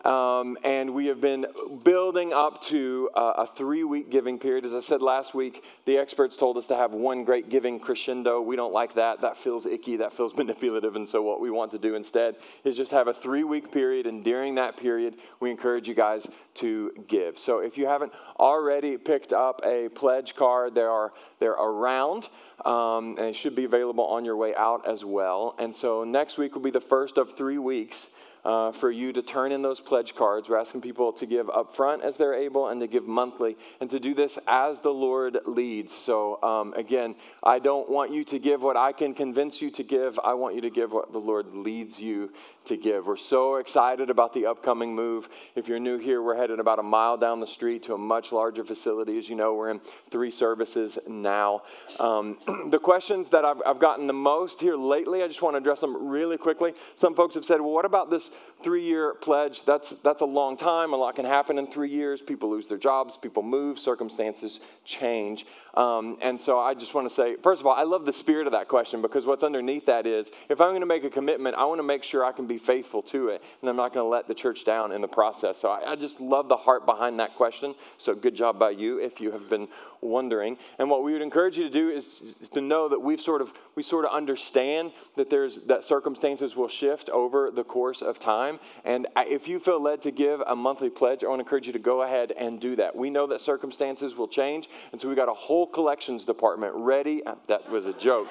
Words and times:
Um, 0.05 0.59
and 0.65 0.93
we 0.93 1.07
have 1.07 1.23
been 1.23 1.47
building 1.83 2.35
up 2.35 2.63
to 2.65 3.09
uh, 3.15 3.33
a 3.39 3.47
three 3.47 3.85
week 3.85 4.11
giving 4.11 4.39
period. 4.39 4.67
As 4.67 4.75
I 4.75 4.81
said 4.81 5.01
last 5.01 5.35
week, 5.35 5.65
the 5.87 5.97
experts 5.97 6.37
told 6.37 6.59
us 6.59 6.67
to 6.67 6.77
have 6.77 6.93
one 6.93 7.25
great 7.25 7.49
giving 7.49 7.81
crescendo. 7.81 8.43
We 8.43 8.55
don't 8.55 8.75
like 8.75 8.95
that. 8.95 9.23
That 9.23 9.39
feels 9.39 9.65
icky, 9.65 9.97
that 9.97 10.13
feels 10.13 10.35
manipulative. 10.37 10.97
And 10.97 11.09
so, 11.09 11.23
what 11.23 11.41
we 11.41 11.51
want 11.51 11.71
to 11.73 11.79
do 11.79 11.95
instead 11.95 12.37
is 12.65 12.77
just 12.77 12.93
have 12.93 13.09
a 13.09 13.15
three 13.15 13.45
week 13.45 13.73
period. 13.73 14.07
And 14.07 14.23
during 14.23 14.55
that 14.57 14.77
period, 14.77 15.17
we 15.41 15.51
encourage 15.51 15.89
you 15.89 15.95
guys 15.95 16.27
to 16.55 16.93
give. 17.09 17.39
So, 17.39 17.61
if 17.61 17.79
you 17.79 17.87
haven't 17.87 18.13
already 18.39 18.99
picked 18.99 19.33
up 19.33 19.63
a 19.65 19.89
pledge 19.89 20.37
card, 20.37 20.75
there 20.75 20.91
are, 20.91 21.15
they're 21.41 21.53
around. 21.53 22.29
Um, 22.65 23.17
and 23.19 23.27
it 23.27 23.37
should 23.37 23.57
be 23.57 23.65
available 23.65 24.05
on 24.05 24.25
your 24.25 24.37
way 24.37 24.55
out 24.55 24.87
as 24.87 25.03
well. 25.03 25.57
And 25.59 25.75
so, 25.75 26.05
next 26.05 26.37
week 26.37 26.55
will 26.55 26.63
be 26.63 26.71
the 26.71 26.81
first 26.81 27.17
of 27.17 27.37
three 27.39 27.59
weeks 27.59 28.09
uh, 28.45 28.73
for 28.73 28.91
you 28.91 29.13
to 29.13 29.23
turn 29.23 29.53
in 29.53 29.63
those 29.63 29.81
pledge 29.81 30.15
cards. 30.15 30.49
We're 30.49 30.59
asking 30.59 30.83
people 30.83 31.13
to 31.15 31.27
give 31.27 31.49
up 31.51 31.75
front 31.75 32.03
as 32.03 32.17
they're 32.17 32.35
able 32.35 32.69
and 32.69 32.81
to 32.81 32.87
give 32.87 33.07
monthly 33.07 33.57
and 33.81 33.91
to 33.91 33.99
do 33.99 34.15
this 34.15 34.39
as 34.47 34.81
the 34.81 34.91
Lord 34.91 35.39
leads. 35.47 35.95
So, 35.95 36.43
um, 36.43 36.75
again, 36.75 37.15
I 37.43 37.59
don't 37.59 37.89
want 37.89 38.13
you 38.13 38.25
to 38.25 38.39
give 38.39 38.63
what 38.63 38.77
I 38.77 38.93
can 38.93 39.15
convince 39.15 39.63
you 39.63 39.71
to 39.73 39.83
give. 39.83 40.19
I 40.23 40.35
want 40.35 40.55
you 40.55 40.61
to 40.63 40.71
give 40.71 40.93
what 40.93 41.13
the 41.13 41.19
Lord 41.19 41.55
leads 41.55 41.99
you 41.99 42.31
to 42.67 42.77
give. 42.77 43.07
We're 43.07 43.17
so 43.17 43.57
excited 43.57 44.11
about 44.11 44.33
the 44.33 44.47
upcoming 44.47 44.95
move. 44.95 45.29
If 45.55 45.69
you're 45.69 45.79
new 45.79 45.99
here, 45.99 46.23
we're 46.23 46.37
headed 46.37 46.61
about 46.61 46.79
a 46.79 46.83
mile 46.83 47.17
down 47.17 47.41
the 47.41 47.47
street 47.47 47.83
to 47.85 47.95
a 47.95 47.99
much 47.99 48.33
larger 48.33 48.65
facility. 48.65 49.19
As 49.19 49.29
you 49.29 49.37
know, 49.37 49.55
we're 49.55 49.71
in 49.71 49.81
three 50.11 50.31
services 50.31 50.99
now. 51.09 51.63
Um, 51.99 52.39
the 52.71 52.79
questions 52.79 53.29
that 53.31 53.45
I've, 53.45 53.61
I've 53.67 53.79
gotten 53.79 54.07
the 54.07 54.13
most 54.13 54.61
here 54.61 54.77
lately, 54.77 55.23
I 55.23 55.29
just 55.29 55.43
want 55.43 55.55
to 55.55 55.59
address 55.59 55.81
them 55.81 56.09
really 56.09 56.37
quickly. 56.37 56.75
Some 56.97 57.15
folks 57.15 57.35
have 57.35 57.45
said, 57.45 57.61
well, 57.61 57.71
what 57.71 57.85
about 57.85 58.11
this 58.11 58.31
three 58.63 58.85
year 58.85 59.15
pledge? 59.15 59.65
That's, 59.65 59.91
that's 60.03 60.23
a 60.23 60.27
long 60.27 60.57
time. 60.57 60.93
A 60.93 60.97
lot 60.97 61.17
can 61.17 61.25
happen 61.25 61.59
in 61.59 61.67
three 61.67 61.91
years. 61.91 62.23
People 62.23 62.51
lose 62.51 62.67
their 62.67 62.79
jobs, 62.79 63.17
people 63.17 63.43
move, 63.43 63.79
circumstances 63.79 64.61
change. 64.85 65.47
Um, 65.75 66.19
and 66.23 66.41
so 66.41 66.59
I 66.59 66.75
just 66.75 66.95
want 66.95 67.09
to 67.09 67.15
say, 67.15 67.37
first 67.43 67.61
of 67.61 67.67
all, 67.67 67.75
I 67.75 67.83
love 67.83 68.07
the 68.07 68.13
spirit 68.13 68.47
of 68.47 68.53
that 68.53 68.69
question 68.69 69.03
because 69.03 69.27
what's 69.27 69.43
underneath 69.43 69.87
that 69.87 70.07
is 70.07 70.31
if 70.49 70.61
I'm 70.61 70.71
going 70.71 70.81
to 70.81 70.87
make 70.87 71.05
a 71.05 71.11
commitment, 71.11 71.57
I 71.57 71.65
want 71.65 71.79
to 71.79 71.85
make 71.85 72.03
sure 72.03 72.25
I 72.25 72.33
can 72.33 72.47
be 72.47 72.54
faithful 72.59 73.03
to 73.03 73.29
it 73.29 73.43
and 73.61 73.69
I'm 73.69 73.77
not 73.77 73.93
going 73.93 74.05
to 74.05 74.09
let 74.09 74.29
the 74.29 74.35
church 74.35 74.65
down 74.65 74.93
in 74.93 75.01
the 75.01 75.09
process. 75.09 75.59
So 75.59 75.69
I, 75.69 75.93
I 75.93 75.97
just 75.97 76.21
love 76.21 76.49
the 76.49 76.57
heart 76.57 76.87
behind 76.87 77.19
that 77.21 77.35
question. 77.35 77.75
So 77.99 78.15
good 78.15 78.35
job 78.35 78.59
by 78.59 78.71
you 78.71 78.99
if 78.99 79.21
you 79.21 79.31
have 79.33 79.49
been 79.49 79.69
wondering. 80.05 80.59
And 80.79 80.91
what 80.91 81.03
we 81.03 81.13
would 81.13 81.23
encourage 81.23 81.57
you 81.57 81.65
to 81.65 81.71
do 81.71 81.89
is, 81.91 82.07
is 82.41 82.49
to 82.51 82.61
know 82.61 82.89
that 82.89 83.01
we've 83.01 83.21
sort 83.21 83.41
of 83.41 83.53
we 83.75 83.83
sort 83.83 84.05
of 84.05 84.13
understand 84.13 84.93
that 85.17 85.31
there's 85.31 85.61
that 85.67 85.85
circumstances 85.85 86.55
will 86.55 86.69
shift 86.69 87.09
over 87.11 87.51
the 87.51 87.65
course 87.65 88.03
of 88.03 88.21
time. 88.21 88.61
And 88.85 89.09
if 89.17 89.49
you 89.49 89.59
feel 89.59 89.83
led 89.83 90.03
to 90.03 90.11
give 90.11 90.41
a 90.47 90.55
monthly 90.55 90.91
pledge, 90.91 91.25
I 91.25 91.29
want 91.29 91.41
to 91.41 91.45
encourage 91.45 91.67
you 91.67 91.73
to 91.73 91.79
go 91.79 92.03
ahead 92.03 92.33
and 92.33 92.61
do 92.61 92.77
that. 92.77 92.95
We 92.95 93.11
know 93.11 93.27
that 93.29 93.41
circumstances 93.41 94.15
will 94.15 94.29
change, 94.29 94.69
and 94.93 95.01
so 95.01 95.09
we've 95.09 95.17
got 95.17 95.29
a 95.29 95.35
whole 95.35 95.67
collections 95.67 96.25
department 96.25 96.75
ready. 96.77 97.23
Ah, 97.27 97.37
that 97.49 97.69
was 97.71 97.87
a 97.87 97.93
joke. 97.95 98.29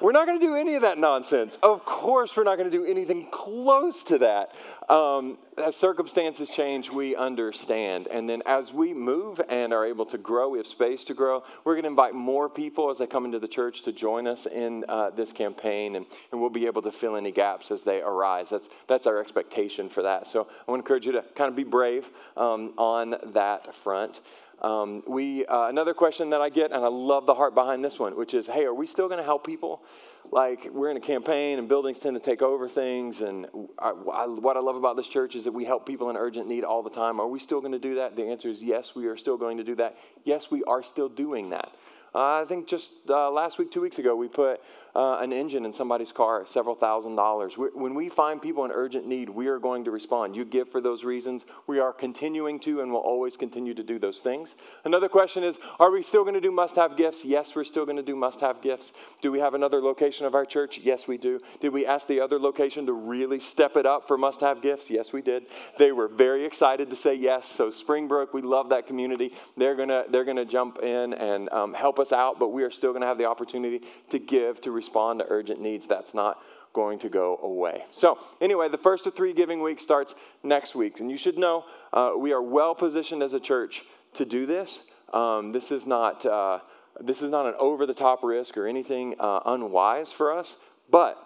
We're 0.00 0.12
not 0.12 0.26
going 0.26 0.38
to 0.38 0.46
do 0.46 0.54
any 0.54 0.74
of 0.74 0.82
that 0.82 0.98
nonsense. 0.98 1.58
Of 1.62 1.84
course, 1.84 2.36
we're 2.36 2.44
not 2.44 2.56
going 2.56 2.70
to 2.70 2.76
do 2.76 2.84
anything 2.84 3.28
close 3.30 4.04
to 4.04 4.18
that. 4.18 4.52
Um, 4.88 5.38
as 5.56 5.74
circumstances 5.74 6.48
change, 6.48 6.90
we 6.90 7.16
understand. 7.16 8.06
And 8.06 8.28
then 8.28 8.42
as 8.46 8.72
we 8.72 8.94
move 8.94 9.40
and 9.48 9.72
are 9.72 9.84
able 9.84 10.06
to 10.06 10.18
grow, 10.18 10.50
we 10.50 10.58
have 10.58 10.66
space 10.66 11.04
to 11.04 11.14
grow, 11.14 11.42
we're 11.64 11.74
going 11.74 11.82
to 11.82 11.90
invite 11.90 12.14
more 12.14 12.48
people 12.48 12.90
as 12.90 12.98
they 12.98 13.06
come 13.06 13.24
into 13.24 13.38
the 13.38 13.48
church 13.48 13.82
to 13.82 13.92
join 13.92 14.26
us 14.26 14.46
in 14.46 14.84
uh, 14.88 15.10
this 15.10 15.32
campaign, 15.32 15.96
and, 15.96 16.06
and 16.30 16.40
we'll 16.40 16.50
be 16.50 16.66
able 16.66 16.82
to 16.82 16.92
fill 16.92 17.16
any 17.16 17.32
gaps 17.32 17.70
as 17.70 17.82
they 17.82 18.00
arise. 18.00 18.48
That's, 18.50 18.68
that's 18.86 19.06
our 19.06 19.18
expectation 19.18 19.88
for 19.88 20.02
that. 20.04 20.26
So 20.26 20.42
I 20.66 20.70
want 20.70 20.80
to 20.80 20.84
encourage 20.84 21.06
you 21.06 21.12
to 21.12 21.24
kind 21.34 21.48
of 21.48 21.56
be 21.56 21.64
brave 21.64 22.08
um, 22.36 22.72
on 22.78 23.16
that 23.34 23.74
front. 23.76 24.20
Um, 24.60 25.04
we 25.06 25.46
uh, 25.46 25.68
another 25.68 25.94
question 25.94 26.30
that 26.30 26.40
I 26.40 26.48
get, 26.48 26.72
and 26.72 26.84
I 26.84 26.88
love 26.88 27.26
the 27.26 27.34
heart 27.34 27.54
behind 27.54 27.84
this 27.84 27.98
one, 27.98 28.16
which 28.16 28.34
is, 28.34 28.46
"Hey, 28.46 28.64
are 28.64 28.74
we 28.74 28.86
still 28.86 29.06
going 29.06 29.18
to 29.18 29.24
help 29.24 29.46
people? 29.46 29.82
Like 30.30 30.68
we're 30.72 30.90
in 30.90 30.96
a 30.96 31.00
campaign, 31.00 31.58
and 31.58 31.68
buildings 31.68 31.98
tend 31.98 32.14
to 32.16 32.20
take 32.20 32.42
over 32.42 32.68
things. 32.68 33.20
And 33.20 33.46
I, 33.78 33.90
I, 33.90 34.26
what 34.26 34.56
I 34.56 34.60
love 34.60 34.76
about 34.76 34.96
this 34.96 35.08
church 35.08 35.36
is 35.36 35.44
that 35.44 35.52
we 35.52 35.64
help 35.64 35.86
people 35.86 36.10
in 36.10 36.16
urgent 36.16 36.48
need 36.48 36.64
all 36.64 36.82
the 36.82 36.90
time. 36.90 37.20
Are 37.20 37.28
we 37.28 37.38
still 37.38 37.60
going 37.60 37.72
to 37.72 37.78
do 37.78 37.94
that? 37.96 38.16
The 38.16 38.24
answer 38.24 38.48
is 38.48 38.62
yes. 38.62 38.94
We 38.94 39.06
are 39.06 39.16
still 39.16 39.36
going 39.36 39.58
to 39.58 39.64
do 39.64 39.76
that. 39.76 39.96
Yes, 40.24 40.50
we 40.50 40.64
are 40.64 40.82
still 40.82 41.08
doing 41.08 41.50
that. 41.50 41.70
Uh, 42.14 42.42
I 42.42 42.44
think 42.48 42.66
just 42.66 42.90
uh, 43.08 43.30
last 43.30 43.58
week, 43.58 43.70
two 43.70 43.80
weeks 43.80 43.98
ago, 43.98 44.16
we 44.16 44.28
put 44.28 44.60
uh, 44.98 45.20
an 45.20 45.32
engine 45.32 45.64
in 45.64 45.72
somebody's 45.72 46.10
car, 46.10 46.44
several 46.44 46.74
thousand 46.74 47.14
dollars. 47.14 47.56
We, 47.56 47.68
when 47.72 47.94
we 47.94 48.08
find 48.08 48.42
people 48.42 48.64
in 48.64 48.72
urgent 48.72 49.06
need, 49.06 49.30
we 49.30 49.46
are 49.46 49.60
going 49.60 49.84
to 49.84 49.92
respond. 49.92 50.34
You 50.34 50.44
give 50.44 50.72
for 50.72 50.80
those 50.80 51.04
reasons. 51.04 51.44
We 51.68 51.78
are 51.78 51.92
continuing 51.92 52.58
to 52.60 52.80
and 52.80 52.90
will 52.90 52.98
always 52.98 53.36
continue 53.36 53.74
to 53.74 53.84
do 53.84 54.00
those 54.00 54.18
things. 54.18 54.56
Another 54.84 55.08
question 55.08 55.44
is 55.44 55.56
Are 55.78 55.92
we 55.92 56.02
still 56.02 56.24
going 56.24 56.34
to 56.34 56.40
do 56.40 56.50
must 56.50 56.74
have 56.74 56.96
gifts? 56.96 57.24
Yes, 57.24 57.54
we're 57.54 57.62
still 57.62 57.84
going 57.84 57.98
to 57.98 58.02
do 58.02 58.16
must 58.16 58.40
have 58.40 58.60
gifts. 58.60 58.90
Do 59.22 59.30
we 59.30 59.38
have 59.38 59.54
another 59.54 59.80
location 59.80 60.26
of 60.26 60.34
our 60.34 60.44
church? 60.44 60.80
Yes, 60.82 61.06
we 61.06 61.16
do. 61.16 61.38
Did 61.60 61.72
we 61.72 61.86
ask 61.86 62.08
the 62.08 62.18
other 62.18 62.40
location 62.40 62.84
to 62.86 62.92
really 62.92 63.38
step 63.38 63.76
it 63.76 63.86
up 63.86 64.08
for 64.08 64.18
must 64.18 64.40
have 64.40 64.62
gifts? 64.62 64.90
Yes, 64.90 65.12
we 65.12 65.22
did. 65.22 65.46
They 65.78 65.92
were 65.92 66.08
very 66.08 66.44
excited 66.44 66.90
to 66.90 66.96
say 66.96 67.14
yes. 67.14 67.48
So, 67.48 67.70
Springbrook, 67.70 68.34
we 68.34 68.42
love 68.42 68.70
that 68.70 68.88
community. 68.88 69.32
They're 69.56 69.76
going 69.76 69.90
to 69.90 70.06
they're 70.10 70.24
to 70.24 70.44
jump 70.44 70.80
in 70.82 71.14
and 71.14 71.48
um, 71.50 71.72
help 71.72 72.00
us 72.00 72.12
out, 72.12 72.40
but 72.40 72.48
we 72.48 72.64
are 72.64 72.70
still 72.72 72.90
going 72.90 73.02
to 73.02 73.06
have 73.06 73.18
the 73.18 73.26
opportunity 73.26 73.86
to 74.10 74.18
give, 74.18 74.60
to 74.62 74.72
respond 74.72 74.87
to 74.92 75.24
urgent 75.28 75.60
needs. 75.60 75.86
That's 75.86 76.14
not 76.14 76.38
going 76.72 76.98
to 77.00 77.08
go 77.08 77.38
away. 77.42 77.84
So, 77.90 78.18
anyway, 78.40 78.68
the 78.68 78.78
first 78.78 79.06
of 79.06 79.14
three 79.14 79.32
giving 79.32 79.62
weeks 79.62 79.82
starts 79.82 80.14
next 80.42 80.74
week. 80.74 81.00
And 81.00 81.10
you 81.10 81.16
should 81.16 81.38
know 81.38 81.64
uh, 81.92 82.12
we 82.16 82.32
are 82.32 82.42
well 82.42 82.74
positioned 82.74 83.22
as 83.22 83.34
a 83.34 83.40
church 83.40 83.82
to 84.14 84.24
do 84.24 84.46
this. 84.46 84.80
Um, 85.12 85.52
this 85.52 85.70
is 85.70 85.86
not. 85.86 86.24
Uh, 86.26 86.60
this 87.00 87.22
is 87.22 87.30
not 87.30 87.46
an 87.46 87.54
over 87.58 87.86
the 87.86 87.94
top 87.94 88.22
risk 88.22 88.56
or 88.56 88.66
anything 88.66 89.14
uh, 89.20 89.40
unwise 89.46 90.12
for 90.12 90.36
us, 90.36 90.56
but 90.90 91.16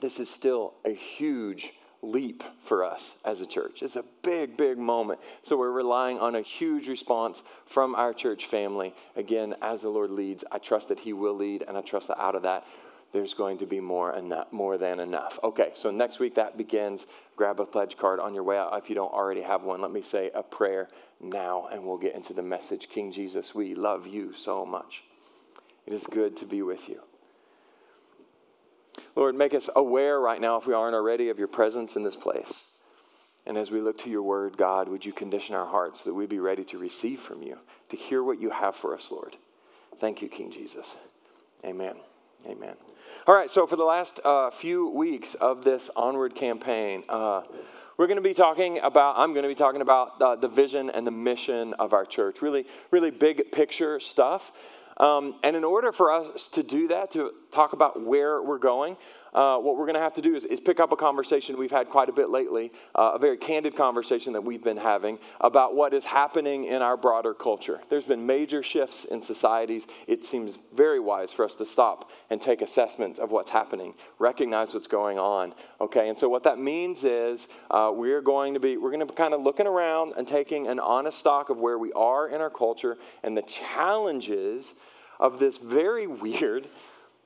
this 0.00 0.18
is 0.18 0.30
still 0.30 0.74
a 0.84 0.94
huge 0.94 1.72
leap 2.02 2.44
for 2.64 2.84
us 2.84 3.14
as 3.24 3.40
a 3.40 3.46
church. 3.46 3.82
It's 3.82 3.96
a 3.96 4.04
big, 4.22 4.56
big 4.56 4.78
moment. 4.78 5.20
So 5.42 5.56
we're 5.56 5.70
relying 5.70 6.18
on 6.18 6.36
a 6.36 6.42
huge 6.42 6.88
response 6.88 7.42
from 7.66 7.94
our 7.94 8.12
church 8.12 8.46
family. 8.46 8.94
Again, 9.16 9.54
as 9.62 9.82
the 9.82 9.88
Lord 9.88 10.10
leads, 10.10 10.44
I 10.52 10.58
trust 10.58 10.88
that 10.88 11.00
He 11.00 11.12
will 11.12 11.34
lead, 11.34 11.64
and 11.66 11.76
I 11.76 11.80
trust 11.80 12.08
that 12.08 12.20
out 12.20 12.34
of 12.34 12.42
that, 12.42 12.64
there's 13.12 13.34
going 13.34 13.58
to 13.58 13.66
be 13.66 13.80
more 13.80 14.10
and 14.10 14.34
more 14.50 14.76
than 14.78 15.00
enough. 15.00 15.38
Okay, 15.42 15.70
so 15.74 15.90
next 15.90 16.18
week 16.18 16.34
that 16.34 16.58
begins. 16.58 17.06
Grab 17.36 17.60
a 17.60 17.64
pledge 17.64 17.96
card 17.96 18.20
on 18.20 18.34
your 18.34 18.42
way 18.42 18.58
out 18.58 18.76
if 18.76 18.88
you 18.88 18.94
don't 18.94 19.12
already 19.12 19.42
have 19.42 19.62
one. 19.62 19.80
Let 19.80 19.92
me 19.92 20.02
say 20.02 20.30
a 20.34 20.42
prayer 20.42 20.88
now, 21.20 21.68
and 21.72 21.84
we'll 21.84 21.98
get 21.98 22.14
into 22.14 22.34
the 22.34 22.42
message. 22.42 22.88
King 22.88 23.12
Jesus, 23.12 23.54
we 23.54 23.74
love 23.74 24.06
you 24.06 24.34
so 24.34 24.66
much. 24.66 25.02
It 25.86 25.92
is 25.92 26.04
good 26.04 26.36
to 26.38 26.44
be 26.46 26.62
with 26.62 26.88
you. 26.88 27.00
Lord, 29.14 29.34
make 29.34 29.54
us 29.54 29.68
aware 29.76 30.20
right 30.20 30.40
now, 30.40 30.56
if 30.56 30.66
we 30.66 30.74
aren't 30.74 30.94
already, 30.94 31.28
of 31.28 31.38
your 31.38 31.48
presence 31.48 31.96
in 31.96 32.02
this 32.02 32.16
place. 32.16 32.64
And 33.46 33.56
as 33.56 33.70
we 33.70 33.80
look 33.80 33.98
to 33.98 34.10
your 34.10 34.22
word, 34.22 34.56
God, 34.56 34.88
would 34.88 35.04
you 35.04 35.12
condition 35.12 35.54
our 35.54 35.66
hearts 35.66 36.00
so 36.00 36.04
that 36.06 36.14
we 36.14 36.26
be 36.26 36.40
ready 36.40 36.64
to 36.64 36.78
receive 36.78 37.20
from 37.20 37.42
you, 37.42 37.56
to 37.90 37.96
hear 37.96 38.22
what 38.22 38.40
you 38.40 38.50
have 38.50 38.74
for 38.74 38.94
us, 38.94 39.08
Lord. 39.10 39.36
Thank 40.00 40.20
you, 40.20 40.28
King 40.28 40.50
Jesus. 40.50 40.94
Amen. 41.64 41.94
Amen. 42.46 42.74
All 43.26 43.34
right, 43.34 43.50
so 43.50 43.66
for 43.66 43.76
the 43.76 43.84
last 43.84 44.20
uh, 44.24 44.50
few 44.50 44.90
weeks 44.90 45.34
of 45.34 45.64
this 45.64 45.90
onward 45.96 46.34
campaign, 46.34 47.02
uh, 47.08 47.42
we're 47.96 48.06
going 48.06 48.18
to 48.18 48.22
be 48.22 48.34
talking 48.34 48.78
about, 48.80 49.16
I'm 49.16 49.32
going 49.32 49.42
to 49.42 49.48
be 49.48 49.54
talking 49.54 49.80
about 49.80 50.20
uh, 50.20 50.36
the 50.36 50.48
vision 50.48 50.90
and 50.90 51.06
the 51.06 51.10
mission 51.10 51.72
of 51.74 51.92
our 51.92 52.04
church. 52.04 52.42
Really, 52.42 52.66
really 52.90 53.10
big 53.10 53.50
picture 53.52 53.98
stuff. 54.00 54.52
Um, 54.98 55.36
and 55.42 55.56
in 55.56 55.64
order 55.64 55.92
for 55.92 56.12
us 56.12 56.48
to 56.48 56.62
do 56.62 56.88
that, 56.88 57.10
to 57.12 57.32
talk 57.56 57.72
about 57.72 58.00
where 58.02 58.42
we're 58.42 58.58
going, 58.58 58.96
uh, 59.32 59.58
what 59.58 59.76
we're 59.76 59.84
going 59.84 59.94
to 59.94 60.00
have 60.00 60.14
to 60.14 60.22
do 60.22 60.34
is, 60.34 60.44
is, 60.44 60.60
pick 60.60 60.80
up 60.80 60.92
a 60.92 60.96
conversation 60.96 61.58
we've 61.58 61.70
had 61.70 61.90
quite 61.90 62.08
a 62.08 62.12
bit 62.12 62.30
lately, 62.30 62.72
uh, 62.94 63.12
a 63.14 63.18
very 63.18 63.36
candid 63.36 63.76
conversation 63.76 64.32
that 64.32 64.42
we've 64.42 64.64
been 64.64 64.76
having 64.76 65.18
about 65.40 65.74
what 65.74 65.92
is 65.92 66.04
happening 66.04 66.64
in 66.64 66.80
our 66.80 66.96
broader 66.96 67.34
culture. 67.34 67.80
There's 67.90 68.04
been 68.04 68.24
major 68.24 68.62
shifts 68.62 69.04
in 69.04 69.20
societies. 69.20 69.86
It 70.06 70.24
seems 70.24 70.58
very 70.74 71.00
wise 71.00 71.32
for 71.32 71.44
us 71.44 71.54
to 71.56 71.66
stop 71.66 72.10
and 72.30 72.40
take 72.40 72.62
assessment 72.62 73.18
of 73.18 73.30
what's 73.30 73.50
happening, 73.50 73.94
recognize 74.18 74.72
what's 74.72 74.86
going 74.86 75.18
on. 75.18 75.54
Okay, 75.80 76.08
and 76.08 76.18
so 76.18 76.28
what 76.28 76.44
that 76.44 76.58
means 76.58 77.04
is 77.04 77.46
uh, 77.70 77.90
we're 77.94 78.22
going 78.22 78.54
to 78.54 78.60
be 78.60 78.76
we're 78.76 78.90
going 78.90 79.00
to 79.00 79.06
be 79.06 79.14
kind 79.14 79.34
of 79.34 79.42
looking 79.42 79.66
around 79.66 80.14
and 80.16 80.26
taking 80.26 80.66
an 80.66 80.78
honest 80.78 81.18
stock 81.18 81.50
of 81.50 81.58
where 81.58 81.78
we 81.78 81.92
are 81.92 82.28
in 82.28 82.40
our 82.40 82.50
culture 82.50 82.96
and 83.22 83.36
the 83.36 83.42
challenges 83.42 84.72
of 85.18 85.38
this 85.38 85.58
very 85.58 86.06
weird, 86.26 86.68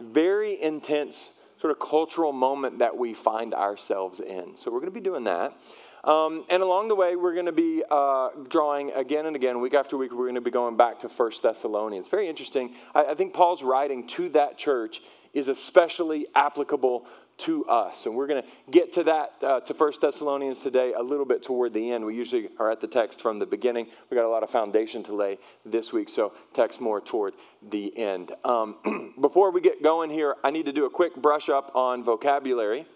very 0.01 0.61
intense 0.61 1.31
sort 1.61 1.71
of 1.71 1.79
cultural 1.79 2.33
moment 2.33 2.79
that 2.79 2.97
we 2.97 3.15
find 3.15 3.55
ourselves 3.55 4.21
in. 4.21 4.57
So 4.57 4.71
we're 4.71 4.81
going 4.81 4.93
to 4.93 4.99
be 4.99 5.01
doing 5.01 5.25
that. 5.25 5.57
Um, 6.03 6.47
and 6.49 6.63
along 6.63 6.89
the 6.89 6.95
way, 6.95 7.17
we're 7.17 7.35
going 7.35 7.47
to 7.47 7.53
be 7.53 7.83
uh, 7.91 8.31
drawing 8.49 8.91
again 8.93 9.27
and 9.27 9.37
again, 9.37 9.61
week 9.61 9.75
after 9.75 9.99
week, 9.99 10.13
we're 10.13 10.25
going 10.25 10.35
to 10.37 10.41
be 10.41 10.51
going 10.51 10.77
back 10.77 11.01
to 11.01 11.11
First 11.11 11.43
Thessalonians. 11.43 12.09
Very 12.09 12.29
interesting. 12.29 12.75
I, 12.95 13.07
I 13.07 13.15
think 13.15 13.35
Paul's 13.35 13.63
writing 13.63 14.07
to 14.09 14.31
that 14.31 14.57
church 14.57 15.03
is 15.35 15.49
especially 15.49 16.27
applicable 16.35 17.07
to 17.41 17.65
us. 17.67 18.07
And 18.07 18.15
we're 18.15 18.27
going 18.27 18.43
to 18.43 18.49
get 18.71 18.93
to 18.95 19.05
that, 19.05 19.33
uh, 19.43 19.61
to 19.61 19.75
First 19.75 20.01
Thessalonians 20.01 20.61
today, 20.61 20.93
a 20.93 21.03
little 21.03 21.25
bit 21.25 21.43
toward 21.43 21.75
the 21.75 21.91
end. 21.91 22.05
We 22.05 22.15
usually 22.15 22.49
are 22.59 22.71
at 22.71 22.81
the 22.81 22.87
text 22.87 23.21
from 23.21 23.39
the 23.39 23.47
beginning. 23.47 23.87
we 24.11 24.17
got 24.17 24.25
a 24.25 24.29
lot 24.29 24.43
of 24.43 24.51
foundation 24.51 25.03
to 25.05 25.15
lay 25.15 25.39
this 25.65 25.93
week, 25.93 26.09
so 26.09 26.33
text 26.55 26.81
more 26.81 27.01
toward 27.01 27.35
the 27.71 27.97
end. 27.97 28.33
Um, 28.45 29.15
before 29.21 29.51
we 29.51 29.61
get 29.61 29.83
going 29.83 30.11
here, 30.11 30.37
I 30.45 30.51
need 30.51 30.67
to 30.67 30.73
do 30.73 30.87
a 30.87 30.91
quick 30.91 31.17
brush 31.17 31.49
up 31.49 31.75
on 31.75 32.05
vocabulary. 32.05 32.87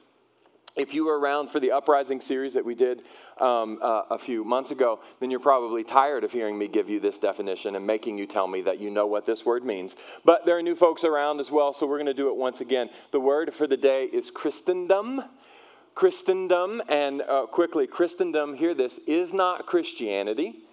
If 0.76 0.92
you 0.92 1.04
were 1.04 1.20
around 1.20 1.52
for 1.52 1.60
the 1.60 1.70
Uprising 1.70 2.20
series 2.20 2.54
that 2.54 2.64
we 2.64 2.74
did 2.74 3.02
um, 3.40 3.78
uh, 3.80 4.02
a 4.10 4.18
few 4.18 4.42
months 4.42 4.72
ago, 4.72 4.98
then 5.20 5.30
you're 5.30 5.38
probably 5.38 5.84
tired 5.84 6.24
of 6.24 6.32
hearing 6.32 6.58
me 6.58 6.66
give 6.66 6.90
you 6.90 6.98
this 6.98 7.18
definition 7.18 7.76
and 7.76 7.86
making 7.86 8.18
you 8.18 8.26
tell 8.26 8.48
me 8.48 8.60
that 8.62 8.80
you 8.80 8.90
know 8.90 9.06
what 9.06 9.24
this 9.24 9.46
word 9.46 9.64
means. 9.64 9.94
But 10.24 10.44
there 10.44 10.58
are 10.58 10.62
new 10.62 10.74
folks 10.74 11.04
around 11.04 11.38
as 11.38 11.48
well, 11.48 11.72
so 11.72 11.86
we're 11.86 11.98
going 11.98 12.06
to 12.06 12.14
do 12.14 12.28
it 12.28 12.36
once 12.36 12.60
again. 12.60 12.90
The 13.12 13.20
word 13.20 13.54
for 13.54 13.68
the 13.68 13.76
day 13.76 14.06
is 14.06 14.32
Christendom. 14.32 15.22
Christendom, 15.94 16.82
and 16.88 17.22
uh, 17.22 17.46
quickly, 17.46 17.86
Christendom, 17.86 18.54
hear 18.54 18.74
this, 18.74 18.98
is 19.06 19.32
not 19.32 19.66
Christianity. 19.66 20.64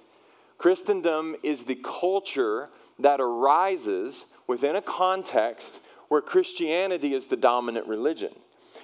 Christendom 0.58 1.36
is 1.44 1.64
the 1.64 1.76
culture 1.76 2.70
that 2.98 3.22
arises 3.22 4.26
within 4.48 4.76
a 4.76 4.82
context 4.82 5.80
where 6.08 6.22
Christianity 6.22 7.14
is 7.14 7.28
the 7.28 7.38
dominant 7.38 7.86
religion. 7.86 8.32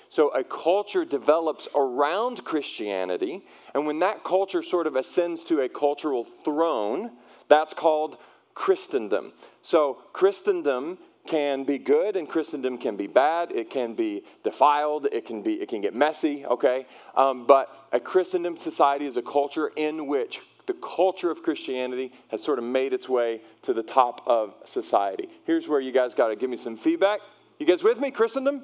So 0.10 0.30
a 0.30 0.44
culture 0.44 1.06
develops 1.06 1.68
around 1.76 2.44
Christianity, 2.44 3.44
and 3.74 3.86
when 3.86 4.00
that 4.00 4.24
culture 4.24 4.62
sort 4.62 4.88
of 4.88 4.96
ascends 4.96 5.44
to 5.46 5.62
a 5.62 5.70
cultural 5.70 6.24
throne, 6.24 7.12
that's 7.50 7.74
called 7.74 8.18
Christendom. 8.54 9.34
So 9.62 10.00
Christendom 10.14 10.98
can 11.28 11.64
be 11.64 11.78
good 11.78 12.16
and 12.16 12.28
Christendom 12.28 12.78
can 12.78 12.96
be 12.96 13.06
bad. 13.06 13.52
It 13.52 13.70
can 13.70 13.94
be 13.94 14.24
defiled. 14.44 15.08
It 15.12 15.26
can 15.26 15.44
be 15.44 15.56
it 15.56 15.70
can 15.70 15.82
get 15.82 15.94
messy. 15.94 16.46
Okay, 16.46 16.88
um, 17.16 17.46
but 17.46 17.88
a 17.92 18.00
Christendom 18.00 18.58
society 18.58 19.06
is 19.06 19.18
a 19.18 19.22
culture 19.22 19.72
in 19.76 20.08
which 20.08 20.40
the 20.66 20.74
culture 20.74 21.32
of 21.32 21.44
Christianity 21.44 22.12
has 22.30 22.44
sort 22.44 22.60
of 22.60 22.66
made 22.66 22.94
its 22.94 23.08
way 23.08 23.42
to 23.64 23.74
the 23.74 23.84
top 23.84 24.22
of 24.26 24.54
society. 24.66 25.30
Here's 25.46 25.68
where 25.68 25.80
you 25.80 25.92
guys 25.92 26.14
got 26.14 26.30
to 26.30 26.36
give 26.36 26.50
me 26.50 26.58
some 26.58 26.78
feedback. 26.78 27.20
You 27.60 27.66
guys 27.66 27.84
with 27.84 28.00
me? 28.00 28.12
Christendom? 28.12 28.64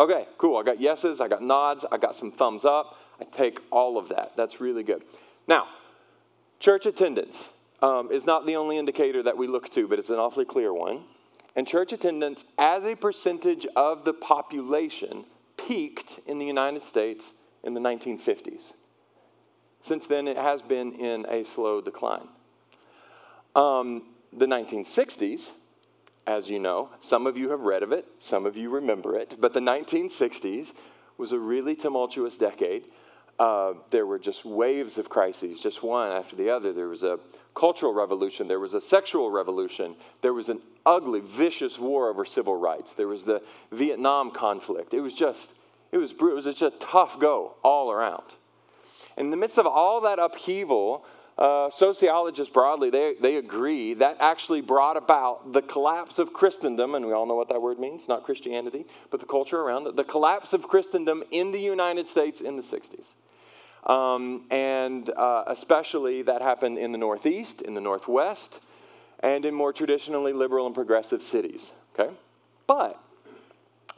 Okay, 0.00 0.26
cool. 0.38 0.56
I 0.56 0.62
got 0.62 0.80
yeses, 0.80 1.20
I 1.20 1.28
got 1.28 1.42
nods, 1.42 1.84
I 1.92 1.98
got 1.98 2.16
some 2.16 2.32
thumbs 2.32 2.64
up. 2.64 2.96
I 3.20 3.24
take 3.24 3.60
all 3.70 3.98
of 3.98 4.08
that. 4.08 4.32
That's 4.34 4.58
really 4.58 4.82
good. 4.82 5.02
Now, 5.46 5.66
church 6.58 6.86
attendance 6.86 7.44
um, 7.82 8.10
is 8.10 8.24
not 8.24 8.46
the 8.46 8.56
only 8.56 8.78
indicator 8.78 9.22
that 9.22 9.36
we 9.36 9.46
look 9.46 9.68
to, 9.74 9.86
but 9.86 9.98
it's 9.98 10.08
an 10.08 10.16
awfully 10.16 10.46
clear 10.46 10.72
one. 10.72 11.02
And 11.54 11.68
church 11.68 11.92
attendance, 11.92 12.44
as 12.56 12.84
a 12.84 12.94
percentage 12.94 13.66
of 13.76 14.06
the 14.06 14.14
population, 14.14 15.26
peaked 15.58 16.20
in 16.26 16.38
the 16.38 16.46
United 16.46 16.82
States 16.82 17.34
in 17.62 17.74
the 17.74 17.80
1950s. 17.80 18.72
Since 19.82 20.06
then, 20.06 20.26
it 20.26 20.38
has 20.38 20.62
been 20.62 20.92
in 20.92 21.26
a 21.26 21.44
slow 21.44 21.82
decline. 21.82 22.28
Um, 23.54 24.04
the 24.32 24.46
1960s 24.46 25.50
as 26.30 26.48
you 26.48 26.60
know. 26.60 26.88
Some 27.00 27.26
of 27.26 27.36
you 27.36 27.50
have 27.50 27.60
read 27.60 27.82
of 27.82 27.90
it, 27.90 28.06
some 28.20 28.46
of 28.46 28.56
you 28.56 28.70
remember 28.70 29.16
it. 29.16 29.36
But 29.40 29.52
the 29.52 29.60
1960s 29.60 30.72
was 31.18 31.32
a 31.32 31.38
really 31.38 31.74
tumultuous 31.74 32.36
decade. 32.36 32.84
Uh, 33.38 33.72
there 33.90 34.06
were 34.06 34.18
just 34.18 34.44
waves 34.44 34.96
of 34.96 35.08
crises, 35.08 35.60
just 35.60 35.82
one 35.82 36.12
after 36.12 36.36
the 36.36 36.48
other. 36.48 36.72
There 36.72 36.88
was 36.88 37.02
a 37.02 37.18
cultural 37.56 37.92
revolution, 37.92 38.46
there 38.46 38.60
was 38.60 38.74
a 38.74 38.80
sexual 38.80 39.30
revolution, 39.30 39.96
there 40.22 40.32
was 40.32 40.48
an 40.48 40.60
ugly, 40.86 41.20
vicious 41.20 41.78
war 41.78 42.08
over 42.08 42.24
civil 42.24 42.54
rights, 42.54 42.92
there 42.92 43.08
was 43.08 43.24
the 43.24 43.42
Vietnam 43.72 44.30
conflict. 44.30 44.94
It 44.94 45.00
was 45.00 45.14
just, 45.14 45.50
it 45.90 45.98
was, 45.98 46.12
it 46.12 46.20
was 46.20 46.44
just 46.44 46.62
a 46.62 46.70
tough 46.78 47.18
go 47.18 47.54
all 47.64 47.90
around. 47.90 48.34
In 49.16 49.30
the 49.30 49.36
midst 49.36 49.58
of 49.58 49.66
all 49.66 50.00
that 50.02 50.20
upheaval, 50.20 51.04
uh, 51.38 51.70
sociologists 51.70 52.52
broadly, 52.52 52.90
they, 52.90 53.14
they 53.20 53.36
agree 53.36 53.94
that 53.94 54.16
actually 54.20 54.60
brought 54.60 54.96
about 54.96 55.52
the 55.52 55.62
collapse 55.62 56.18
of 56.18 56.32
Christendom, 56.32 56.94
and 56.94 57.06
we 57.06 57.12
all 57.12 57.26
know 57.26 57.34
what 57.34 57.48
that 57.48 57.62
word 57.62 57.78
means, 57.78 58.08
not 58.08 58.24
Christianity, 58.24 58.84
but 59.10 59.20
the 59.20 59.26
culture 59.26 59.60
around 59.60 59.86
it, 59.86 59.96
the 59.96 60.04
collapse 60.04 60.52
of 60.52 60.62
Christendom 60.64 61.24
in 61.30 61.50
the 61.50 61.60
United 61.60 62.08
States 62.08 62.40
in 62.40 62.56
the 62.56 62.62
60s. 62.62 63.14
Um, 63.90 64.44
and 64.50 65.08
uh, 65.10 65.44
especially 65.46 66.22
that 66.22 66.42
happened 66.42 66.78
in 66.78 66.92
the 66.92 66.98
Northeast, 66.98 67.62
in 67.62 67.72
the 67.72 67.80
Northwest, 67.80 68.58
and 69.20 69.44
in 69.44 69.54
more 69.54 69.72
traditionally 69.72 70.34
liberal 70.34 70.66
and 70.66 70.74
progressive 70.74 71.22
cities. 71.22 71.70
Okay? 71.98 72.12
But 72.66 73.00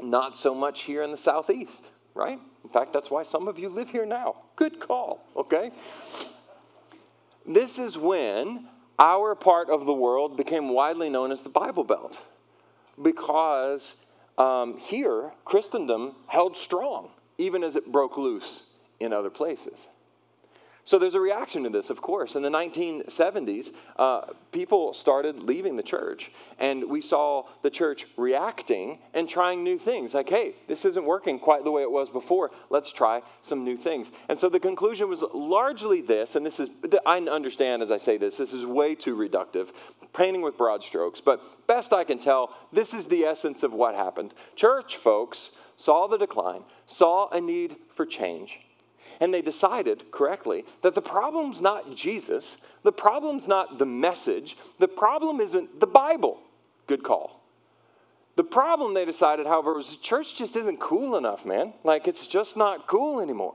not 0.00 0.36
so 0.36 0.54
much 0.54 0.82
here 0.82 1.02
in 1.02 1.10
the 1.10 1.16
Southeast, 1.16 1.90
right? 2.14 2.38
In 2.64 2.70
fact, 2.70 2.92
that's 2.92 3.10
why 3.10 3.22
some 3.22 3.48
of 3.48 3.58
you 3.58 3.68
live 3.68 3.90
here 3.90 4.06
now. 4.06 4.36
Good 4.56 4.80
call, 4.80 5.24
okay? 5.36 5.70
This 7.46 7.78
is 7.78 7.98
when 7.98 8.68
our 8.98 9.34
part 9.34 9.68
of 9.68 9.86
the 9.86 9.92
world 9.92 10.36
became 10.36 10.68
widely 10.68 11.08
known 11.10 11.32
as 11.32 11.42
the 11.42 11.48
Bible 11.48 11.84
Belt 11.84 12.20
because 13.00 13.94
um, 14.38 14.78
here, 14.78 15.32
Christendom 15.44 16.14
held 16.26 16.56
strong, 16.56 17.10
even 17.38 17.62
as 17.62 17.76
it 17.76 17.90
broke 17.90 18.16
loose 18.16 18.62
in 19.00 19.12
other 19.12 19.30
places. 19.30 19.86
So 20.84 20.98
there's 20.98 21.14
a 21.14 21.20
reaction 21.20 21.62
to 21.62 21.70
this, 21.70 21.90
of 21.90 22.02
course. 22.02 22.34
In 22.34 22.42
the 22.42 22.50
1970s, 22.50 23.70
uh, 23.96 24.22
people 24.50 24.92
started 24.94 25.40
leaving 25.40 25.76
the 25.76 25.82
church, 25.82 26.32
and 26.58 26.88
we 26.88 27.00
saw 27.00 27.44
the 27.62 27.70
church 27.70 28.06
reacting 28.16 28.98
and 29.14 29.28
trying 29.28 29.62
new 29.62 29.78
things. 29.78 30.12
Like, 30.12 30.28
hey, 30.28 30.56
this 30.66 30.84
isn't 30.84 31.04
working 31.04 31.38
quite 31.38 31.62
the 31.62 31.70
way 31.70 31.82
it 31.82 31.90
was 31.90 32.10
before. 32.10 32.50
Let's 32.68 32.92
try 32.92 33.22
some 33.42 33.62
new 33.62 33.76
things. 33.76 34.10
And 34.28 34.36
so 34.36 34.48
the 34.48 34.58
conclusion 34.58 35.08
was 35.08 35.22
largely 35.32 36.00
this, 36.00 36.34
and 36.34 36.44
this 36.44 36.58
is, 36.58 36.68
I 37.06 37.18
understand 37.18 37.82
as 37.82 37.92
I 37.92 37.98
say 37.98 38.16
this, 38.16 38.36
this 38.36 38.52
is 38.52 38.66
way 38.66 38.96
too 38.96 39.16
reductive, 39.16 39.68
painting 40.12 40.42
with 40.42 40.58
broad 40.58 40.82
strokes, 40.82 41.20
but 41.20 41.40
best 41.68 41.92
I 41.92 42.02
can 42.02 42.18
tell, 42.18 42.56
this 42.72 42.92
is 42.92 43.06
the 43.06 43.24
essence 43.24 43.62
of 43.62 43.72
what 43.72 43.94
happened. 43.94 44.34
Church 44.56 44.96
folks 44.96 45.52
saw 45.76 46.08
the 46.08 46.18
decline, 46.18 46.64
saw 46.86 47.28
a 47.28 47.40
need 47.40 47.76
for 47.94 48.04
change 48.04 48.58
and 49.22 49.32
they 49.32 49.40
decided 49.40 50.10
correctly 50.10 50.64
that 50.82 50.96
the 50.96 51.00
problem's 51.00 51.60
not 51.60 51.94
Jesus, 51.94 52.56
the 52.82 52.90
problem's 52.90 53.46
not 53.46 53.78
the 53.78 53.86
message, 53.86 54.56
the 54.80 54.88
problem 54.88 55.40
isn't 55.40 55.78
the 55.78 55.86
Bible. 55.86 56.40
Good 56.88 57.04
call. 57.04 57.40
The 58.34 58.42
problem 58.42 58.94
they 58.94 59.04
decided, 59.04 59.46
however, 59.46 59.74
was 59.74 59.90
the 59.90 60.02
church 60.02 60.34
just 60.34 60.56
isn't 60.56 60.80
cool 60.80 61.16
enough, 61.16 61.46
man. 61.46 61.72
Like 61.84 62.08
it's 62.08 62.26
just 62.26 62.56
not 62.56 62.88
cool 62.88 63.20
anymore. 63.20 63.54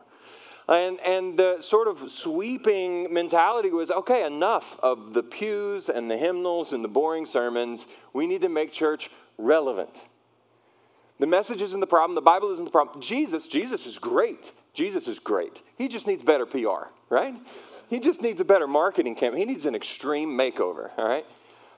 And, 0.69 1.01
and 1.01 1.37
the 1.37 1.57
sort 1.59 1.89
of 1.89 2.13
sweeping 2.13 3.13
mentality 3.13 3.69
was 3.69 3.91
okay, 3.91 4.25
enough 4.25 4.79
of 4.81 5.13
the 5.13 5.23
pews 5.23 5.89
and 5.89 6.09
the 6.09 6.15
hymnals 6.15 6.71
and 6.71 6.81
the 6.81 6.87
boring 6.89 7.25
sermons. 7.25 7.85
We 8.13 8.25
need 8.25 8.39
to 8.39 8.49
make 8.49 8.71
church 8.71 9.09
relevant. 9.37 10.05
The 11.19 11.27
message 11.27 11.61
isn't 11.61 11.81
the 11.81 11.87
problem, 11.87 12.15
the 12.15 12.21
Bible 12.21 12.53
isn't 12.53 12.63
the 12.63 12.71
problem. 12.71 13.01
Jesus, 13.01 13.47
Jesus 13.47 13.85
is 13.85 13.97
great. 13.97 14.53
Jesus 14.77 15.07
is 15.07 15.17
great. 15.17 15.63
He 15.75 15.87
just 15.87 16.05
needs 16.05 16.21
better 16.21 16.45
PR, 16.45 16.89
right? 17.09 17.33
He 17.89 17.99
just 17.99 18.21
needs 18.21 18.39
a 18.41 18.45
better 18.45 18.67
marketing 18.67 19.15
campaign. 19.15 19.39
He 19.39 19.45
needs 19.45 19.65
an 19.65 19.73
extreme 19.73 20.29
makeover, 20.29 20.91
all 20.99 21.07
right? 21.07 21.25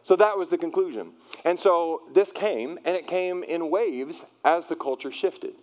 So 0.03 0.18
that 0.18 0.38
was 0.38 0.50
the 0.50 0.58
conclusion. 0.58 1.13
And 1.46 1.58
so 1.58 2.01
this 2.13 2.34
came, 2.34 2.77
and 2.84 2.98
it 2.98 3.08
came 3.08 3.44
in 3.44 3.70
waves 3.70 4.25
as 4.44 4.68
the 4.68 4.75
culture 4.75 5.13
shifted. 5.13 5.53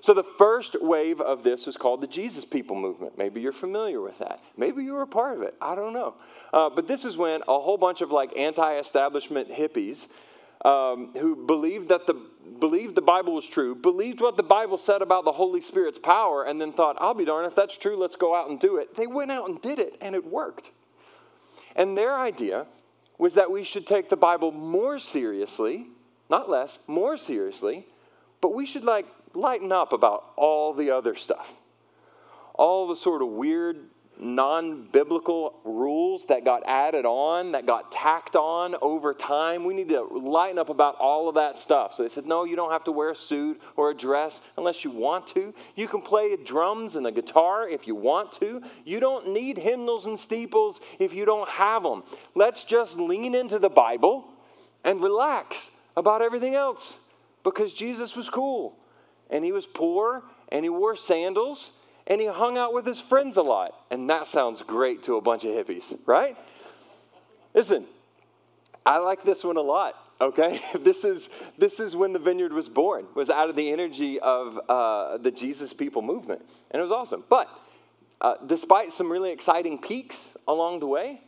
So 0.00 0.14
the 0.14 0.24
first 0.38 0.80
wave 0.80 1.20
of 1.20 1.42
this 1.42 1.66
was 1.66 1.76
called 1.76 2.00
the 2.00 2.06
Jesus 2.06 2.46
People 2.46 2.76
movement. 2.76 3.18
Maybe 3.18 3.42
you're 3.42 3.52
familiar 3.52 4.00
with 4.00 4.18
that. 4.20 4.40
Maybe 4.56 4.82
you 4.82 4.94
were 4.94 5.02
a 5.02 5.06
part 5.06 5.36
of 5.36 5.42
it. 5.42 5.56
I 5.60 5.74
don't 5.74 5.92
know. 5.92 6.14
Uh, 6.54 6.70
but 6.70 6.88
this 6.88 7.04
is 7.04 7.18
when 7.18 7.42
a 7.42 7.60
whole 7.60 7.76
bunch 7.76 8.00
of 8.00 8.10
like 8.10 8.34
anti-establishment 8.34 9.50
hippies 9.50 10.06
um, 10.64 11.12
who 11.14 11.46
believed 11.46 11.88
that 11.90 12.06
the 12.06 12.14
believed 12.60 12.94
the 12.94 13.02
Bible 13.02 13.34
was 13.34 13.46
true, 13.46 13.74
believed 13.74 14.20
what 14.20 14.36
the 14.36 14.42
Bible 14.42 14.78
said 14.78 15.02
about 15.02 15.24
the 15.24 15.32
Holy 15.32 15.60
Spirit's 15.60 15.98
power, 15.98 16.44
and 16.44 16.60
then 16.60 16.72
thought, 16.72 16.96
"I'll 17.00 17.14
be 17.14 17.24
darned 17.24 17.46
if 17.46 17.54
that's 17.54 17.76
true. 17.76 17.96
Let's 17.96 18.16
go 18.16 18.34
out 18.34 18.50
and 18.50 18.58
do 18.58 18.76
it." 18.76 18.94
They 18.94 19.06
went 19.06 19.30
out 19.30 19.48
and 19.48 19.60
did 19.62 19.78
it, 19.78 19.96
and 20.00 20.14
it 20.14 20.24
worked. 20.24 20.70
And 21.76 21.96
their 21.96 22.16
idea 22.18 22.66
was 23.18 23.34
that 23.34 23.50
we 23.50 23.64
should 23.64 23.86
take 23.86 24.08
the 24.08 24.16
Bible 24.16 24.52
more 24.52 24.98
seriously, 24.98 25.86
not 26.28 26.48
less, 26.48 26.78
more 26.86 27.16
seriously, 27.16 27.86
but 28.40 28.54
we 28.54 28.66
should 28.66 28.84
like 28.84 29.06
lighten 29.34 29.72
up 29.72 29.92
about 29.92 30.32
all 30.36 30.72
the 30.72 30.90
other 30.90 31.14
stuff. 31.14 31.52
All 32.54 32.88
the 32.88 32.96
sort 32.96 33.22
of 33.22 33.28
weird, 33.28 33.88
non 34.20 34.88
biblical 34.92 35.60
rules 35.64 36.24
that 36.26 36.44
got 36.44 36.62
added 36.66 37.04
on, 37.04 37.52
that 37.52 37.66
got 37.66 37.92
tacked 37.92 38.36
on 38.36 38.74
over 38.82 39.14
time. 39.14 39.64
We 39.64 39.74
need 39.74 39.88
to 39.90 40.02
lighten 40.02 40.58
up 40.58 40.68
about 40.68 40.96
all 40.96 41.28
of 41.28 41.34
that 41.36 41.58
stuff. 41.58 41.94
So 41.94 42.02
they 42.02 42.08
said, 42.08 42.26
no, 42.26 42.44
you 42.44 42.56
don't 42.56 42.70
have 42.70 42.84
to 42.84 42.92
wear 42.92 43.10
a 43.10 43.16
suit 43.16 43.60
or 43.76 43.90
a 43.90 43.94
dress 43.94 44.40
unless 44.56 44.84
you 44.84 44.90
want 44.90 45.26
to. 45.28 45.54
You 45.76 45.88
can 45.88 46.02
play 46.02 46.36
drums 46.36 46.96
and 46.96 47.06
a 47.06 47.12
guitar 47.12 47.68
if 47.68 47.86
you 47.86 47.94
want 47.94 48.32
to. 48.40 48.62
You 48.84 49.00
don't 49.00 49.32
need 49.32 49.58
hymnals 49.58 50.06
and 50.06 50.18
steeples 50.18 50.80
if 50.98 51.12
you 51.12 51.24
don't 51.24 51.48
have 51.48 51.82
them. 51.82 52.02
Let's 52.34 52.64
just 52.64 52.98
lean 52.98 53.34
into 53.34 53.58
the 53.58 53.70
Bible 53.70 54.28
and 54.84 55.00
relax 55.00 55.70
about 55.96 56.22
everything 56.22 56.54
else 56.54 56.94
because 57.44 57.72
Jesus 57.72 58.14
was 58.14 58.30
cool 58.30 58.76
and 59.30 59.44
he 59.44 59.52
was 59.52 59.66
poor 59.66 60.22
and 60.50 60.64
he 60.64 60.68
wore 60.68 60.96
sandals 60.96 61.72
and 62.08 62.20
he 62.20 62.26
hung 62.26 62.58
out 62.58 62.72
with 62.74 62.84
his 62.84 63.00
friends 63.00 63.36
a 63.36 63.42
lot. 63.42 63.74
And 63.90 64.10
that 64.10 64.26
sounds 64.26 64.62
great 64.62 65.04
to 65.04 65.16
a 65.16 65.20
bunch 65.20 65.44
of 65.44 65.50
hippies, 65.50 65.96
right? 66.06 66.36
Listen, 67.54 67.86
I 68.84 68.98
like 68.98 69.22
this 69.22 69.44
one 69.44 69.56
a 69.56 69.62
lot. 69.62 69.94
Okay, 70.20 70.60
this 70.80 71.04
is 71.04 71.28
this 71.56 71.78
is 71.78 71.94
when 71.94 72.12
the 72.12 72.18
vineyard 72.18 72.52
was 72.52 72.68
born. 72.68 73.06
Was 73.14 73.30
out 73.30 73.48
of 73.48 73.54
the 73.54 73.70
energy 73.70 74.18
of 74.18 74.58
uh, 74.68 75.18
the 75.18 75.30
Jesus 75.30 75.72
People 75.72 76.02
movement, 76.02 76.42
and 76.72 76.80
it 76.80 76.82
was 76.82 76.90
awesome. 76.90 77.22
But 77.28 77.48
uh, 78.20 78.34
despite 78.44 78.92
some 78.92 79.12
really 79.12 79.30
exciting 79.30 79.78
peaks 79.78 80.36
along 80.48 80.80
the 80.80 80.88
way, 80.88 81.20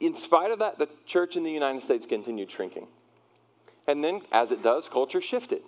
in 0.00 0.14
spite 0.14 0.50
of 0.50 0.60
that, 0.60 0.78
the 0.78 0.88
church 1.04 1.36
in 1.36 1.42
the 1.42 1.50
United 1.50 1.82
States 1.82 2.06
continued 2.06 2.50
shrinking. 2.50 2.86
And 3.86 4.02
then, 4.02 4.22
as 4.30 4.50
it 4.50 4.62
does, 4.62 4.88
culture 4.88 5.20
shifted 5.20 5.62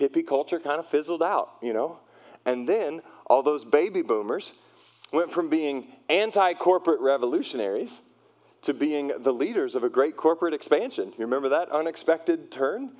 hippie 0.00 0.26
culture 0.26 0.58
kind 0.58 0.80
of 0.80 0.86
fizzled 0.86 1.22
out, 1.22 1.50
you 1.62 1.72
know? 1.72 1.98
And 2.46 2.68
then 2.68 3.02
all 3.30 3.44
those 3.44 3.64
baby 3.64 4.02
boomers 4.02 4.52
went 5.12 5.32
from 5.32 5.48
being 5.48 5.86
anti 6.08 6.52
corporate 6.54 7.00
revolutionaries 7.00 8.00
to 8.62 8.74
being 8.74 9.12
the 9.20 9.32
leaders 9.32 9.74
of 9.76 9.84
a 9.84 9.88
great 9.88 10.16
corporate 10.16 10.52
expansion. 10.52 11.14
You 11.16 11.24
remember 11.24 11.48
that 11.50 11.70
unexpected 11.70 12.50
turn? 12.50 12.90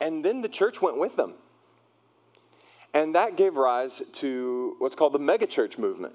And 0.00 0.24
then 0.24 0.42
the 0.42 0.48
church 0.48 0.80
went 0.80 0.98
with 0.98 1.16
them. 1.16 1.34
And 2.92 3.14
that 3.14 3.36
gave 3.36 3.56
rise 3.56 4.02
to 4.14 4.76
what's 4.78 4.94
called 4.94 5.14
the 5.14 5.18
megachurch 5.18 5.78
movement. 5.78 6.14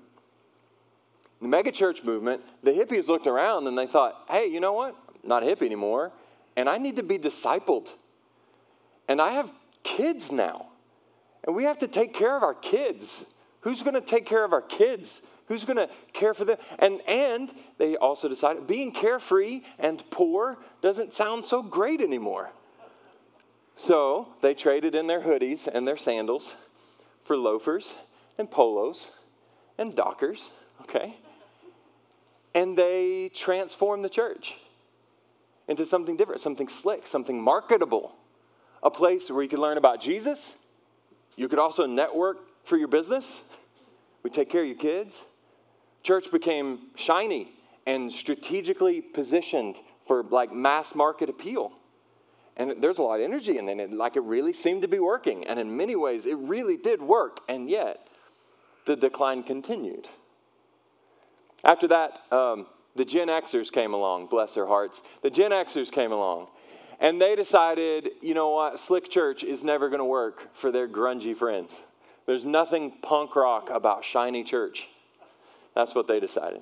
The 1.42 1.48
megachurch 1.48 2.04
movement, 2.04 2.42
the 2.64 2.72
hippies 2.72 3.08
looked 3.08 3.28
around 3.28 3.68
and 3.68 3.78
they 3.78 3.88
thought, 3.88 4.26
hey, 4.30 4.48
you 4.48 4.60
know 4.60 4.74
what? 4.74 4.96
I'm 5.24 5.30
not 5.30 5.44
a 5.44 5.46
hippie 5.48 5.64
anymore, 5.64 6.12
and 6.56 6.70
I 6.70 6.78
need 6.78 6.96
to 6.98 7.04
be 7.04 7.18
discipled. 7.18 7.90
And 9.08 9.22
I 9.22 9.32
have 9.32 9.50
kids 9.84 10.32
now. 10.32 10.68
And 11.46 11.56
we 11.56 11.64
have 11.66 11.80
to 11.80 11.88
take 11.88 12.14
care 12.14 12.36
of 12.36 12.44
our 12.44 12.54
kids. 12.54 13.24
Who's 13.62 13.82
going 13.84 13.94
to 13.94 14.02
take 14.02 14.26
care 14.26 14.44
of 14.44 14.54
our 14.54 14.62
kids? 14.62 15.22
Who's 15.48 15.64
going 15.64 15.78
to 15.78 15.90
care 16.14 16.34
for 16.34 16.46
them? 16.46 16.58
And, 16.80 17.02
and 17.08 17.52
they 17.78 17.96
also 17.96 18.28
decided 18.28 18.68
being 18.68 18.92
carefree 18.92 19.62
and 19.78 20.04
poor 20.10 20.58
doesn't 20.82 21.14
sound 21.14 21.46
so 21.46 21.62
great 21.62 22.02
anymore. 22.02 22.50
So 23.76 24.30
they 24.42 24.54
traded 24.54 24.96
in 24.96 25.08
their 25.08 25.22
hoodies 25.22 25.68
and 25.68 25.88
their 25.88 25.98
sandals 25.98 26.54
for 27.26 27.36
loafers 27.38 27.94
and 28.38 28.50
polos 28.50 29.08
and 29.78 29.96
dockers, 29.96 30.50
okay? 30.82 31.18
And 32.56 32.78
they 32.78 33.30
transformed 33.34 34.04
the 34.04 34.10
church 34.10 34.56
into 35.68 35.86
something 35.86 36.16
different, 36.16 36.42
something 36.42 36.70
slick, 36.70 37.06
something 37.06 37.42
marketable 37.42 38.16
a 38.86 38.92
place 38.92 39.32
where 39.32 39.42
you 39.42 39.50
could 39.50 39.60
learn 39.60 39.78
about 39.78 40.00
Jesus. 40.00 40.54
You 41.36 41.48
could 41.48 41.60
also 41.60 41.86
network 41.86 42.38
for 42.64 42.78
your 42.78 42.88
business. 42.88 43.42
We 44.24 44.30
take 44.30 44.50
care 44.50 44.62
of 44.62 44.68
your 44.68 44.78
kids. 44.78 45.26
Church 46.04 46.32
became 46.32 46.88
shiny 46.96 47.52
and 47.86 48.12
strategically 48.12 49.02
positioned 49.02 49.78
for 50.08 50.24
like 50.24 50.52
mass 50.52 50.96
market 50.96 51.30
appeal. 51.30 51.72
And 52.58 52.82
there's 52.82 53.00
a 53.00 53.02
lot 53.02 53.20
of 53.20 53.22
energy 53.22 53.58
in 53.58 53.68
it, 53.68 53.92
like 53.92 54.16
it 54.16 54.22
really 54.22 54.54
seemed 54.54 54.82
to 54.84 54.88
be 54.88 55.00
working. 55.00 55.46
And 55.46 55.60
in 55.60 55.76
many 55.76 55.96
ways, 55.96 56.26
it 56.26 56.38
really 56.38 56.78
did 56.78 57.02
work. 57.02 57.42
And 57.50 57.70
yet, 57.70 58.08
the 58.86 58.96
decline 58.96 59.44
continued. 59.44 60.08
After 61.64 61.88
that, 61.90 62.22
um, 62.32 62.68
the 62.96 63.04
Gen 63.04 63.28
Xers 63.28 63.72
came 63.72 63.94
along, 63.94 64.28
bless 64.28 64.54
their 64.54 64.68
hearts. 64.68 65.02
The 65.22 65.30
Gen 65.30 65.52
Xers 65.52 65.92
came 65.92 66.12
along. 66.12 66.48
And 67.00 67.22
they 67.22 67.36
decided, 67.36 68.10
you 68.22 68.34
know 68.34 68.50
what, 68.52 68.80
Slick 68.80 69.10
Church 69.10 69.44
is 69.44 69.64
never 69.64 69.90
going 69.90 70.00
to 70.00 70.06
work 70.06 70.50
for 70.56 70.72
their 70.72 70.88
grungy 70.88 71.36
friends. 71.36 71.72
There's 72.26 72.46
nothing 72.46 72.94
punk 73.02 73.36
rock 73.36 73.70
about 73.70 74.04
shiny 74.04 74.44
church. 74.44 74.88
That's 75.76 75.94
what 75.94 76.08
they 76.08 76.20
decided. 76.20 76.62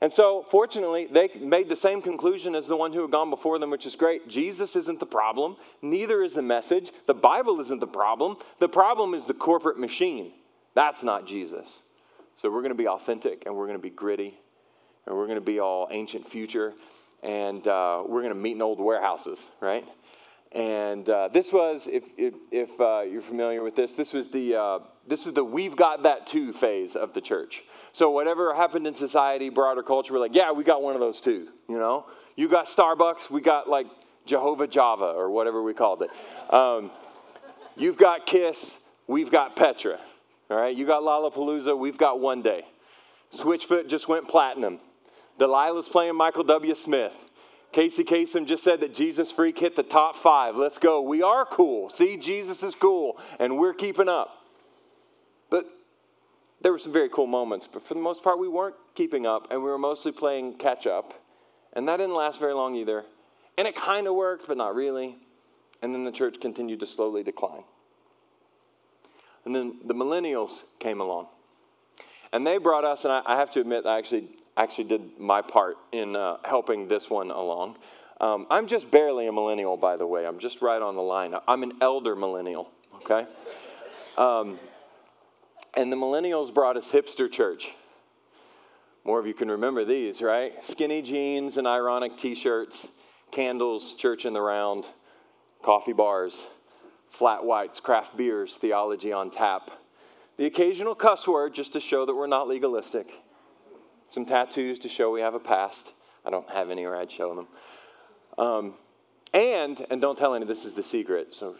And 0.00 0.12
so, 0.12 0.46
fortunately, 0.48 1.08
they 1.10 1.28
made 1.40 1.68
the 1.68 1.76
same 1.76 2.00
conclusion 2.00 2.54
as 2.54 2.68
the 2.68 2.76
one 2.76 2.92
who 2.92 3.02
had 3.02 3.10
gone 3.10 3.30
before 3.30 3.58
them, 3.58 3.70
which 3.70 3.84
is 3.84 3.96
great. 3.96 4.28
Jesus 4.28 4.76
isn't 4.76 5.00
the 5.00 5.06
problem, 5.06 5.56
neither 5.82 6.22
is 6.22 6.34
the 6.34 6.42
message. 6.42 6.92
The 7.06 7.14
Bible 7.14 7.60
isn't 7.60 7.80
the 7.80 7.86
problem. 7.86 8.36
The 8.60 8.68
problem 8.68 9.12
is 9.12 9.24
the 9.24 9.34
corporate 9.34 9.78
machine. 9.78 10.32
That's 10.74 11.02
not 11.02 11.26
Jesus. 11.26 11.66
So, 12.40 12.48
we're 12.48 12.60
going 12.60 12.68
to 12.70 12.76
be 12.76 12.86
authentic 12.86 13.44
and 13.44 13.56
we're 13.56 13.66
going 13.66 13.78
to 13.78 13.82
be 13.82 13.90
gritty 13.90 14.38
and 15.06 15.16
we're 15.16 15.26
going 15.26 15.38
to 15.38 15.44
be 15.44 15.58
all 15.58 15.88
ancient 15.90 16.30
future 16.30 16.74
and 17.22 17.66
uh, 17.66 18.02
we're 18.06 18.22
going 18.22 18.34
to 18.34 18.40
meet 18.40 18.52
in 18.56 18.62
old 18.62 18.80
warehouses, 18.80 19.38
right? 19.60 19.84
And 20.52 21.08
uh, 21.10 21.28
this 21.28 21.52
was, 21.52 21.86
if, 21.90 22.04
if, 22.16 22.34
if 22.50 22.80
uh, 22.80 23.02
you're 23.02 23.22
familiar 23.22 23.62
with 23.62 23.76
this, 23.76 23.92
this 23.92 24.12
was 24.12 24.28
the 24.28 24.54
uh, 24.54 24.78
this 25.06 25.26
is 25.26 25.34
the 25.34 25.44
we've 25.44 25.76
got 25.76 26.04
that 26.04 26.26
too 26.26 26.52
phase 26.52 26.96
of 26.96 27.12
the 27.12 27.20
church. 27.20 27.64
So 27.92 28.10
whatever 28.10 28.54
happened 28.54 28.86
in 28.86 28.94
society, 28.94 29.50
broader 29.50 29.82
culture, 29.82 30.14
we're 30.14 30.20
like, 30.20 30.34
yeah, 30.34 30.52
we 30.52 30.64
got 30.64 30.82
one 30.82 30.94
of 30.94 31.00
those 31.00 31.20
too. 31.20 31.48
You 31.68 31.78
know, 31.78 32.06
you 32.36 32.48
got 32.48 32.66
Starbucks, 32.66 33.30
we 33.30 33.42
got 33.42 33.68
like 33.68 33.86
Jehovah 34.24 34.66
Java 34.66 35.04
or 35.04 35.30
whatever 35.30 35.62
we 35.62 35.74
called 35.74 36.02
it. 36.02 36.54
Um, 36.54 36.90
you've 37.76 37.98
got 37.98 38.24
Kiss, 38.26 38.78
we've 39.06 39.30
got 39.30 39.54
Petra. 39.54 39.98
All 40.50 40.56
right, 40.56 40.74
you 40.74 40.86
got 40.86 41.02
Lollapalooza, 41.02 41.76
we've 41.76 41.98
got 41.98 42.20
One 42.20 42.40
Day. 42.40 42.64
Switchfoot 43.34 43.88
just 43.88 44.08
went 44.08 44.28
platinum. 44.28 44.80
Delilah's 45.38 45.88
playing 45.88 46.16
Michael 46.16 46.44
W. 46.44 46.74
Smith. 46.74 47.12
Casey 47.72 48.02
Kasem 48.02 48.46
just 48.46 48.64
said 48.64 48.80
that 48.80 48.94
Jesus 48.94 49.30
Freak 49.30 49.58
hit 49.58 49.76
the 49.76 49.82
top 49.82 50.16
five. 50.16 50.56
Let's 50.56 50.78
go. 50.78 51.02
We 51.02 51.22
are 51.22 51.44
cool. 51.44 51.90
See, 51.90 52.16
Jesus 52.16 52.62
is 52.62 52.74
cool, 52.74 53.18
and 53.38 53.58
we're 53.58 53.74
keeping 53.74 54.08
up. 54.08 54.30
But 55.50 55.66
there 56.62 56.72
were 56.72 56.78
some 56.78 56.92
very 56.92 57.10
cool 57.10 57.26
moments, 57.26 57.68
but 57.70 57.86
for 57.86 57.94
the 57.94 58.00
most 58.00 58.22
part, 58.22 58.38
we 58.38 58.48
weren't 58.48 58.74
keeping 58.94 59.26
up, 59.26 59.48
and 59.50 59.62
we 59.62 59.68
were 59.68 59.78
mostly 59.78 60.12
playing 60.12 60.54
catch 60.54 60.86
up. 60.86 61.14
And 61.74 61.86
that 61.88 61.98
didn't 61.98 62.14
last 62.14 62.40
very 62.40 62.54
long 62.54 62.74
either. 62.74 63.04
And 63.58 63.68
it 63.68 63.76
kind 63.76 64.06
of 64.06 64.14
worked, 64.14 64.48
but 64.48 64.56
not 64.56 64.74
really. 64.74 65.16
And 65.82 65.94
then 65.94 66.04
the 66.04 66.12
church 66.12 66.40
continued 66.40 66.80
to 66.80 66.86
slowly 66.86 67.22
decline. 67.22 67.64
And 69.44 69.54
then 69.54 69.78
the 69.84 69.94
millennials 69.94 70.62
came 70.80 71.00
along. 71.00 71.28
And 72.32 72.46
they 72.46 72.58
brought 72.58 72.84
us, 72.84 73.04
and 73.04 73.12
I, 73.12 73.36
have 73.36 73.50
to 73.52 73.60
admit, 73.60 73.86
I 73.86 73.98
actually 73.98 74.28
actually 74.58 74.84
did 74.84 75.18
my 75.18 75.40
part 75.40 75.78
in 75.92 76.16
uh, 76.16 76.38
helping 76.44 76.88
this 76.88 77.08
one 77.08 77.30
along. 77.30 77.76
Um, 78.20 78.46
I'm 78.50 78.66
just 78.66 78.90
barely 78.90 79.28
a 79.28 79.32
millennial, 79.32 79.76
by 79.76 79.96
the 79.96 80.06
way. 80.06 80.26
I'm 80.26 80.40
just 80.40 80.60
right 80.60 80.82
on 80.82 80.96
the 80.96 81.02
line. 81.02 81.34
I'm 81.46 81.62
an 81.62 81.74
elder 81.80 82.16
millennial, 82.16 82.68
okay? 82.96 83.26
Um, 84.16 84.58
and 85.74 85.92
the 85.92 85.96
millennials 85.96 86.52
brought 86.52 86.76
us 86.76 86.90
hipster 86.90 87.30
church. 87.30 87.72
More 89.04 89.20
of 89.20 89.26
you 89.26 89.34
can 89.34 89.48
remember 89.48 89.84
these, 89.84 90.20
right? 90.20 90.52
Skinny 90.64 91.00
jeans 91.00 91.56
and 91.56 91.66
ironic 91.66 92.16
t 92.16 92.34
shirts, 92.34 92.88
candles, 93.30 93.94
church 93.94 94.24
in 94.24 94.32
the 94.32 94.40
round, 94.40 94.84
coffee 95.62 95.92
bars, 95.92 96.42
flat 97.10 97.44
whites, 97.44 97.78
craft 97.78 98.16
beers, 98.16 98.56
theology 98.56 99.12
on 99.12 99.30
tap. 99.30 99.70
The 100.36 100.46
occasional 100.46 100.96
cuss 100.96 101.28
word 101.28 101.54
just 101.54 101.72
to 101.74 101.80
show 101.80 102.04
that 102.04 102.14
we're 102.14 102.26
not 102.26 102.48
legalistic 102.48 103.12
some 104.08 104.24
tattoos 104.24 104.78
to 104.80 104.88
show 104.88 105.10
we 105.10 105.20
have 105.20 105.34
a 105.34 105.40
past. 105.40 105.90
I 106.24 106.30
don't 106.30 106.48
have 106.50 106.70
any, 106.70 106.84
or 106.84 106.96
I'd 106.96 107.10
show 107.10 107.34
them. 107.34 107.46
Um, 108.38 108.74
and, 109.32 109.84
and 109.90 110.00
don't 110.00 110.18
tell 110.18 110.34
any, 110.34 110.46
this 110.46 110.64
is 110.64 110.74
the 110.74 110.82
secret. 110.82 111.34
So, 111.34 111.56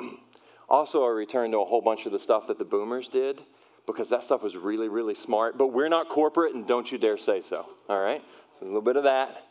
also 0.68 1.02
a 1.02 1.12
return 1.12 1.50
to 1.52 1.58
a 1.58 1.64
whole 1.64 1.80
bunch 1.80 2.06
of 2.06 2.12
the 2.12 2.18
stuff 2.18 2.46
that 2.48 2.58
the 2.58 2.64
boomers 2.64 3.08
did 3.08 3.40
because 3.86 4.08
that 4.10 4.24
stuff 4.24 4.42
was 4.42 4.56
really, 4.56 4.88
really 4.88 5.14
smart. 5.14 5.58
But 5.58 5.68
we're 5.68 5.88
not 5.88 6.08
corporate, 6.08 6.54
and 6.54 6.66
don't 6.66 6.90
you 6.90 6.98
dare 6.98 7.18
say 7.18 7.40
so. 7.40 7.66
All 7.88 8.00
right? 8.00 8.22
So, 8.58 8.64
a 8.64 8.66
little 8.66 8.80
bit 8.80 8.96
of 8.96 9.04
that. 9.04 9.44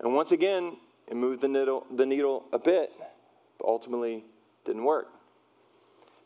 And 0.00 0.14
once 0.14 0.32
again, 0.32 0.76
it 1.08 1.16
moved 1.16 1.42
the 1.42 1.48
needle, 1.48 1.86
the 1.94 2.06
needle 2.06 2.44
a 2.52 2.58
bit, 2.58 2.92
but 3.58 3.66
ultimately 3.66 4.24
didn't 4.64 4.84
work. 4.84 5.08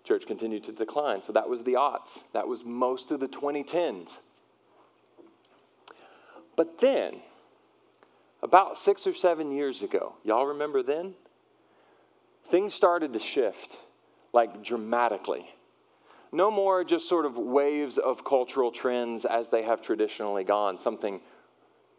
Church 0.04 0.26
continued 0.26 0.64
to 0.64 0.72
decline. 0.72 1.22
So 1.22 1.32
that 1.32 1.48
was 1.48 1.62
the 1.62 1.72
aughts. 1.72 2.22
That 2.34 2.46
was 2.46 2.62
most 2.62 3.10
of 3.10 3.20
the 3.20 3.28
2010s. 3.28 4.18
But 6.56 6.80
then, 6.80 7.20
about 8.42 8.78
six 8.78 9.06
or 9.06 9.14
seven 9.14 9.50
years 9.50 9.82
ago, 9.82 10.14
y'all 10.24 10.46
remember 10.46 10.82
then? 10.82 11.14
Things 12.48 12.74
started 12.74 13.12
to 13.14 13.18
shift, 13.18 13.78
like 14.32 14.62
dramatically. 14.62 15.48
No 16.30 16.50
more 16.50 16.84
just 16.84 17.08
sort 17.08 17.26
of 17.26 17.36
waves 17.36 17.96
of 17.96 18.24
cultural 18.24 18.70
trends 18.70 19.24
as 19.24 19.48
they 19.48 19.62
have 19.62 19.80
traditionally 19.80 20.44
gone. 20.44 20.76
Something 20.76 21.20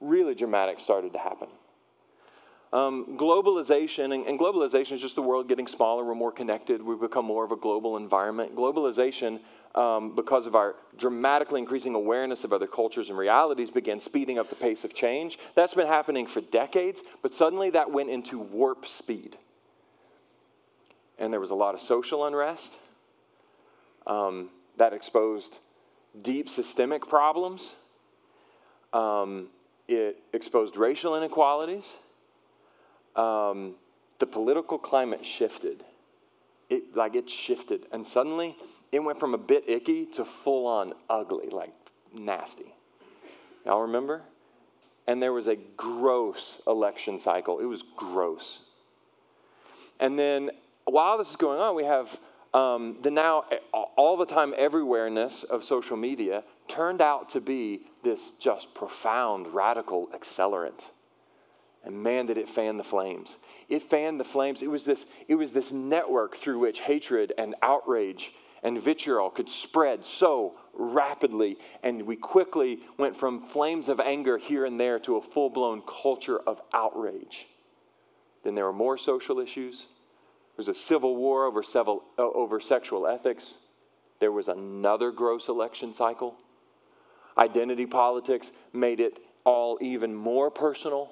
really 0.01 0.35
dramatic 0.35 0.79
started 0.79 1.13
to 1.13 1.19
happen. 1.19 1.47
Um, 2.73 3.17
globalization, 3.17 4.13
and, 4.13 4.27
and, 4.27 4.37
globalization 4.37 4.93
is 4.93 5.01
just 5.01 5.15
the 5.15 5.21
world 5.21 5.47
getting 5.47 5.67
smaller. 5.67 6.03
We're 6.03 6.15
more 6.15 6.33
connected. 6.33 6.81
We've 6.81 6.99
become 6.99 7.23
more 7.23 7.45
of 7.45 7.53
a 7.53 7.55
global 7.55 7.95
environment. 7.95 8.53
Globalization, 8.53 9.39
um, 9.75 10.15
because 10.15 10.47
of 10.47 10.55
our 10.55 10.75
dramatically 10.97 11.59
increasing 11.59 11.93
awareness 11.93 12.43
of 12.43 12.53
other 12.53 12.67
cultures 12.67 13.09
and 13.09 13.17
realities, 13.17 13.69
began 13.69 13.99
speeding 13.99 14.39
up 14.39 14.49
the 14.49 14.55
pace 14.55 14.83
of 14.83 14.93
change. 14.93 15.37
That's 15.55 15.73
been 15.73 15.87
happening 15.87 16.25
for 16.27 16.41
decades, 16.41 17.01
but 17.21 17.33
suddenly 17.33 17.69
that 17.71 17.91
went 17.91 18.09
into 18.09 18.39
warp 18.39 18.87
speed. 18.87 19.37
And 21.19 21.31
there 21.31 21.39
was 21.39 21.51
a 21.51 21.55
lot 21.55 21.75
of 21.75 21.81
social 21.81 22.25
unrest 22.25 22.79
um, 24.07 24.49
that 24.77 24.93
exposed 24.93 25.59
deep 26.21 26.49
systemic 26.49 27.07
problems. 27.07 27.71
Um, 28.93 29.49
it 29.87 30.17
exposed 30.33 30.77
racial 30.77 31.15
inequalities 31.15 31.93
um, 33.15 33.75
the 34.19 34.25
political 34.25 34.77
climate 34.77 35.25
shifted. 35.25 35.83
It, 36.69 36.95
like 36.95 37.15
it 37.15 37.29
shifted. 37.29 37.85
And 37.91 38.05
suddenly 38.05 38.57
it 38.95 39.03
went 39.03 39.19
from 39.19 39.33
a 39.33 39.37
bit 39.37 39.65
icky 39.67 40.05
to 40.05 40.23
full 40.23 40.65
on 40.65 40.93
ugly, 41.09 41.49
like 41.49 41.73
nasty. 42.13 42.73
Y'all 43.65 43.81
remember? 43.81 44.21
And 45.05 45.21
there 45.21 45.33
was 45.33 45.47
a 45.47 45.57
gross 45.75 46.61
election 46.65 47.19
cycle. 47.19 47.59
It 47.59 47.65
was 47.65 47.83
gross. 47.97 48.59
And 49.99 50.17
then 50.17 50.51
while 50.85 51.17
this 51.17 51.29
is 51.29 51.35
going 51.35 51.59
on, 51.59 51.75
we 51.75 51.83
have 51.83 52.19
um, 52.53 52.97
the 53.01 53.11
now 53.11 53.43
all 53.97 54.15
the 54.15 54.25
time 54.25 54.53
everywhereness 54.57 55.43
of 55.43 55.65
social 55.65 55.97
media 55.97 56.43
turned 56.69 57.01
out 57.01 57.29
to 57.31 57.41
be 57.41 57.81
this 58.03 58.31
just 58.39 58.73
profound 58.73 59.53
radical 59.53 60.07
accelerant 60.07 60.85
and 61.83 62.01
man, 62.01 62.25
did 62.25 62.37
it 62.37 62.49
fan 62.49 62.77
the 62.77 62.83
flames. 62.83 63.35
It 63.69 63.83
fanned 63.83 64.19
the 64.19 64.25
flames. 64.25 64.63
It 64.63 64.71
was 64.71 64.85
this, 64.85 65.05
it 65.27 65.35
was 65.35 65.51
this 65.51 65.71
network 65.71 66.35
through 66.35 66.59
which 66.59 66.79
hatred 66.79 67.31
and 67.37 67.53
outrage 67.61 68.31
and 68.63 68.81
vitriol 68.81 69.29
could 69.29 69.49
spread 69.49 70.05
so 70.05 70.55
rapidly. 70.73 71.57
And 71.83 72.01
we 72.03 72.15
quickly 72.15 72.79
went 72.97 73.17
from 73.17 73.47
flames 73.47 73.89
of 73.89 73.99
anger 73.99 74.37
here 74.37 74.65
and 74.65 74.79
there 74.79 74.99
to 74.99 75.17
a 75.17 75.21
full 75.21 75.49
blown 75.49 75.81
culture 75.81 76.39
of 76.39 76.61
outrage. 76.73 77.47
Then 78.43 78.55
there 78.55 78.65
were 78.65 78.73
more 78.73 78.97
social 78.97 79.39
issues. 79.39 79.79
There 79.79 80.65
was 80.65 80.67
a 80.67 80.75
civil 80.75 81.15
war 81.15 81.45
over, 81.45 81.63
several, 81.63 82.03
uh, 82.17 82.23
over 82.23 82.59
sexual 82.59 83.07
ethics. 83.07 83.55
There 84.19 84.31
was 84.31 84.47
another 84.47 85.11
gross 85.11 85.49
election 85.49 85.93
cycle. 85.93 86.35
Identity 87.37 87.85
politics 87.85 88.51
made 88.71 88.99
it 88.99 89.19
all 89.43 89.77
even 89.81 90.15
more 90.15 90.49
personal 90.49 91.11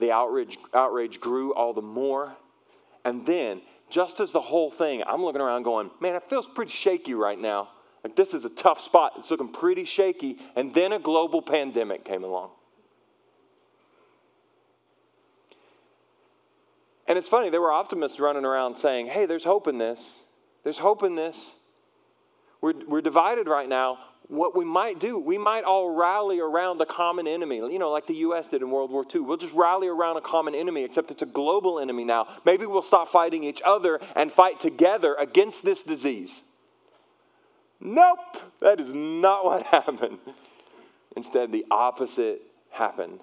the 0.00 0.10
outrage, 0.10 0.58
outrage 0.74 1.20
grew 1.20 1.54
all 1.54 1.72
the 1.74 1.82
more. 1.82 2.34
And 3.04 3.24
then, 3.24 3.60
just 3.90 4.20
as 4.20 4.32
the 4.32 4.40
whole 4.40 4.70
thing, 4.70 5.02
I'm 5.06 5.24
looking 5.24 5.40
around 5.40 5.64
going, 5.64 5.90
man, 6.00 6.14
it 6.14 6.22
feels 6.28 6.46
pretty 6.46 6.72
shaky 6.72 7.14
right 7.14 7.38
now. 7.38 7.70
Like 8.02 8.16
this 8.16 8.32
is 8.32 8.44
a 8.44 8.48
tough 8.48 8.80
spot. 8.80 9.12
It's 9.18 9.30
looking 9.30 9.52
pretty 9.52 9.84
shaky. 9.84 10.38
And 10.56 10.74
then 10.74 10.92
a 10.92 10.98
global 10.98 11.42
pandemic 11.42 12.04
came 12.04 12.24
along. 12.24 12.50
And 17.06 17.18
it's 17.18 17.28
funny, 17.28 17.50
there 17.50 17.60
were 17.60 17.72
optimists 17.72 18.20
running 18.20 18.44
around 18.44 18.76
saying, 18.76 19.08
hey, 19.08 19.26
there's 19.26 19.44
hope 19.44 19.66
in 19.66 19.78
this. 19.78 20.18
There's 20.62 20.78
hope 20.78 21.02
in 21.02 21.16
this. 21.16 21.50
We're, 22.60 22.74
we're 22.86 23.00
divided 23.00 23.48
right 23.48 23.68
now 23.68 23.98
what 24.30 24.56
we 24.56 24.64
might 24.64 25.00
do, 25.00 25.18
we 25.18 25.38
might 25.38 25.64
all 25.64 25.90
rally 25.90 26.38
around 26.38 26.80
a 26.80 26.86
common 26.86 27.26
enemy, 27.26 27.56
you 27.56 27.80
know, 27.80 27.90
like 27.90 28.06
the 28.06 28.14
U.S. 28.14 28.46
did 28.46 28.62
in 28.62 28.70
World 28.70 28.90
War 28.92 29.04
II. 29.12 29.22
We'll 29.22 29.36
just 29.36 29.52
rally 29.52 29.88
around 29.88 30.18
a 30.18 30.20
common 30.20 30.54
enemy, 30.54 30.84
except 30.84 31.10
it's 31.10 31.22
a 31.22 31.26
global 31.26 31.80
enemy 31.80 32.04
now. 32.04 32.28
Maybe 32.44 32.64
we'll 32.64 32.82
stop 32.82 33.08
fighting 33.08 33.42
each 33.42 33.60
other 33.66 34.00
and 34.14 34.32
fight 34.32 34.60
together 34.60 35.16
against 35.18 35.64
this 35.64 35.82
disease. 35.82 36.42
Nope, 37.80 38.18
that 38.60 38.78
is 38.78 38.94
not 38.94 39.44
what 39.44 39.66
happened. 39.66 40.18
Instead, 41.16 41.50
the 41.50 41.66
opposite 41.68 42.40
happened. 42.70 43.18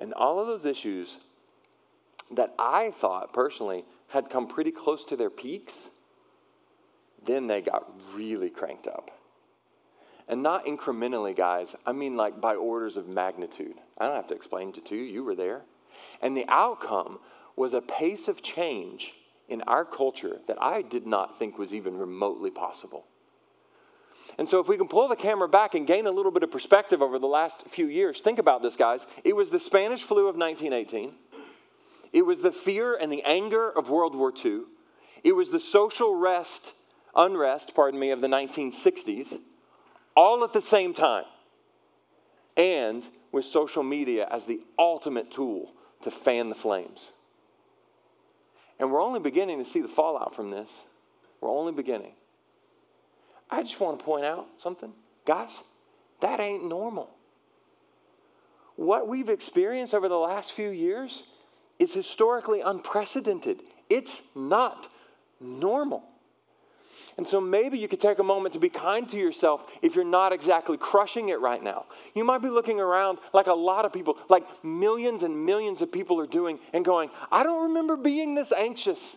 And 0.00 0.14
all 0.14 0.38
of 0.38 0.46
those 0.46 0.64
issues 0.64 1.16
that 2.30 2.54
I 2.60 2.92
thought 3.00 3.32
personally 3.32 3.84
had 4.06 4.30
come 4.30 4.46
pretty 4.46 4.70
close 4.70 5.04
to 5.06 5.16
their 5.16 5.30
peaks, 5.30 5.74
then 7.26 7.48
they 7.48 7.60
got 7.60 7.90
really 8.14 8.50
cranked 8.50 8.86
up. 8.86 9.17
And 10.28 10.42
not 10.42 10.66
incrementally, 10.66 11.34
guys. 11.34 11.74
I 11.86 11.92
mean, 11.92 12.16
like 12.16 12.40
by 12.40 12.54
orders 12.54 12.96
of 12.96 13.08
magnitude. 13.08 13.76
I 13.96 14.06
don't 14.06 14.16
have 14.16 14.28
to 14.28 14.34
explain 14.34 14.68
it 14.76 14.84
to 14.86 14.94
you, 14.94 15.02
you 15.02 15.24
were 15.24 15.34
there. 15.34 15.62
And 16.20 16.36
the 16.36 16.44
outcome 16.48 17.18
was 17.56 17.72
a 17.72 17.80
pace 17.80 18.28
of 18.28 18.42
change 18.42 19.14
in 19.48 19.62
our 19.62 19.84
culture 19.84 20.38
that 20.46 20.60
I 20.62 20.82
did 20.82 21.06
not 21.06 21.38
think 21.38 21.58
was 21.58 21.72
even 21.72 21.96
remotely 21.96 22.50
possible. 22.50 23.06
And 24.36 24.48
so, 24.48 24.60
if 24.60 24.68
we 24.68 24.76
can 24.76 24.88
pull 24.88 25.08
the 25.08 25.16
camera 25.16 25.48
back 25.48 25.74
and 25.74 25.86
gain 25.86 26.06
a 26.06 26.10
little 26.10 26.30
bit 26.30 26.42
of 26.42 26.50
perspective 26.50 27.00
over 27.00 27.18
the 27.18 27.26
last 27.26 27.62
few 27.70 27.86
years, 27.86 28.20
think 28.20 28.38
about 28.38 28.62
this, 28.62 28.76
guys. 28.76 29.06
It 29.24 29.34
was 29.34 29.48
the 29.48 29.58
Spanish 29.58 30.02
flu 30.02 30.28
of 30.28 30.36
1918, 30.36 31.14
it 32.12 32.22
was 32.22 32.40
the 32.42 32.52
fear 32.52 32.94
and 32.94 33.10
the 33.10 33.22
anger 33.22 33.70
of 33.70 33.88
World 33.88 34.14
War 34.14 34.32
II, 34.44 34.62
it 35.24 35.32
was 35.32 35.48
the 35.48 35.58
social 35.58 36.14
rest, 36.14 36.74
unrest, 37.16 37.74
pardon 37.74 37.98
me, 37.98 38.10
of 38.10 38.20
the 38.20 38.28
1960s 38.28 39.38
all 40.18 40.42
at 40.42 40.52
the 40.52 40.60
same 40.60 40.92
time, 40.92 41.26
and 42.56 43.04
with 43.30 43.44
social 43.44 43.84
media 43.84 44.26
as 44.28 44.46
the 44.46 44.60
ultimate 44.76 45.30
tool 45.30 45.70
to 46.02 46.10
fan 46.10 46.48
the 46.48 46.56
flames. 46.56 47.10
And 48.80 48.90
we're 48.90 49.00
only 49.00 49.20
beginning 49.20 49.62
to 49.62 49.64
see 49.64 49.80
the 49.80 49.86
fallout 49.86 50.34
from 50.34 50.50
this. 50.50 50.68
We're 51.40 51.52
only 51.52 51.70
beginning. 51.70 52.14
I 53.48 53.62
just 53.62 53.78
want 53.78 54.00
to 54.00 54.04
point 54.04 54.24
out 54.24 54.48
something. 54.56 54.92
Guys, 55.24 55.52
that 56.20 56.40
ain't 56.40 56.64
normal. 56.66 57.10
What 58.74 59.06
we've 59.06 59.28
experienced 59.28 59.94
over 59.94 60.08
the 60.08 60.16
last 60.16 60.50
few 60.50 60.70
years 60.70 61.22
is 61.78 61.92
historically 61.92 62.60
unprecedented. 62.60 63.62
It's 63.88 64.20
not 64.34 64.90
normal. 65.40 66.02
And 67.16 67.26
so 67.26 67.40
maybe 67.40 67.78
you 67.78 67.88
could 67.88 68.00
take 68.00 68.18
a 68.18 68.24
moment 68.24 68.52
to 68.52 68.58
be 68.58 68.68
kind 68.68 69.08
to 69.08 69.16
yourself 69.16 69.62
if 69.82 69.94
you're 69.94 70.04
not 70.04 70.32
exactly 70.32 70.76
crushing 70.76 71.30
it 71.30 71.40
right 71.40 71.62
now. 71.62 71.86
You 72.14 72.24
might 72.24 72.42
be 72.42 72.48
looking 72.48 72.80
around 72.80 73.18
like 73.32 73.46
a 73.46 73.54
lot 73.54 73.84
of 73.84 73.92
people, 73.92 74.18
like 74.28 74.44
millions 74.64 75.22
and 75.22 75.44
millions 75.46 75.82
of 75.82 75.90
people 75.90 76.20
are 76.20 76.26
doing, 76.26 76.58
and 76.72 76.84
going, 76.84 77.10
I 77.32 77.42
don't 77.42 77.68
remember 77.68 77.96
being 77.96 78.34
this 78.34 78.52
anxious. 78.52 79.16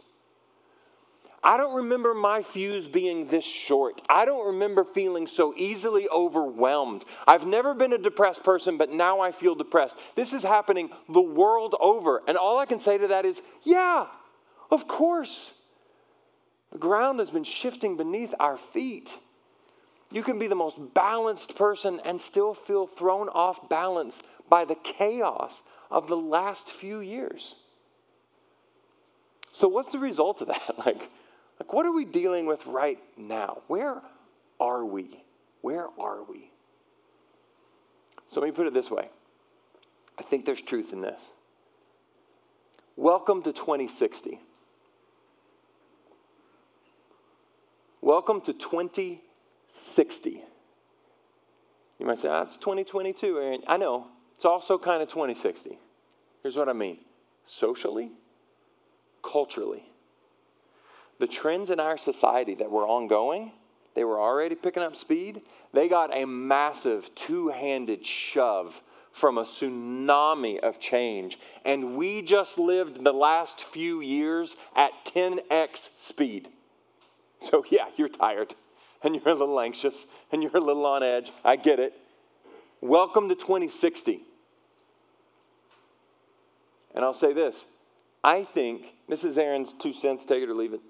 I 1.44 1.58
don't 1.58 1.76
remember 1.76 2.14
my 2.14 2.44
fuse 2.44 2.88
being 2.88 3.28
this 3.28 3.44
short. 3.44 4.02
I 4.08 4.26
don't 4.26 4.46
remember 4.48 4.84
feeling 4.84 5.26
so 5.26 5.54
easily 5.58 6.08
overwhelmed. 6.10 7.04
I've 7.26 7.48
never 7.48 7.74
been 7.74 7.94
a 7.94 7.98
depressed 7.98 8.44
person, 8.44 8.78
but 8.78 8.92
now 8.92 9.22
I 9.22 9.32
feel 9.32 9.56
depressed. 9.56 9.98
This 10.16 10.34
is 10.34 10.44
happening 10.44 10.92
the 11.10 11.22
world 11.22 11.76
over. 11.80 12.22
And 12.28 12.38
all 12.38 12.60
I 12.60 12.68
can 12.68 12.80
say 12.80 12.98
to 13.00 13.08
that 13.08 13.26
is, 13.26 13.42
yeah, 13.64 14.06
of 14.70 14.88
course. 14.88 15.52
The 16.72 16.78
ground 16.78 17.20
has 17.20 17.30
been 17.30 17.44
shifting 17.44 17.98
beneath 17.98 18.34
our 18.40 18.58
feet. 18.58 19.18
You 20.12 20.24
can 20.24 20.40
be 20.40 20.48
the 20.48 20.56
most 20.56 20.78
balanced 20.94 21.56
person 21.56 22.02
and 22.04 22.20
still 22.20 22.54
feel 22.54 22.88
thrown 22.88 23.30
off 23.30 23.70
balance 23.70 24.20
by 24.50 24.66
the 24.66 24.76
chaos 24.76 25.62
of 25.90 26.08
the 26.08 26.18
last 26.18 26.70
few 26.70 27.00
years. 27.00 27.56
So, 29.54 29.68
what's 29.68 29.92
the 29.92 30.00
result 30.00 30.42
of 30.42 30.48
that? 30.48 30.78
Like, 30.78 31.10
like, 31.60 31.74
what 31.74 31.86
are 31.86 31.92
we 31.92 32.06
dealing 32.06 32.48
with 32.48 32.66
right 32.66 32.98
now? 33.18 33.62
Where 33.68 34.02
are 34.60 34.84
we? 34.84 35.24
Where 35.62 35.88
are 36.00 36.24
we? 36.24 36.50
So, 38.32 38.40
let 38.40 38.48
me 38.48 38.52
put 38.52 38.68
it 38.68 38.74
this 38.74 38.90
way 38.90 39.10
I 40.18 40.24
think 40.24 40.46
there's 40.46 40.62
truth 40.62 40.94
in 40.94 41.02
this. 41.02 41.22
Welcome 42.96 43.44
to 43.44 43.54
2060. 43.54 44.40
Welcome 48.04 48.42
to 48.42 48.54
2060. 48.54 50.44
You 52.00 52.06
might 52.08 52.18
say, 52.18 52.30
ah, 52.30 52.42
it's 52.42 52.58
2022, 52.58 53.38
Aaron. 53.38 53.62
I 53.68 53.78
know. 53.78 54.08
It's 54.36 54.44
also 54.44 54.80
kind 54.80 55.04
of 55.04 55.10
2060. 55.10 55.78
Here's 56.42 56.56
what 56.56 56.68
I 56.68 56.74
mean 56.74 56.98
socially, 57.46 58.10
culturally. 59.24 59.84
The 61.20 61.28
trends 61.28 61.70
in 61.70 61.80
our 61.80 61.96
society 61.96 62.56
that 62.56 62.72
were 62.72 62.88
ongoing, 62.88 63.52
they 63.94 64.04
were 64.04 64.20
already 64.20 64.56
picking 64.56 64.82
up 64.82 64.96
speed. 64.96 65.44
They 65.72 65.88
got 65.88 66.12
a 66.12 66.26
massive 66.26 67.14
two 67.14 67.50
handed 67.50 68.04
shove 68.04 68.82
from 69.12 69.38
a 69.38 69.44
tsunami 69.44 70.60
of 70.62 70.80
change. 70.80 71.38
And 71.66 71.96
we 71.96 72.24
just 72.24 72.58
lived 72.58 73.04
the 73.04 73.14
last 73.14 73.62
few 73.64 74.02
years 74.02 74.56
at 74.76 74.90
10x 75.06 75.90
speed. 75.96 76.50
So, 77.50 77.66
yeah, 77.70 77.86
you're 77.98 78.10
tired 78.10 78.54
and 79.04 79.16
you're 79.16 79.30
a 79.30 79.34
little 79.34 79.60
anxious 79.60 80.06
and 80.32 80.44
you're 80.44 80.56
a 80.56 80.60
little 80.60 80.86
on 80.86 81.04
edge. 81.04 81.32
I 81.44 81.56
get 81.56 81.80
it. 81.80 81.94
Welcome 82.82 83.30
to 83.30 83.36
2060. 83.36 84.22
And 86.94 87.04
I'll 87.04 87.14
say 87.14 87.34
this 87.34 87.66
I 88.24 88.44
think, 88.44 88.94
this 89.10 89.24
is 89.24 89.38
Aaron's 89.38 89.74
two 89.74 89.94
cents, 89.94 90.26
take 90.26 90.44
it 90.44 90.50
or 90.50 90.54
leave 90.54 90.74
it. 90.74 90.82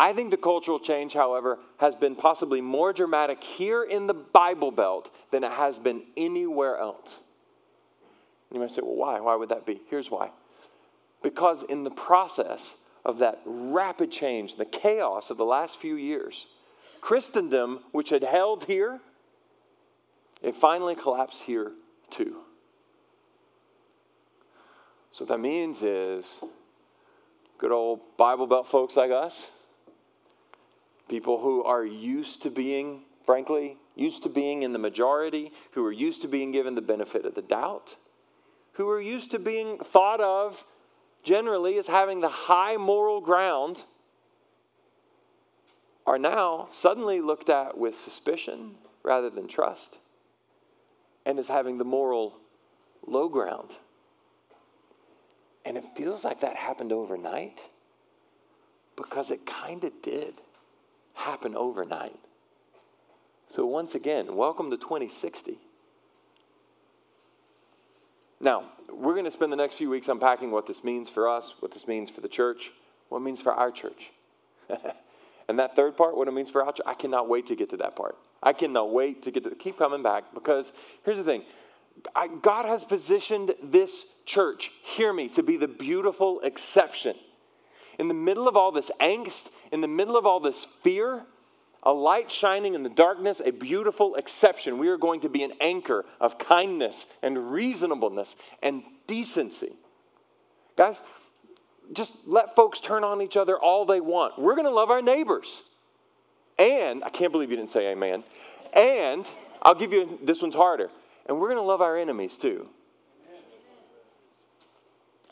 I 0.00 0.12
think 0.12 0.30
the 0.30 0.36
cultural 0.36 0.78
change, 0.78 1.12
however, 1.12 1.58
has 1.78 1.94
been 1.94 2.14
possibly 2.14 2.60
more 2.60 2.92
dramatic 2.92 3.42
here 3.42 3.82
in 3.82 4.06
the 4.06 4.14
Bible 4.14 4.70
Belt 4.70 5.12
than 5.32 5.42
it 5.42 5.50
has 5.50 5.78
been 5.78 6.02
anywhere 6.16 6.76
else. 6.78 7.20
You 8.52 8.60
might 8.60 8.70
say, 8.70 8.80
well, 8.82 8.94
why? 8.94 9.20
Why 9.20 9.34
would 9.34 9.48
that 9.48 9.66
be? 9.66 9.80
Here's 9.90 10.10
why. 10.10 10.30
Because 11.22 11.64
in 11.64 11.82
the 11.82 11.90
process 11.90 12.70
of 13.08 13.18
that 13.18 13.40
rapid 13.46 14.12
change, 14.12 14.56
the 14.56 14.66
chaos 14.66 15.30
of 15.30 15.38
the 15.38 15.44
last 15.44 15.80
few 15.80 15.96
years, 15.96 16.46
Christendom, 17.00 17.80
which 17.90 18.10
had 18.10 18.22
held 18.22 18.64
here, 18.64 19.00
it 20.42 20.54
finally 20.54 20.94
collapsed 20.94 21.42
here 21.42 21.72
too. 22.10 22.36
So 25.10 25.24
what 25.24 25.28
that 25.30 25.40
means 25.40 25.80
is 25.80 26.38
good 27.56 27.72
old 27.72 28.00
Bible 28.18 28.46
Belt 28.46 28.68
folks 28.68 28.94
like 28.94 29.10
us, 29.10 29.48
people 31.08 31.40
who 31.40 31.64
are 31.64 31.84
used 31.84 32.42
to 32.42 32.50
being, 32.50 33.04
frankly, 33.24 33.78
used 33.96 34.22
to 34.24 34.28
being 34.28 34.64
in 34.64 34.74
the 34.74 34.78
majority, 34.78 35.50
who 35.72 35.84
are 35.84 35.92
used 35.92 36.20
to 36.22 36.28
being 36.28 36.52
given 36.52 36.74
the 36.74 36.82
benefit 36.82 37.24
of 37.24 37.34
the 37.34 37.42
doubt, 37.42 37.96
who 38.72 38.86
are 38.90 39.00
used 39.00 39.30
to 39.30 39.38
being 39.38 39.78
thought 39.78 40.20
of 40.20 40.62
generally 41.22 41.78
as 41.78 41.86
having 41.86 42.20
the 42.20 42.28
high 42.28 42.76
moral 42.76 43.20
ground, 43.20 43.82
are 46.06 46.18
now 46.18 46.68
suddenly 46.72 47.20
looked 47.20 47.50
at 47.50 47.76
with 47.76 47.94
suspicion 47.94 48.74
rather 49.02 49.28
than 49.28 49.46
trust 49.46 49.98
and 51.26 51.38
as 51.38 51.48
having 51.48 51.76
the 51.76 51.84
moral 51.84 52.34
low 53.06 53.28
ground. 53.28 53.68
And 55.66 55.76
it 55.76 55.84
feels 55.94 56.24
like 56.24 56.40
that 56.40 56.56
happened 56.56 56.92
overnight 56.92 57.60
because 58.96 59.30
it 59.30 59.44
kind 59.44 59.84
of 59.84 59.92
did 60.02 60.32
happen 61.12 61.54
overnight. 61.54 62.18
So, 63.48 63.66
once 63.66 63.94
again, 63.94 64.34
welcome 64.34 64.70
to 64.70 64.78
2060. 64.78 65.58
Now, 68.40 68.70
we're 68.92 69.14
going 69.14 69.24
to 69.24 69.30
spend 69.30 69.52
the 69.52 69.56
next 69.56 69.74
few 69.74 69.90
weeks 69.90 70.08
unpacking 70.08 70.50
what 70.50 70.66
this 70.66 70.84
means 70.84 71.08
for 71.08 71.28
us, 71.28 71.54
what 71.60 71.72
this 71.72 71.86
means 71.86 72.10
for 72.10 72.20
the 72.20 72.28
church, 72.28 72.70
what 73.08 73.18
it 73.18 73.22
means 73.22 73.40
for 73.40 73.52
our 73.52 73.70
church. 73.70 74.10
and 75.48 75.58
that 75.58 75.74
third 75.74 75.96
part, 75.96 76.16
what 76.16 76.28
it 76.28 76.34
means 76.34 76.50
for 76.50 76.62
our 76.62 76.72
church, 76.72 76.86
I 76.86 76.94
cannot 76.94 77.28
wait 77.28 77.46
to 77.48 77.56
get 77.56 77.70
to 77.70 77.76
that 77.78 77.96
part. 77.96 78.16
I 78.42 78.52
cannot 78.52 78.92
wait 78.92 79.24
to 79.24 79.30
get 79.30 79.44
to 79.44 79.54
keep 79.54 79.78
coming 79.78 80.02
back 80.02 80.34
because 80.34 80.72
here's 81.04 81.18
the 81.18 81.24
thing 81.24 81.42
I, 82.14 82.28
God 82.28 82.64
has 82.64 82.84
positioned 82.84 83.54
this 83.62 84.04
church, 84.24 84.70
hear 84.82 85.12
me, 85.12 85.28
to 85.30 85.42
be 85.42 85.56
the 85.56 85.68
beautiful 85.68 86.40
exception. 86.40 87.16
In 87.98 88.06
the 88.06 88.14
middle 88.14 88.46
of 88.46 88.56
all 88.56 88.70
this 88.70 88.90
angst, 89.00 89.46
in 89.72 89.80
the 89.80 89.88
middle 89.88 90.16
of 90.16 90.24
all 90.24 90.38
this 90.38 90.66
fear, 90.82 91.24
a 91.82 91.92
light 91.92 92.30
shining 92.30 92.74
in 92.74 92.82
the 92.82 92.88
darkness, 92.88 93.40
a 93.44 93.50
beautiful 93.50 94.16
exception. 94.16 94.78
We 94.78 94.88
are 94.88 94.98
going 94.98 95.20
to 95.20 95.28
be 95.28 95.42
an 95.42 95.52
anchor 95.60 96.04
of 96.20 96.38
kindness 96.38 97.06
and 97.22 97.52
reasonableness 97.52 98.34
and 98.62 98.82
decency. 99.06 99.76
Guys, 100.76 101.00
just 101.92 102.14
let 102.26 102.54
folks 102.56 102.80
turn 102.80 103.04
on 103.04 103.22
each 103.22 103.36
other 103.36 103.58
all 103.58 103.86
they 103.86 104.00
want. 104.00 104.38
We're 104.38 104.54
going 104.54 104.66
to 104.66 104.72
love 104.72 104.90
our 104.90 105.02
neighbors. 105.02 105.62
And, 106.58 107.04
I 107.04 107.10
can't 107.10 107.32
believe 107.32 107.50
you 107.50 107.56
didn't 107.56 107.70
say 107.70 107.92
amen. 107.92 108.24
And, 108.72 109.24
I'll 109.62 109.74
give 109.74 109.92
you 109.92 110.18
this 110.22 110.42
one's 110.42 110.54
harder. 110.54 110.90
And 111.26 111.40
we're 111.40 111.48
going 111.48 111.58
to 111.58 111.62
love 111.62 111.80
our 111.80 111.96
enemies 111.96 112.36
too. 112.36 112.68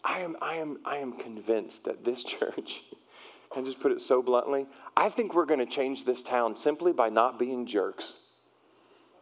I 0.05 0.21
am, 0.21 0.37
I, 0.41 0.57
am, 0.57 0.79
I 0.85 0.99
am 0.99 1.13
convinced 1.13 1.85
that 1.85 2.05
this 2.05 2.23
church, 2.25 2.83
and 3.55 3.65
just 3.65 3.81
put 3.81 3.93
it 3.93 4.01
so 4.01 4.23
bluntly, 4.23 4.67
I 4.97 5.09
think 5.09 5.35
we're 5.35 5.47
going 5.47 5.61
to 5.61 5.67
change 5.67 6.05
this 6.05 6.23
town 6.23 6.57
simply 6.57 6.93
by 6.93 7.09
not 7.09 7.39
being 7.39 7.67
jerks, 7.67 8.15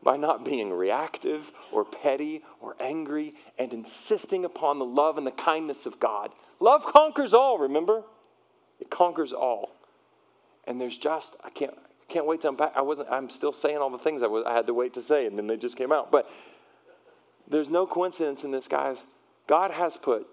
by 0.02 0.16
not 0.16 0.44
being 0.44 0.72
reactive 0.72 1.50
or 1.72 1.84
petty 1.84 2.42
or 2.60 2.76
angry, 2.80 3.34
and 3.58 3.72
insisting 3.72 4.44
upon 4.44 4.78
the 4.78 4.84
love 4.84 5.18
and 5.18 5.26
the 5.26 5.32
kindness 5.32 5.86
of 5.86 6.00
God. 6.00 6.32
Love 6.60 6.84
conquers 6.84 7.34
all, 7.34 7.58
remember? 7.58 8.02
It 8.80 8.90
conquers 8.90 9.32
all. 9.32 9.70
And 10.66 10.80
there's 10.80 10.96
just, 10.96 11.36
I 11.44 11.50
can't, 11.50 11.74
I 11.76 12.12
can't 12.12 12.26
wait 12.26 12.40
to 12.42 12.48
unpack. 12.48 12.72
I 12.74 12.82
wasn't, 12.82 13.08
I'm 13.10 13.30
still 13.30 13.52
saying 13.52 13.78
all 13.78 13.90
the 13.90 13.98
things 13.98 14.22
I, 14.22 14.26
was, 14.26 14.44
I 14.46 14.54
had 14.54 14.66
to 14.66 14.74
wait 14.74 14.94
to 14.94 15.02
say, 15.02 15.26
and 15.26 15.38
then 15.38 15.46
they 15.46 15.56
just 15.56 15.76
came 15.76 15.92
out. 15.92 16.10
But 16.10 16.28
there's 17.48 17.68
no 17.68 17.86
coincidence 17.86 18.44
in 18.44 18.50
this, 18.50 18.68
guys. 18.68 19.02
God 19.46 19.70
has 19.70 19.96
put 19.96 20.26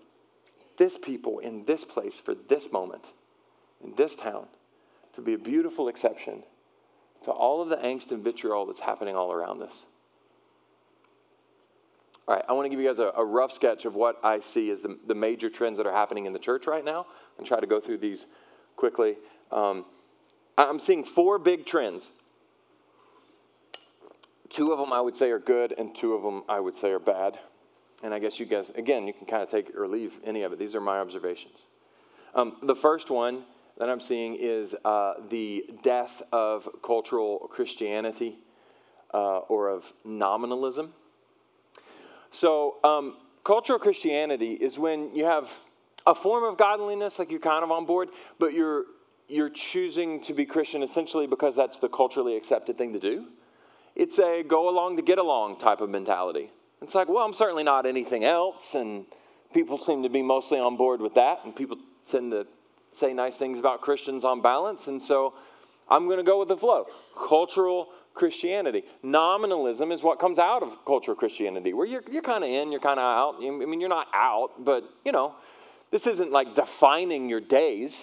this 0.77 0.97
people 0.97 1.39
in 1.39 1.65
this 1.65 1.84
place 1.84 2.21
for 2.23 2.34
this 2.34 2.71
moment, 2.71 3.06
in 3.83 3.93
this 3.95 4.15
town, 4.15 4.45
to 5.13 5.21
be 5.21 5.33
a 5.33 5.37
beautiful 5.37 5.87
exception 5.87 6.43
to 7.25 7.31
all 7.31 7.61
of 7.61 7.69
the 7.69 7.77
angst 7.77 8.11
and 8.11 8.23
vitriol 8.23 8.65
that's 8.65 8.79
happening 8.79 9.15
all 9.15 9.31
around 9.31 9.61
us. 9.61 9.85
All 12.27 12.35
right, 12.35 12.45
I 12.47 12.53
want 12.53 12.65
to 12.65 12.69
give 12.69 12.79
you 12.79 12.87
guys 12.87 12.99
a, 12.99 13.11
a 13.15 13.25
rough 13.25 13.51
sketch 13.51 13.85
of 13.85 13.95
what 13.95 14.17
I 14.23 14.39
see 14.39 14.69
as 14.69 14.81
the, 14.81 14.97
the, 15.07 15.15
major 15.15 15.49
trends 15.49 15.77
that 15.77 15.85
are 15.85 15.91
happening 15.91 16.25
in 16.25 16.33
the 16.33 16.39
church 16.39 16.67
right 16.67 16.85
now 16.85 17.07
and 17.37 17.45
try 17.45 17.59
to 17.59 17.67
go 17.67 17.79
through 17.79 17.97
these 17.97 18.25
quickly. 18.75 19.17
Um, 19.51 19.85
I'm 20.57 20.79
seeing 20.79 21.03
four 21.03 21.39
big 21.39 21.65
trends. 21.65 22.11
Two 24.49 24.71
of 24.71 24.79
them 24.79 24.93
I 24.93 25.01
would 25.01 25.15
say 25.15 25.31
are 25.31 25.39
good, 25.39 25.73
and 25.77 25.95
two 25.95 26.13
of 26.13 26.23
them 26.23 26.43
I 26.47 26.59
would 26.59 26.75
say 26.75 26.91
are 26.91 26.99
bad. 26.99 27.39
And 28.03 28.13
I 28.13 28.19
guess 28.19 28.39
you 28.39 28.45
guys, 28.45 28.71
again, 28.71 29.07
you 29.07 29.13
can 29.13 29.25
kind 29.25 29.41
of 29.41 29.49
take 29.49 29.75
or 29.75 29.87
leave 29.87 30.13
any 30.23 30.43
of 30.43 30.53
it. 30.53 30.59
These 30.59 30.75
are 30.75 30.81
my 30.81 30.99
observations. 30.99 31.65
Um, 32.33 32.57
the 32.63 32.75
first 32.75 33.09
one 33.09 33.43
that 33.77 33.89
I'm 33.89 33.99
seeing 33.99 34.38
is 34.39 34.75
uh, 34.86 35.13
the 35.29 35.65
death 35.84 36.21
of 36.31 36.67
cultural 36.84 37.49
Christianity 37.51 38.38
uh, 39.13 39.39
or 39.39 39.69
of 39.69 39.91
nominalism. 40.05 40.93
So, 42.31 42.77
um, 42.84 43.17
cultural 43.43 43.79
Christianity 43.79 44.53
is 44.53 44.77
when 44.77 45.13
you 45.15 45.25
have 45.25 45.51
a 46.05 46.15
form 46.15 46.43
of 46.43 46.57
godliness, 46.57 47.19
like 47.19 47.31
you're 47.31 47.39
kind 47.39 47.63
of 47.63 47.71
on 47.71 47.86
board, 47.86 48.10
but 48.39 48.53
you're 48.53 48.86
you're 49.27 49.49
choosing 49.49 50.21
to 50.21 50.34
be 50.34 50.45
Christian 50.45 50.84
essentially 50.84 51.25
because 51.25 51.55
that's 51.55 51.77
the 51.77 51.88
culturally 51.88 52.36
accepted 52.36 52.77
thing 52.77 52.91
to 52.93 52.99
do. 52.99 53.27
It's 53.95 54.19
a 54.19 54.43
go 54.43 54.69
along 54.69 54.97
to 54.97 55.01
get 55.01 55.17
along 55.17 55.57
type 55.57 55.81
of 55.81 55.89
mentality. 55.89 56.51
It's 56.81 56.95
like, 56.95 57.07
well, 57.07 57.23
I'm 57.23 57.34
certainly 57.34 57.63
not 57.63 57.86
anything 57.86 58.25
else, 58.25 58.75
and 58.75 59.05
people 59.53 59.77
seem 59.79 60.03
to 60.03 60.10
be 60.10 60.21
mostly 60.21 60.60
on 60.60 60.77
board 60.77 60.99
with 61.01 61.13
that, 61.15 61.41
and 61.45 61.55
people 61.55 61.77
tend 62.10 62.31
to 62.31 62.47
say 62.93 63.13
nice 63.13 63.36
things 63.36 63.60
about 63.60 63.82
Christians 63.82 64.23
on 64.23 64.41
balance, 64.41 64.88
and 64.88 65.01
so 65.01 65.34
I'm 65.89 66.06
going 66.06 66.17
to 66.17 66.23
go 66.23 66.39
with 66.39 66.47
the 66.47 66.58
flow. 66.58 66.88
Cultural 67.27 67.89
Christianity. 68.13 68.84
Nominalism 69.04 69.91
is 69.91 70.04
what 70.04 70.19
comes 70.19 70.39
out 70.39 70.63
of 70.63 70.77
cultural 70.86 71.15
Christianity, 71.15 71.73
where 71.73 71.86
you're, 71.86 72.04
you're 72.12 72.21
kind 72.21 72.43
of 72.43 72.49
in, 72.49 72.71
you're 72.71 72.82
kind 72.82 72.99
of 72.99 73.04
out. 73.04 73.43
I 73.43 73.49
mean, 73.49 73.80
you're 73.80 73.89
not 73.89 74.08
out, 74.13 74.63
but, 74.63 74.84
you 75.06 75.12
know, 75.12 75.36
this 75.91 76.08
isn't 76.08 76.32
like 76.32 76.56
defining 76.56 77.30
your 77.30 77.39
days. 77.39 77.97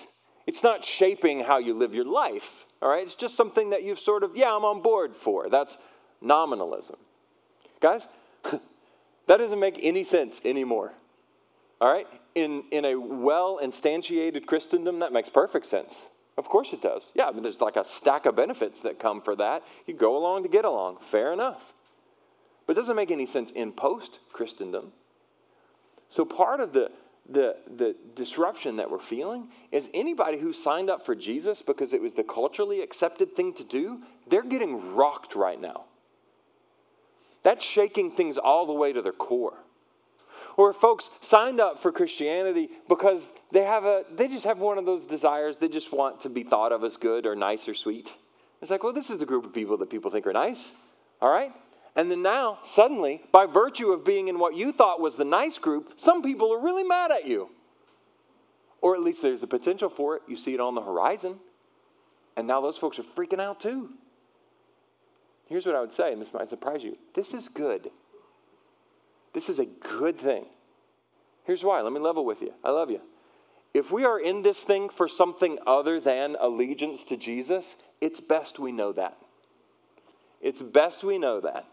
It's 0.47 0.63
not 0.63 0.85
shaping 0.85 1.41
how 1.41 1.59
you 1.59 1.75
live 1.75 1.95
your 1.95 2.07
life, 2.07 2.65
all 2.81 2.89
right? 2.89 3.03
It's 3.03 3.15
just 3.15 3.37
something 3.37 3.71
that 3.71 3.83
you've 3.83 3.99
sort 3.99 4.23
of, 4.23 4.35
yeah, 4.35 4.55
I'm 4.55 4.65
on 4.65 4.83
board 4.83 5.15
for. 5.15 5.51
That's 5.51 5.77
nominalism. 6.21 6.97
Guys, 7.81 8.09
that 8.45 9.37
doesn't 9.37 9.61
make 9.61 9.79
any 9.83 10.05
sense 10.05 10.41
anymore. 10.45 10.93
All 11.81 11.93
right? 11.93 12.07
In, 12.35 12.65
in 12.71 12.85
a 12.85 12.95
well 12.97 13.59
instantiated 13.63 14.47
Christendom, 14.47 15.01
that 15.01 15.13
makes 15.13 15.29
perfect 15.29 15.67
sense. 15.67 15.95
Of 16.37 16.49
course 16.49 16.73
it 16.73 16.81
does. 16.81 17.11
Yeah, 17.15 17.27
I 17.27 17.33
mean, 17.33 17.43
there's 17.43 17.61
like 17.61 17.77
a 17.77 17.85
stack 17.85 18.27
of 18.27 18.37
benefits 18.37 18.81
that 18.81 19.01
come 19.01 19.21
for 19.21 19.35
that. 19.37 19.65
You 19.87 19.95
go 19.95 20.17
along 20.17 20.45
to 20.45 20.49
get 20.49 20.65
along. 20.65 20.99
Fair 21.11 21.33
enough. 21.33 21.73
But 22.67 22.77
it 22.77 22.81
doesn't 22.81 22.97
make 22.97 23.11
any 23.11 23.27
sense 23.27 23.51
in 23.51 23.73
post 23.73 24.21
Christendom. 24.33 24.93
So 26.11 26.25
part 26.25 26.61
of 26.61 26.73
the, 26.73 26.91
the, 27.29 27.57
the 27.77 27.97
disruption 28.15 28.77
that 28.77 28.91
we're 28.91 29.01
feeling 29.01 29.49
is 29.73 29.89
anybody 29.93 30.39
who 30.39 30.53
signed 30.53 30.91
up 30.91 31.05
for 31.05 31.15
Jesus 31.15 31.61
because 31.61 31.93
it 31.93 32.01
was 32.01 32.15
the 32.15 32.23
culturally 32.23 32.83
accepted 32.83 33.35
thing 33.35 33.53
to 33.55 33.65
do, 33.65 34.03
they're 34.29 34.43
getting 34.43 34.95
rocked 34.95 35.35
right 35.35 35.61
now. 35.61 35.85
That's 37.43 37.65
shaking 37.65 38.11
things 38.11 38.39
all 38.39 38.67
the 38.67 38.73
way 38.73 38.93
to 38.93 39.03
their 39.03 39.13
core. 39.13 39.59
Or 40.59 40.73
folks 40.73 41.09
signed 41.21 41.61
up 41.61 41.81
for 41.81 41.93
Christianity 41.93 42.69
because 42.89 43.29
they 43.53 43.63
have 43.63 43.85
a 43.85 44.03
they 44.13 44.27
just 44.27 44.45
have 44.45 44.59
one 44.59 44.77
of 44.77 44.85
those 44.85 45.07
desires, 45.07 45.57
they 45.57 45.69
just 45.69 45.93
want 45.93 46.23
to 46.23 46.29
be 46.29 46.43
thought 46.43 46.73
of 46.73 46.83
as 46.83 46.97
good 46.97 47.27
or 47.27 47.37
nice 47.37 47.69
or 47.69 47.75
sweet. 47.75 48.13
It's 48.61 48.69
like, 48.69 48.83
well, 48.83 48.93
this 48.93 49.09
is 49.09 49.19
the 49.19 49.25
group 49.25 49.47
of 49.47 49.55
people 49.55 49.77
that 49.77 49.89
people 49.89 50.11
think 50.11 50.27
are 50.27 50.33
nice. 50.33 50.73
All 51.23 51.31
right? 51.31 51.53
And 51.95 52.11
then 52.11 52.23
now, 52.23 52.59
suddenly, 52.67 53.23
by 53.31 53.47
virtue 53.47 53.93
of 53.93 54.05
being 54.05 54.27
in 54.27 54.41
what 54.41 54.57
you 54.57 54.73
thought 54.73 55.01
was 55.01 55.15
the 55.15 55.25
nice 55.25 55.59
group, 55.59 55.93
some 55.97 56.23
people 56.23 56.53
are 56.53 56.61
really 56.61 56.83
mad 56.83 57.13
at 57.13 57.25
you. 57.25 57.51
Or 58.81 58.97
at 58.97 59.01
least 59.01 59.23
there's 59.23 59.41
the 59.41 59.47
potential 59.47 59.89
for 59.89 60.17
it. 60.17 60.23
You 60.27 60.37
see 60.37 60.55
it 60.55 60.61
on 60.61 60.75
the 60.75 60.83
horizon. 60.83 61.39
And 62.37 62.49
now 62.49 62.61
those 62.61 62.77
folks 62.77 62.99
are 62.99 63.05
freaking 63.05 63.41
out 63.41 63.61
too. 63.61 63.91
Here's 65.47 65.67
what 65.67 65.77
I 65.77 65.81
would 65.81 65.93
say, 65.93 66.13
and 66.13 66.21
this 66.21 66.35
might 66.35 66.49
surprise 66.49 66.83
you 66.83 66.99
this 67.15 67.33
is 67.33 67.49
good. 67.49 67.93
This 69.39 69.49
is 69.49 69.61
a 69.61 69.67
good 69.67 70.19
thing. 70.19 70.47
Here's 71.45 71.63
why. 71.63 71.81
Let 71.81 71.93
me 71.93 72.01
level 72.01 72.25
with 72.25 72.43
you. 72.43 72.53
I 72.65 72.71
love 72.71 72.91
you. 72.91 73.01
If 73.73 73.93
we 73.93 74.05
are 74.05 74.19
in 74.19 74.43
this 74.43 74.59
thing 74.59 74.89
for 74.89 75.07
something 75.07 75.61
other 75.65 76.01
than 76.01 76.37
allegiance 76.41 77.05
to 77.05 77.17
Jesus, 77.17 77.77
it's 78.01 78.19
best 78.19 78.59
we 78.59 78.73
know 78.73 78.91
that. 78.91 79.17
It's 80.41 80.61
best 80.61 81.05
we 81.05 81.19
know 81.19 81.41
that. 81.41 81.67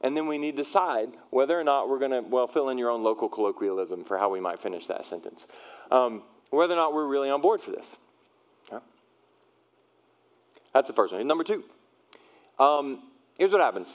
And 0.00 0.16
then 0.16 0.28
we 0.28 0.38
need 0.38 0.56
to 0.56 0.62
decide 0.62 1.10
whether 1.28 1.60
or 1.60 1.62
not 1.62 1.90
we're 1.90 1.98
going 1.98 2.12
to, 2.12 2.22
well, 2.22 2.46
fill 2.46 2.70
in 2.70 2.78
your 2.78 2.88
own 2.88 3.02
local 3.02 3.28
colloquialism 3.28 4.06
for 4.06 4.16
how 4.16 4.30
we 4.30 4.40
might 4.40 4.58
finish 4.58 4.86
that 4.86 5.04
sentence. 5.04 5.46
Um, 5.90 6.22
whether 6.48 6.72
or 6.72 6.78
not 6.78 6.94
we're 6.94 7.06
really 7.06 7.28
on 7.28 7.42
board 7.42 7.60
for 7.60 7.72
this. 7.72 7.96
That's 10.72 10.88
the 10.88 10.94
first 10.94 11.12
one. 11.12 11.26
Number 11.26 11.44
two, 11.44 11.64
um, 12.58 13.02
here's 13.36 13.52
what 13.52 13.60
happens. 13.60 13.94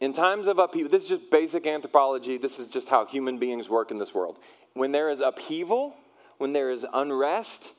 In 0.00 0.12
times 0.12 0.46
of 0.46 0.58
upheaval, 0.58 0.90
this 0.90 1.04
is 1.04 1.08
just 1.08 1.30
basic 1.30 1.66
anthropology, 1.66 2.38
this 2.38 2.58
is 2.58 2.68
just 2.68 2.88
how 2.88 3.04
human 3.06 3.38
beings 3.38 3.68
work 3.68 3.90
in 3.90 3.98
this 3.98 4.14
world. 4.14 4.38
When 4.74 4.92
there 4.92 5.10
is 5.10 5.20
upheaval, 5.20 5.96
when 6.38 6.52
there 6.52 6.70
is 6.70 6.86
unrest, 6.92 7.72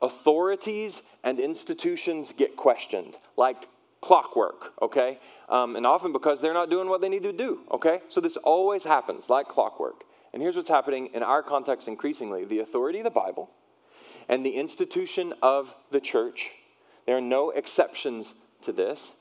authorities 0.00 1.00
and 1.22 1.38
institutions 1.38 2.32
get 2.36 2.56
questioned, 2.56 3.16
like 3.36 3.68
clockwork, 4.00 4.72
okay? 4.82 5.18
Um, 5.48 5.76
and 5.76 5.86
often 5.86 6.12
because 6.12 6.40
they're 6.40 6.52
not 6.52 6.68
doing 6.68 6.88
what 6.88 7.00
they 7.00 7.08
need 7.08 7.22
to 7.22 7.32
do, 7.32 7.60
okay? 7.70 8.00
So 8.08 8.20
this 8.20 8.36
always 8.38 8.82
happens 8.82 9.30
like 9.30 9.48
clockwork. 9.48 10.02
And 10.32 10.42
here's 10.42 10.56
what's 10.56 10.68
happening 10.68 11.10
in 11.14 11.22
our 11.22 11.42
context 11.42 11.86
increasingly 11.86 12.44
the 12.44 12.58
authority 12.58 12.98
of 12.98 13.04
the 13.04 13.10
Bible 13.10 13.50
and 14.28 14.44
the 14.44 14.56
institution 14.56 15.34
of 15.42 15.72
the 15.90 16.00
church. 16.00 16.50
There 17.06 17.16
are 17.16 17.20
no 17.20 17.50
exceptions 17.50 18.34
to 18.62 18.72
this, 18.72 19.12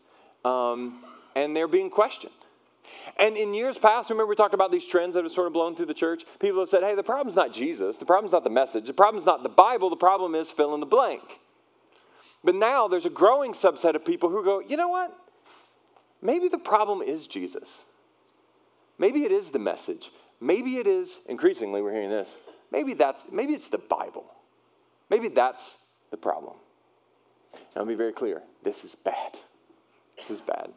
um, 0.45 1.03
and 1.35 1.55
they're 1.55 1.67
being 1.67 1.89
questioned. 1.89 2.33
And 3.17 3.37
in 3.37 3.53
years 3.53 3.77
past, 3.77 4.09
remember 4.09 4.29
we 4.29 4.35
talked 4.35 4.53
about 4.53 4.71
these 4.71 4.85
trends 4.85 5.15
that 5.15 5.23
have 5.23 5.31
sort 5.31 5.47
of 5.47 5.53
blown 5.53 5.75
through 5.75 5.85
the 5.85 5.93
church? 5.93 6.23
People 6.39 6.59
have 6.59 6.69
said, 6.69 6.83
hey, 6.83 6.95
the 6.95 7.03
problem's 7.03 7.35
not 7.35 7.53
Jesus, 7.53 7.97
the 7.97 8.05
problem's 8.05 8.31
not 8.31 8.43
the 8.43 8.49
message, 8.49 8.87
the 8.87 8.93
problem's 8.93 9.25
not 9.25 9.43
the 9.43 9.49
Bible, 9.49 9.89
the 9.89 9.95
problem 9.95 10.35
is 10.35 10.51
fill 10.51 10.73
in 10.73 10.79
the 10.79 10.85
blank. 10.85 11.21
But 12.43 12.55
now 12.55 12.87
there's 12.87 13.05
a 13.05 13.09
growing 13.09 13.53
subset 13.53 13.95
of 13.95 14.03
people 14.03 14.29
who 14.29 14.43
go, 14.43 14.59
you 14.59 14.77
know 14.77 14.87
what? 14.87 15.15
Maybe 16.21 16.49
the 16.49 16.57
problem 16.57 17.01
is 17.01 17.27
Jesus. 17.27 17.81
Maybe 18.97 19.23
it 19.23 19.31
is 19.31 19.49
the 19.49 19.59
message. 19.59 20.11
Maybe 20.39 20.77
it 20.77 20.87
is, 20.87 21.19
increasingly 21.27 21.81
we're 21.81 21.93
hearing 21.93 22.09
this, 22.09 22.35
maybe 22.71 22.93
that's 22.93 23.21
maybe 23.31 23.53
it's 23.53 23.67
the 23.67 23.77
Bible. 23.77 24.25
Maybe 25.09 25.27
that's 25.27 25.71
the 26.09 26.17
problem. 26.17 26.55
I'll 27.75 27.85
be 27.85 27.95
very 27.95 28.13
clear, 28.13 28.41
this 28.63 28.83
is 28.83 28.95
bad. 28.95 29.37
This 30.17 30.31
is 30.31 30.41
bad. 30.41 30.71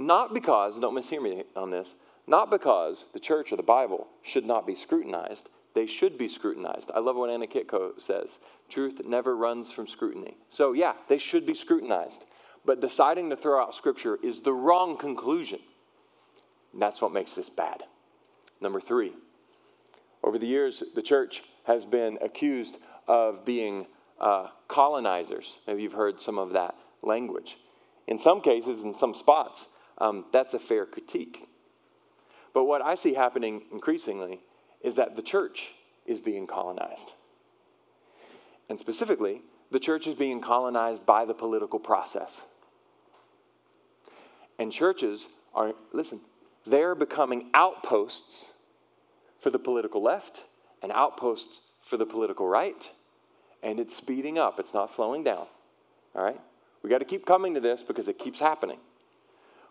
Not 0.00 0.32
because, 0.32 0.80
don't 0.80 0.96
mishear 0.96 1.22
me 1.22 1.44
on 1.54 1.70
this, 1.70 1.92
not 2.26 2.50
because 2.50 3.04
the 3.12 3.20
church 3.20 3.52
or 3.52 3.56
the 3.56 3.62
Bible 3.62 4.08
should 4.22 4.46
not 4.46 4.66
be 4.66 4.74
scrutinized, 4.74 5.50
they 5.74 5.84
should 5.84 6.16
be 6.16 6.26
scrutinized. 6.26 6.90
I 6.94 7.00
love 7.00 7.16
what 7.16 7.28
Anna 7.28 7.46
Kitko 7.46 8.00
says 8.00 8.38
truth 8.70 9.02
never 9.04 9.36
runs 9.36 9.70
from 9.70 9.86
scrutiny. 9.86 10.38
So, 10.48 10.72
yeah, 10.72 10.94
they 11.10 11.18
should 11.18 11.44
be 11.44 11.54
scrutinized. 11.54 12.24
But 12.64 12.80
deciding 12.80 13.28
to 13.28 13.36
throw 13.36 13.62
out 13.62 13.74
Scripture 13.74 14.18
is 14.22 14.40
the 14.40 14.54
wrong 14.54 14.96
conclusion. 14.96 15.60
And 16.72 16.80
that's 16.80 17.02
what 17.02 17.12
makes 17.12 17.34
this 17.34 17.50
bad. 17.50 17.82
Number 18.58 18.80
three, 18.80 19.12
over 20.24 20.38
the 20.38 20.46
years, 20.46 20.82
the 20.94 21.02
church 21.02 21.42
has 21.64 21.84
been 21.84 22.16
accused 22.22 22.78
of 23.06 23.44
being 23.44 23.86
uh, 24.18 24.48
colonizers. 24.66 25.56
Maybe 25.66 25.82
you've 25.82 25.92
heard 25.92 26.22
some 26.22 26.38
of 26.38 26.54
that 26.54 26.74
language. 27.02 27.58
In 28.06 28.18
some 28.18 28.40
cases, 28.40 28.82
in 28.82 28.96
some 28.96 29.14
spots, 29.14 29.66
um, 30.00 30.24
that's 30.32 30.54
a 30.54 30.58
fair 30.58 30.86
critique. 30.86 31.46
But 32.52 32.64
what 32.64 32.82
I 32.82 32.94
see 32.94 33.14
happening 33.14 33.62
increasingly 33.72 34.40
is 34.82 34.94
that 34.94 35.16
the 35.16 35.22
church 35.22 35.70
is 36.06 36.20
being 36.20 36.46
colonized. 36.46 37.12
And 38.68 38.78
specifically, 38.78 39.42
the 39.70 39.78
church 39.78 40.06
is 40.06 40.14
being 40.14 40.40
colonized 40.40 41.04
by 41.06 41.24
the 41.24 41.34
political 41.34 41.78
process. 41.78 42.42
And 44.58 44.72
churches 44.72 45.26
are, 45.54 45.72
listen, 45.92 46.20
they're 46.66 46.94
becoming 46.94 47.50
outposts 47.54 48.46
for 49.40 49.50
the 49.50 49.58
political 49.58 50.02
left 50.02 50.44
and 50.82 50.92
outposts 50.92 51.60
for 51.88 51.96
the 51.96 52.06
political 52.06 52.46
right. 52.46 52.90
And 53.62 53.80
it's 53.80 53.96
speeding 53.96 54.38
up, 54.38 54.58
it's 54.58 54.74
not 54.74 54.90
slowing 54.90 55.24
down. 55.24 55.46
All 56.14 56.24
right? 56.24 56.40
We 56.82 56.90
got 56.90 56.98
to 56.98 57.04
keep 57.04 57.26
coming 57.26 57.54
to 57.54 57.60
this 57.60 57.82
because 57.82 58.08
it 58.08 58.18
keeps 58.18 58.40
happening. 58.40 58.78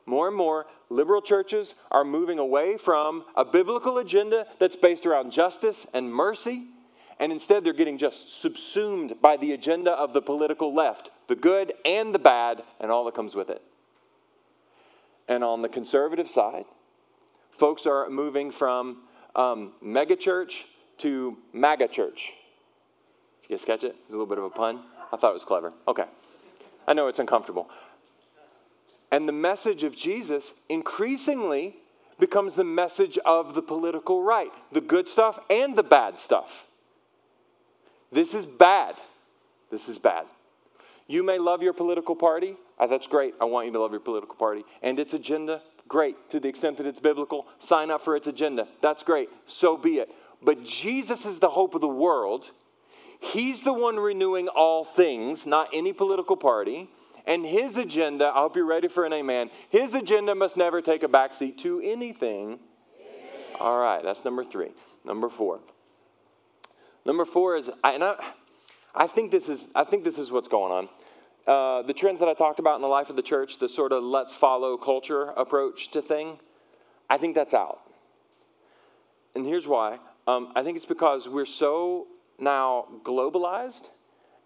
More 0.10 0.28
and 0.28 0.36
more, 0.36 0.66
liberal 0.90 1.22
churches 1.22 1.76
are 1.92 2.04
moving 2.04 2.40
away 2.40 2.78
from 2.78 3.26
a 3.36 3.46
biblical 3.46 4.00
agenda 4.00 4.48
that's 4.58 4.76
based 4.76 5.06
around 5.06 5.32
justice 5.32 5.86
and 5.94 6.12
mercy, 6.12 6.66
and 7.20 7.32
instead 7.32 7.64
they're 7.64 7.74
getting 7.74 8.00
just 8.00 8.42
subsumed 8.42 9.22
by 9.22 9.38
the 9.38 9.52
agenda 9.52 9.92
of 9.92 10.14
the 10.14 10.22
political 10.24 10.74
left, 10.74 11.12
the 11.28 11.36
good 11.36 11.74
and 11.86 12.14
the 12.14 12.18
bad, 12.18 12.64
and 12.80 12.90
all 12.90 13.06
that 13.06 13.14
comes 13.14 13.36
with 13.36 13.52
it. 13.52 13.62
And 15.28 15.44
on 15.44 15.62
the 15.62 15.70
conservative 15.70 16.28
side, 16.28 16.66
folks 17.52 17.86
are 17.86 18.10
moving 18.10 18.50
from 18.50 19.04
um, 19.36 19.74
megachurch 19.86 20.64
to 20.98 21.38
MAGA 21.54 21.88
church. 21.88 22.34
You 23.48 23.58
guys 23.58 23.64
catch 23.64 23.84
it? 23.84 23.96
It's 23.96 24.10
a 24.10 24.14
little 24.14 24.26
bit 24.26 24.40
of 24.40 24.46
a 24.46 24.50
pun. 24.50 24.82
I 25.12 25.18
thought 25.18 25.30
it 25.30 25.36
was 25.36 25.46
clever. 25.46 25.72
Okay. 25.88 26.06
I 26.88 26.94
know 26.94 27.10
it's 27.10 27.20
uncomfortable. 27.20 27.70
And 29.12 29.28
the 29.28 29.34
message 29.34 29.84
of 29.84 29.96
Jesus 29.96 30.54
increasingly 30.68 31.76
becomes 32.20 32.54
the 32.54 32.64
message 32.64 33.18
of 33.26 33.56
the 33.56 33.62
political 33.62 34.22
right 34.22 34.52
the 34.72 34.82
good 34.82 35.08
stuff 35.08 35.40
and 35.50 35.76
the 35.76 35.84
bad 35.84 36.20
stuff. 36.20 36.66
This 38.12 38.34
is 38.34 38.46
bad. 38.46 38.96
This 39.72 39.88
is 39.88 40.00
bad. 40.00 40.26
You 41.08 41.24
may 41.24 41.40
love 41.40 41.62
your 41.62 41.74
political 41.74 42.16
party. 42.16 42.56
Uh, 42.80 42.88
that's 42.88 43.08
great. 43.08 43.34
I 43.42 43.46
want 43.46 43.68
you 43.68 43.74
to 43.74 43.80
love 43.80 43.92
your 43.92 44.00
political 44.00 44.36
party. 44.36 44.64
And 44.82 45.00
its 45.00 45.14
agenda, 45.14 45.62
great. 45.88 46.16
To 46.32 46.40
the 46.40 46.48
extent 46.48 46.78
that 46.78 46.86
it's 46.86 47.00
biblical, 47.00 47.48
sign 47.60 47.92
up 47.92 48.04
for 48.04 48.16
its 48.16 48.28
agenda. 48.28 48.68
That's 48.82 49.04
great. 49.04 49.30
So 49.48 49.78
be 49.78 49.96
it. 49.98 50.10
But 50.42 50.64
Jesus 50.64 51.26
is 51.26 51.40
the 51.40 51.50
hope 51.50 51.76
of 51.76 51.82
the 51.82 51.88
world. 51.88 52.50
He's 53.20 53.62
the 53.62 53.74
one 53.74 53.98
renewing 53.98 54.48
all 54.48 54.86
things, 54.86 55.46
not 55.46 55.70
any 55.74 55.94
political 55.94 56.38
party. 56.38 56.90
And 57.30 57.46
his 57.46 57.78
agenda, 57.78 58.32
I 58.34 58.40
hope 58.40 58.56
you're 58.56 58.66
ready 58.66 58.88
for 58.88 59.06
an 59.06 59.14
amen, 59.14 59.52
his 59.70 59.94
agenda 59.94 60.34
must 60.34 60.58
never 60.58 60.82
take 60.82 61.04
a 61.04 61.08
backseat 61.08 61.60
to 61.60 61.80
anything. 61.80 62.60
All 63.60 63.78
right, 63.78 64.02
that's 64.04 64.26
number 64.26 64.44
three. 64.44 64.72
Number 65.06 65.30
four. 65.30 65.60
Number 67.06 67.26
four 67.26 67.56
is, 67.56 67.70
and 67.84 68.04
I, 68.04 68.16
I 68.96 69.06
think 69.06 69.30
this 69.30 69.48
is, 69.48 69.64
I 69.76 69.84
think 69.84 70.04
this 70.04 70.18
is 70.18 70.32
what's 70.32 70.48
going 70.48 70.72
on. 70.72 70.90
Uh, 71.46 71.84
the 71.84 71.94
trends 71.94 72.20
that 72.20 72.28
I 72.28 72.34
talked 72.34 72.58
about 72.58 72.78
in 72.78 72.82
the 72.82 72.88
life 72.88 73.12
of 73.12 73.16
the 73.16 73.22
church, 73.22 73.60
the 73.60 73.70
sort 73.70 73.92
of 73.92 74.04
let's 74.04 74.34
follow 74.34 74.76
culture 74.76 75.26
approach 75.38 75.92
to 75.92 76.02
thing, 76.02 76.40
I 77.12 77.20
think 77.20 77.36
that's 77.36 77.54
out. 77.54 77.82
And 79.36 79.46
here's 79.46 79.68
why. 79.68 80.00
Um, 80.26 80.52
I 80.56 80.64
think 80.64 80.78
it's 80.78 80.86
because 80.88 81.28
we're 81.28 81.46
so 81.46 82.08
now 82.40 82.88
globalized 83.04 83.84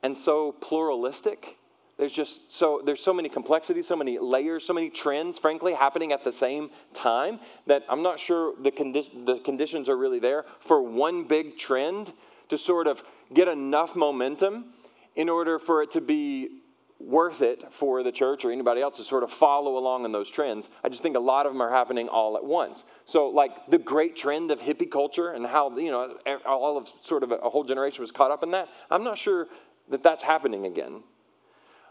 and 0.02 0.18
so 0.18 0.52
pluralistic 0.52 1.58
there's 1.98 2.12
just 2.12 2.52
so 2.52 2.82
there's 2.84 3.02
so 3.02 3.14
many 3.14 3.30
complexities, 3.30 3.88
so 3.88 3.96
many 3.96 4.18
layers, 4.18 4.66
so 4.66 4.74
many 4.74 4.90
trends, 4.90 5.38
frankly, 5.38 5.74
happening 5.74 6.12
at 6.12 6.24
the 6.24 6.32
same 6.32 6.70
time 6.94 7.40
that 7.68 7.84
I'm 7.88 8.02
not 8.02 8.20
sure 8.20 8.54
the, 8.62 8.72
condi- 8.72 9.26
the 9.26 9.40
conditions 9.40 9.90
are 9.90 9.98
really 9.98 10.20
there 10.20 10.46
for 10.60 10.82
one 10.82 11.24
big 11.26 11.58
trend 11.58 12.14
to 12.50 12.58
sort 12.58 12.88
of 12.88 13.04
get 13.34 13.48
enough 13.48 13.96
momentum 13.96 14.74
in 15.16 15.30
order 15.30 15.60
for 15.60 15.84
it 15.84 15.92
to 15.92 16.02
be 16.02 16.62
worth 17.00 17.42
it 17.42 17.66
for 17.72 18.02
the 18.02 18.12
church 18.12 18.46
or 18.46 18.52
anybody 18.52 18.82
else 18.82 18.98
to 18.98 19.04
sort 19.04 19.24
of 19.24 19.32
follow 19.32 19.78
along 19.78 20.06
in 20.06 20.12
those 20.12 20.30
trends. 20.30 20.70
I 20.84 20.90
just 20.90 21.04
think 21.04 21.16
a 21.16 21.20
lot 21.20 21.46
of 21.46 21.54
them 21.54 21.62
are 21.62 21.70
happening 21.70 22.08
all 22.08 22.38
at 22.38 22.44
once. 22.44 22.84
So, 23.06 23.28
like 23.28 23.52
the 23.68 23.78
great 23.78 24.16
trend 24.16 24.52
of 24.52 24.62
hippie 24.62 24.90
culture 24.90 25.32
and 25.32 25.46
how, 25.46 25.78
you 25.78 25.92
know, 25.92 26.18
all 26.46 26.78
of 26.78 26.90
sort 27.02 27.24
of 27.24 27.32
a, 27.32 27.38
whole 27.50 27.64
generation 27.64 28.02
was 28.02 28.12
caught 28.12 28.32
up 28.32 28.42
in 28.42 28.52
that, 28.52 28.70
I'm 28.90 29.04
not 29.04 29.18
sure 29.18 29.48
that 29.90 30.02
that's 30.02 30.24
happening 30.24 30.66
again. 30.66 31.04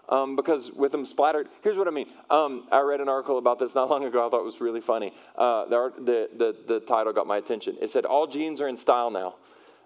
Um, 0.09 0.37
because 0.37 0.71
with 0.73 0.93
them 0.93 1.07
splattered, 1.07 1.49
here's 1.63 1.77
what 1.77 1.87
I 1.89 1.91
mean. 1.91 2.07
Um, 2.29 2.67
I 2.73 2.81
read 2.81 3.01
an 3.01 3.09
article 3.09 3.39
about 3.39 3.59
this 3.59 3.75
not 3.75 3.89
long 3.89 4.05
ago. 4.05 4.27
I 4.27 4.31
thought 4.31 4.41
it 4.41 4.45
was 4.45 4.61
really 4.61 4.81
funny. 4.81 5.15
Uh, 5.37 5.67
the, 5.67 5.93
the, 5.99 6.29
the, 6.37 6.57
the 6.75 6.81
title 6.81 7.13
got 7.13 7.27
my 7.27 7.39
attention. 7.39 7.77
It 7.81 7.91
said, 7.91 8.05
All 8.05 8.27
jeans 8.27 8.61
are 8.61 8.69
in 8.69 8.77
style 8.77 9.11
now. 9.11 9.37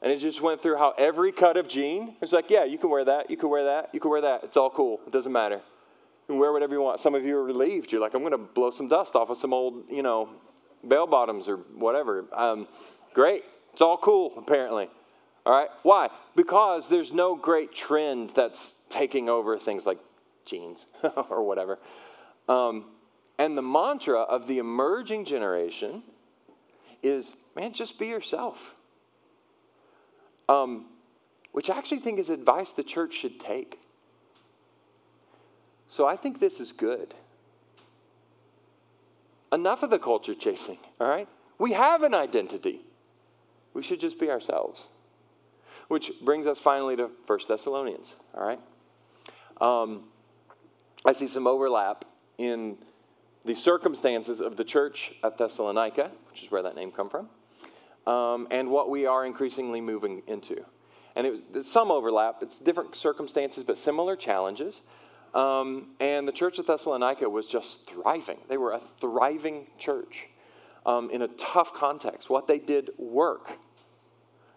And 0.03 0.13
it 0.13 0.19
just 0.19 0.41
went 0.41 0.63
through 0.63 0.77
how 0.77 0.95
every 0.99 1.33
cut 1.33 1.57
of 1.57 1.69
jean, 1.69 2.17
it's 2.21 2.33
like, 2.33 2.51
yeah, 2.51 2.65
you 2.65 2.79
can 2.79 2.91
wear 2.91 3.05
that, 3.05 3.31
you 3.31 3.37
can 3.37 3.49
wear 3.49 3.65
that, 3.65 3.91
you 3.93 4.01
can 4.01 4.11
wear 4.11 4.21
that. 4.21 4.45
It's 4.45 4.57
all 4.57 4.71
cool. 4.71 5.01
It 5.07 5.13
doesn't 5.13 5.33
matter. 5.33 5.57
You 5.57 6.35
can 6.35 6.39
wear 6.39 6.53
whatever 6.53 6.75
you 6.75 6.83
want. 6.83 7.01
Some 7.01 7.15
of 7.15 7.25
you 7.25 7.37
are 7.37 7.45
relieved. 7.45 7.93
You're 7.93 8.01
like, 8.01 8.15
I'm 8.15 8.21
going 8.21 8.33
to 8.33 8.39
blow 8.39 8.71
some 8.71 8.89
dust 8.89 9.15
off 9.15 9.31
of 9.31 9.39
some 9.39 9.55
old, 9.55 9.85
you 9.91 10.03
know, 10.03 10.29
bell 10.85 11.07
bottoms 11.07 11.49
or 11.49 11.57
whatever. 11.75 12.27
Um, 12.33 12.69
great. 13.15 13.45
It's 13.73 13.81
all 13.81 13.97
cool, 13.97 14.35
apparently. 14.37 14.89
All 15.47 15.53
right. 15.53 15.71
Why? 15.83 16.11
Because 16.35 16.89
there's 16.89 17.13
no 17.13 17.35
great 17.35 17.73
trend 17.75 18.31
that's 18.31 18.75
taking 18.91 19.31
over 19.31 19.59
things 19.59 19.87
like 19.87 19.99
jeans 20.45 20.85
or 21.31 21.43
whatever. 21.43 21.79
Um, 22.49 22.87
and 23.39 23.57
the 23.57 23.63
mantra 23.63 24.21
of 24.21 24.47
the 24.47 24.59
emerging 24.59 25.25
generation 25.25 26.03
is 27.03 27.35
man, 27.55 27.73
just 27.73 27.99
be 27.99 28.09
yourself 28.09 28.59
um, 30.49 30.87
which 31.53 31.71
I 31.71 31.79
actually 31.79 32.01
think 32.01 32.19
is 32.19 32.29
advice 32.29 32.73
the 32.73 32.83
church 32.83 33.15
should 33.15 33.41
take. 33.41 33.79
So 35.89 36.07
I 36.07 36.17
think 36.17 36.41
this 36.41 36.61
is 36.61 36.73
good. 36.73 37.15
Enough 39.53 39.83
of 39.83 39.91
the 39.91 39.99
culture 39.99 40.35
chasing, 40.35 40.79
all 41.01 41.09
right? 41.09 41.29
We 41.59 41.73
have 41.73 42.03
an 42.03 42.15
identity. 42.15 42.85
We 43.73 43.83
should 43.83 44.01
just 44.01 44.19
be 44.19 44.31
ourselves. 44.31 44.89
Which 45.89 46.13
brings 46.23 46.47
us 46.47 46.59
finally 46.59 46.97
to 46.97 47.11
1 47.27 47.39
Thessalonians, 47.49 48.15
all 48.35 48.45
right? 48.45 48.61
Um, 49.61 50.05
I 51.05 51.13
see 51.13 51.29
some 51.29 51.47
overlap 51.47 52.05
in 52.39 52.77
the 53.45 53.55
circumstances 53.55 54.41
of 54.41 54.57
the 54.57 54.65
church 54.65 55.13
at 55.23 55.39
Thessalonica, 55.39 56.11
which 56.31 56.43
is 56.43 56.51
where 56.51 56.63
that 56.63 56.75
name 56.75 56.91
come 56.91 57.09
from, 57.09 57.29
um, 58.13 58.49
and 58.51 58.71
what 58.71 58.91
we 58.91 59.07
are 59.07 59.25
increasingly 59.25 59.81
moving 59.81 60.23
into. 60.27 60.65
And 61.15 61.27
it 61.27 61.41
was 61.55 61.67
some 61.67 61.91
overlap. 61.91 62.43
It's 62.43 62.59
different 62.59 62.95
circumstances, 62.95 63.65
but 63.65 63.79
similar 63.79 64.17
challenges. 64.17 64.83
Um, 65.35 65.89
and 66.01 66.27
the 66.27 66.33
church 66.33 66.59
of 66.59 66.67
Thessalonica 66.67 67.29
was 67.29 67.47
just 67.47 67.89
thriving. 67.89 68.39
They 68.49 68.57
were 68.57 68.73
a 68.73 68.81
thriving 69.01 69.67
church 69.79 70.27
um, 70.85 71.11
in 71.11 71.23
a 71.23 71.29
tough 71.29 71.73
context. 71.73 72.29
What 72.29 72.47
they 72.47 72.59
did 72.59 72.91
work. 72.99 73.53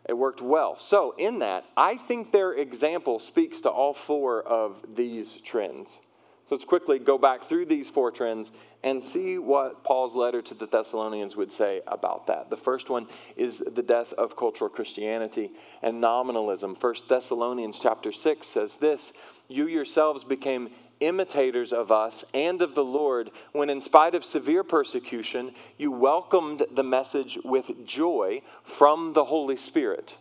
It 0.10 0.18
worked 0.18 0.42
well. 0.42 0.76
So, 0.80 1.14
in 1.20 1.38
that, 1.40 1.66
I 1.78 1.96
think 1.96 2.32
their 2.32 2.54
example 2.54 3.20
speaks 3.20 3.62
to 3.62 3.70
all 3.70 3.94
four 3.94 4.42
of 4.42 4.84
these 4.96 5.38
trends. 5.44 6.00
So 6.48 6.56
let's 6.56 6.66
quickly 6.66 6.98
go 6.98 7.20
back 7.20 7.44
through 7.44 7.68
these 7.68 7.92
four 7.92 8.10
trends 8.10 8.52
and 8.82 9.04
see 9.04 9.38
what 9.38 9.84
Paul's 9.84 10.16
letter 10.16 10.42
to 10.42 10.56
the 10.56 10.66
Thessalonians 10.66 11.36
would 11.36 11.54
say 11.54 11.82
about 11.86 12.26
that. 12.26 12.50
The 12.50 12.58
first 12.58 12.90
one 12.90 13.06
is 13.38 13.60
the 13.60 13.84
death 13.84 14.12
of 14.14 14.36
cultural 14.36 14.72
Christianity 14.72 15.52
and 15.84 16.02
nominalism. 16.02 16.76
First 16.76 17.08
Thessalonians 17.08 17.80
chapter 17.80 18.12
6 18.12 18.48
says 18.48 18.78
this, 18.78 19.14
"You 19.48 19.68
yourselves 19.68 20.24
became 20.24 20.72
imitators 21.00 21.72
of 21.72 21.92
us 21.92 22.24
and 22.34 22.62
of 22.62 22.76
the 22.76 22.84
Lord 22.84 23.32
when 23.52 23.70
in 23.70 23.82
spite 23.82 24.16
of 24.16 24.26
severe 24.26 24.64
persecution 24.64 25.54
you 25.78 25.92
welcomed 25.92 26.64
the 26.72 26.84
message 26.84 27.38
with 27.44 27.86
joy 27.86 28.42
from 28.64 29.14
the 29.14 29.26
Holy 29.26 29.56
Spirit." 29.56 30.16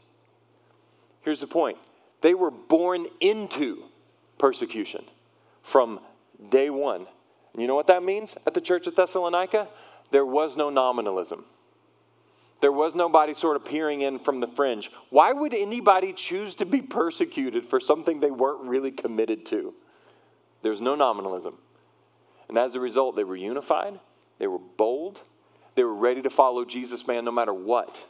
Here's 1.23 1.41
the 1.41 1.47
point. 1.47 1.79
They 2.21 2.35
were 2.35 2.51
born 2.51 3.07
into 3.21 3.85
persecution 4.39 5.05
from 5.63 6.01
day 6.51 6.71
one. 6.71 7.07
You 7.57 7.67
know 7.67 7.75
what 7.75 7.89
that 7.89 8.03
means 8.03 8.37
at 8.47 8.55
the 8.55 8.61
church 8.61 8.87
of 8.87 8.95
Thessalonica? 8.95 9.69
There 10.11 10.25
was 10.25 10.57
no 10.57 10.71
nominalism. 10.71 11.45
There 12.61 12.73
was 12.73 12.95
nobody 12.95 13.35
sort 13.35 13.57
of 13.57 13.65
peering 13.65 14.01
in 14.01 14.19
from 14.19 14.41
the 14.41 14.47
fringe. 14.47 14.91
Why 15.11 15.33
would 15.33 15.55
anybody 15.55 16.13
choose 16.13 16.55
to 16.57 16.67
be 16.67 16.83
persecuted 16.83 17.67
for 17.67 17.79
something 17.79 18.21
they 18.21 18.31
weren't 18.31 18.69
really 18.69 18.91
committed 18.91 19.47
to? 19.47 19.75
There 20.63 20.71
was 20.71 20.81
no 20.81 20.95
nominalism. 20.95 21.55
And 22.49 22.59
as 22.59 22.75
a 22.75 22.81
result, 22.81 23.17
they 23.17 23.25
were 23.25 23.37
unified, 23.37 23.99
they 24.39 24.47
were 24.47 24.59
bold, 24.59 25.21
they 25.75 25.85
were 25.85 25.95
ready 25.95 26.23
to 26.23 26.31
follow 26.31 26.65
Jesus, 26.65 27.07
man, 27.07 27.25
no 27.25 27.31
matter 27.31 27.55
what. 27.55 28.05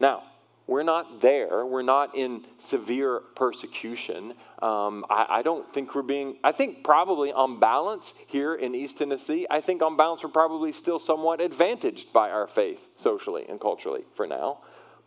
Now, 0.00 0.22
we're 0.66 0.82
not 0.82 1.20
there. 1.20 1.66
We're 1.66 1.82
not 1.82 2.16
in 2.16 2.46
severe 2.58 3.20
persecution. 3.36 4.32
Um, 4.62 5.04
I, 5.10 5.26
I, 5.28 5.42
don't 5.42 5.72
think 5.74 5.94
we're 5.94 6.02
being, 6.02 6.38
I 6.42 6.52
think 6.52 6.82
probably 6.82 7.32
on 7.32 7.60
balance 7.60 8.14
here 8.26 8.54
in 8.54 8.74
East 8.74 8.96
Tennessee, 8.96 9.46
I 9.50 9.60
think 9.60 9.82
on 9.82 9.98
balance 9.98 10.22
we're 10.22 10.30
probably 10.30 10.72
still 10.72 10.98
somewhat 10.98 11.42
advantaged 11.42 12.14
by 12.14 12.30
our 12.30 12.46
faith 12.46 12.80
socially 12.96 13.44
and 13.46 13.60
culturally 13.60 14.04
for 14.14 14.26
now. 14.26 14.60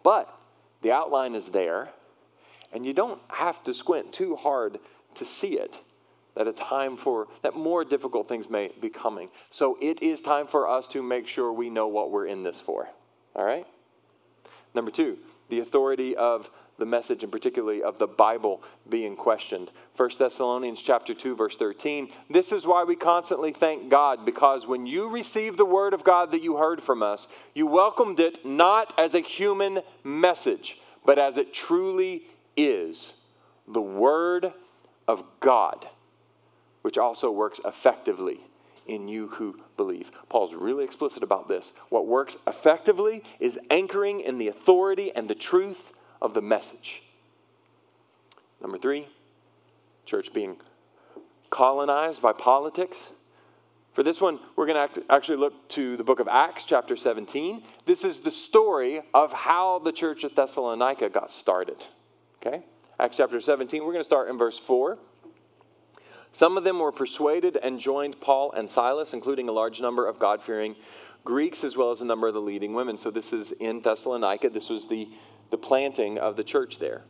But 0.04 0.32
the 0.84 0.92
outline 0.92 1.34
is 1.34 1.48
there, 1.48 1.90
and 2.72 2.86
you 2.86 2.94
don't 2.94 3.20
have 3.30 3.64
to 3.64 3.74
squint 3.74 4.14
too 4.14 4.36
hard 4.36 4.78
to 5.16 5.26
see 5.26 5.58
it. 5.58 5.76
That 6.38 6.48
a 6.48 6.54
time 6.54 6.98
for, 6.98 7.28
that 7.42 7.56
more 7.56 7.84
difficult 7.84 8.30
things 8.30 8.48
may 8.50 8.72
be 8.80 8.90
coming. 8.90 9.30
So 9.50 9.78
it 9.82 10.04
is 10.04 10.22
time 10.22 10.46
for 10.46 10.70
us 10.70 10.88
to 10.90 11.02
make 11.02 11.28
sure 11.28 11.52
we 11.52 11.70
know 11.70 11.88
what 11.88 12.12
we're 12.12 12.28
in 12.28 12.44
this 12.44 12.62
for. 12.62 12.88
All 13.36 13.44
right? 13.44 13.66
Number 14.76 14.92
two, 14.92 15.18
the 15.50 15.60
authority 15.60 16.16
of 16.16 16.50
the 16.78 16.86
message 16.86 17.24
and 17.24 17.32
particularly 17.32 17.82
of 17.82 17.98
the 17.98 18.08
Bible 18.08 18.62
being 18.90 19.16
questioned. 19.16 19.72
1 19.96 20.12
Thessalonians 20.20 20.82
chapter 20.82 21.14
2 21.14 21.36
verse 21.36 21.58
13. 21.58 22.10
This 22.30 22.52
is 22.52 22.68
why 22.68 22.84
we 22.84 22.96
constantly 22.96 23.52
thank 23.52 23.90
God 23.90 24.26
because 24.26 24.68
when 24.68 24.86
you 24.86 25.10
received 25.10 25.58
the 25.58 25.66
word 25.66 25.94
of 25.94 26.04
God 26.04 26.32
that 26.32 26.44
you 26.44 26.58
heard 26.58 26.82
from 26.82 27.02
us, 27.02 27.28
you 27.56 27.66
welcomed 27.66 28.20
it 28.20 28.46
not 28.46 28.94
as 29.00 29.16
a 29.16 29.22
human 29.22 29.82
message, 30.04 30.80
but 31.06 31.18
as 31.18 31.38
it 31.38 31.54
truly 31.54 32.24
is, 32.56 33.14
the 33.68 33.82
word 33.82 34.54
of 35.08 35.24
God, 35.40 35.88
which 36.82 36.98
also 36.98 37.32
works 37.32 37.60
effectively 37.66 38.40
in 38.88 39.08
you 39.08 39.28
who 39.28 39.60
believe. 39.76 40.12
Paul's 40.30 40.54
really 40.54 40.84
explicit 40.84 41.24
about 41.24 41.48
this. 41.48 41.74
What 41.90 42.08
works 42.08 42.38
effectively 42.48 43.24
is 43.40 43.60
anchoring 43.70 44.22
in 44.22 44.38
the 44.38 44.48
authority 44.48 45.12
and 45.14 45.30
the 45.30 45.36
truth 45.36 45.92
of 46.22 46.34
the 46.34 46.42
message. 46.42 47.04
Number 48.62 48.78
three, 48.78 49.08
church 50.06 50.34
being 50.34 50.58
colonized 51.50 52.22
by 52.22 52.34
politics. 52.34 53.10
For 53.94 54.04
this 54.04 54.22
one, 54.22 54.40
we're 54.56 54.68
going 54.68 54.90
to 54.90 55.04
actually 55.10 55.38
look 55.38 55.70
to 55.70 55.98
the 55.98 56.04
book 56.04 56.20
of 56.20 56.28
Acts, 56.28 56.66
chapter 56.66 56.96
17. 56.96 57.64
This 57.86 58.04
is 58.04 58.20
the 58.20 58.32
story 58.32 59.02
of 59.14 59.34
how 59.34 59.80
the 59.80 59.92
church 59.92 60.24
of 60.24 60.36
Thessalonica 60.36 61.10
got 61.10 61.34
started. 61.34 61.84
Okay? 62.42 62.64
Acts 63.00 63.18
chapter 63.18 63.40
17, 63.40 63.84
we're 63.84 63.92
going 63.92 64.00
to 64.00 64.04
start 64.04 64.30
in 64.30 64.38
verse 64.38 64.60
4. 64.60 64.98
Some 66.38 66.56
of 66.56 66.64
them 66.64 66.78
were 66.78 66.92
persuaded 66.92 67.58
and 67.64 67.80
joined 67.80 68.22
Paul 68.22 68.52
and 68.52 68.70
Silas, 68.70 69.12
including 69.12 69.50
a 69.50 69.52
large 69.52 69.82
number 69.82 70.06
of 70.06 70.20
God 70.20 70.40
fearing 70.40 70.76
Greeks 71.26 71.64
as 71.64 71.76
well 71.76 71.90
as 71.90 72.02
a 72.02 72.06
number 72.06 72.28
of 72.28 72.36
the 72.36 72.40
leading 72.40 72.76
women. 72.76 72.96
So 72.96 73.10
this 73.10 73.34
is 73.34 73.54
in 73.54 73.82
Thessalonica. 73.82 74.52
This 74.52 74.70
was 74.70 74.88
the, 74.88 75.10
the 75.50 75.58
planting 75.58 76.20
of 76.20 76.36
the 76.36 76.44
church 76.44 76.78
there. 76.78 77.02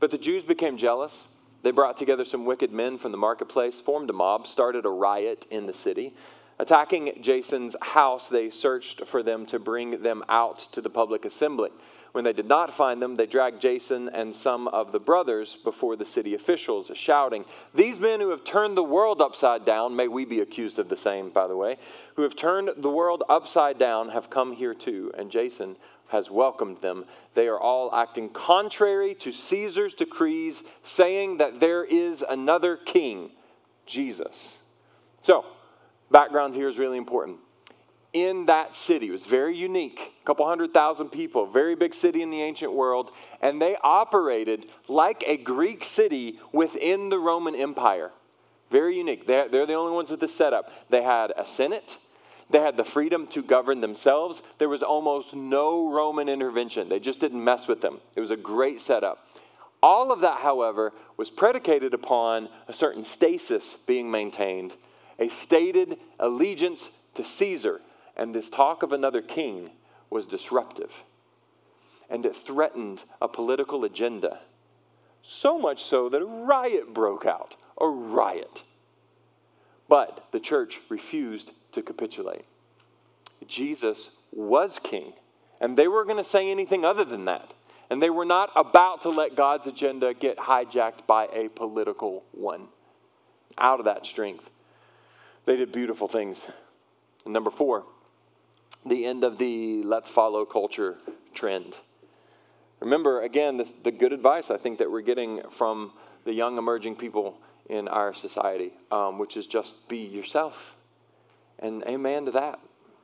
But 0.00 0.10
the 0.10 0.18
Jews 0.18 0.42
became 0.42 0.76
jealous. 0.76 1.24
They 1.62 1.70
brought 1.70 1.96
together 1.96 2.26
some 2.26 2.44
wicked 2.44 2.72
men 2.72 2.98
from 2.98 3.10
the 3.10 3.16
marketplace, 3.16 3.80
formed 3.80 4.10
a 4.10 4.12
mob, 4.12 4.46
started 4.46 4.84
a 4.84 4.90
riot 4.90 5.46
in 5.50 5.64
the 5.64 5.72
city. 5.72 6.14
Attacking 6.58 7.22
Jason's 7.22 7.74
house, 7.80 8.28
they 8.28 8.50
searched 8.50 9.06
for 9.06 9.22
them 9.22 9.46
to 9.46 9.58
bring 9.58 10.02
them 10.02 10.22
out 10.28 10.58
to 10.72 10.82
the 10.82 10.90
public 10.90 11.24
assembly. 11.24 11.70
When 12.12 12.24
they 12.24 12.34
did 12.34 12.46
not 12.46 12.74
find 12.74 13.00
them, 13.00 13.16
they 13.16 13.26
dragged 13.26 13.60
Jason 13.60 14.10
and 14.10 14.36
some 14.36 14.68
of 14.68 14.92
the 14.92 15.00
brothers 15.00 15.56
before 15.56 15.96
the 15.96 16.04
city 16.04 16.34
officials, 16.34 16.90
shouting, 16.94 17.46
These 17.74 17.98
men 18.00 18.20
who 18.20 18.28
have 18.30 18.44
turned 18.44 18.76
the 18.76 18.84
world 18.84 19.22
upside 19.22 19.64
down, 19.64 19.96
may 19.96 20.08
we 20.08 20.26
be 20.26 20.40
accused 20.40 20.78
of 20.78 20.90
the 20.90 20.96
same, 20.96 21.30
by 21.30 21.46
the 21.46 21.56
way, 21.56 21.78
who 22.16 22.22
have 22.22 22.36
turned 22.36 22.70
the 22.76 22.90
world 22.90 23.22
upside 23.30 23.78
down 23.78 24.10
have 24.10 24.28
come 24.28 24.52
here 24.52 24.74
too. 24.74 25.10
And 25.16 25.30
Jason 25.30 25.76
has 26.08 26.30
welcomed 26.30 26.82
them. 26.82 27.06
They 27.32 27.48
are 27.48 27.58
all 27.58 27.94
acting 27.94 28.28
contrary 28.28 29.14
to 29.16 29.32
Caesar's 29.32 29.94
decrees, 29.94 30.62
saying 30.84 31.38
that 31.38 31.60
there 31.60 31.82
is 31.82 32.22
another 32.28 32.76
king, 32.76 33.30
Jesus. 33.86 34.58
So, 35.22 35.46
background 36.10 36.54
here 36.54 36.68
is 36.68 36.76
really 36.76 36.98
important 36.98 37.38
in 38.12 38.46
that 38.46 38.76
city. 38.76 39.08
It 39.08 39.12
was 39.12 39.26
very 39.26 39.56
unique, 39.56 40.12
a 40.22 40.26
couple 40.26 40.46
hundred 40.46 40.74
thousand 40.74 41.08
people, 41.08 41.46
very 41.46 41.74
big 41.74 41.94
city 41.94 42.22
in 42.22 42.30
the 42.30 42.42
ancient 42.42 42.72
world, 42.72 43.10
and 43.40 43.60
they 43.60 43.76
operated 43.82 44.66
like 44.88 45.24
a 45.26 45.36
Greek 45.36 45.84
city 45.84 46.38
within 46.52 47.08
the 47.08 47.18
Roman 47.18 47.54
Empire. 47.54 48.10
Very 48.70 48.96
unique. 48.96 49.26
They're, 49.26 49.48
they're 49.48 49.66
the 49.66 49.74
only 49.74 49.92
ones 49.92 50.10
with 50.10 50.20
this 50.20 50.34
setup. 50.34 50.70
They 50.90 51.02
had 51.02 51.32
a 51.36 51.46
senate. 51.46 51.96
They 52.50 52.60
had 52.60 52.76
the 52.76 52.84
freedom 52.84 53.26
to 53.28 53.42
govern 53.42 53.80
themselves. 53.80 54.42
There 54.58 54.68
was 54.68 54.82
almost 54.82 55.34
no 55.34 55.90
Roman 55.90 56.28
intervention. 56.28 56.88
They 56.88 57.00
just 57.00 57.20
didn't 57.20 57.42
mess 57.42 57.66
with 57.66 57.80
them. 57.80 58.00
It 58.14 58.20
was 58.20 58.30
a 58.30 58.36
great 58.36 58.80
setup. 58.80 59.26
All 59.82 60.12
of 60.12 60.20
that, 60.20 60.40
however, 60.40 60.92
was 61.16 61.28
predicated 61.28 61.92
upon 61.92 62.48
a 62.68 62.72
certain 62.72 63.04
stasis 63.04 63.76
being 63.86 64.10
maintained, 64.10 64.76
a 65.18 65.28
stated 65.28 65.98
allegiance 66.20 66.90
to 67.14 67.24
Caesar, 67.24 67.80
and 68.16 68.34
this 68.34 68.48
talk 68.48 68.82
of 68.82 68.92
another 68.92 69.22
king 69.22 69.70
was 70.10 70.26
disruptive. 70.26 70.90
And 72.10 72.26
it 72.26 72.36
threatened 72.36 73.04
a 73.20 73.28
political 73.28 73.84
agenda. 73.84 74.40
So 75.22 75.58
much 75.58 75.84
so 75.84 76.08
that 76.08 76.20
a 76.20 76.26
riot 76.26 76.92
broke 76.92 77.24
out. 77.24 77.56
A 77.80 77.86
riot. 77.86 78.62
But 79.88 80.26
the 80.32 80.40
church 80.40 80.80
refused 80.88 81.52
to 81.72 81.82
capitulate. 81.82 82.44
Jesus 83.46 84.10
was 84.30 84.78
king, 84.82 85.12
and 85.60 85.76
they 85.76 85.88
were 85.88 86.04
going 86.04 86.16
to 86.16 86.24
say 86.24 86.50
anything 86.50 86.84
other 86.84 87.04
than 87.04 87.24
that. 87.26 87.52
And 87.90 88.00
they 88.00 88.10
were 88.10 88.24
not 88.24 88.50
about 88.56 89.02
to 89.02 89.10
let 89.10 89.36
God's 89.36 89.66
agenda 89.66 90.14
get 90.14 90.38
hijacked 90.38 91.06
by 91.06 91.26
a 91.26 91.48
political 91.48 92.24
one. 92.32 92.68
Out 93.58 93.80
of 93.80 93.84
that 93.84 94.06
strength, 94.06 94.48
they 95.44 95.56
did 95.56 95.72
beautiful 95.72 96.08
things. 96.08 96.42
And 97.24 97.34
number 97.34 97.50
four, 97.50 97.84
the 98.84 99.04
end 99.04 99.24
of 99.24 99.38
the 99.38 99.82
let's 99.82 100.08
follow 100.08 100.44
culture 100.44 100.96
trend. 101.34 101.74
Remember, 102.80 103.22
again, 103.22 103.58
this, 103.58 103.72
the 103.84 103.92
good 103.92 104.12
advice 104.12 104.50
I 104.50 104.56
think 104.56 104.78
that 104.78 104.90
we're 104.90 105.02
getting 105.02 105.42
from 105.50 105.92
the 106.24 106.32
young 106.32 106.58
emerging 106.58 106.96
people 106.96 107.38
in 107.68 107.86
our 107.88 108.12
society, 108.12 108.72
um, 108.90 109.18
which 109.18 109.36
is 109.36 109.46
just 109.46 109.88
be 109.88 109.98
yourself. 109.98 110.74
And 111.58 111.84
amen 111.84 112.24
to 112.26 112.32
that. 112.32 112.58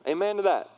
Amen 0.07 0.37
to 0.37 0.43
that. 0.43 0.69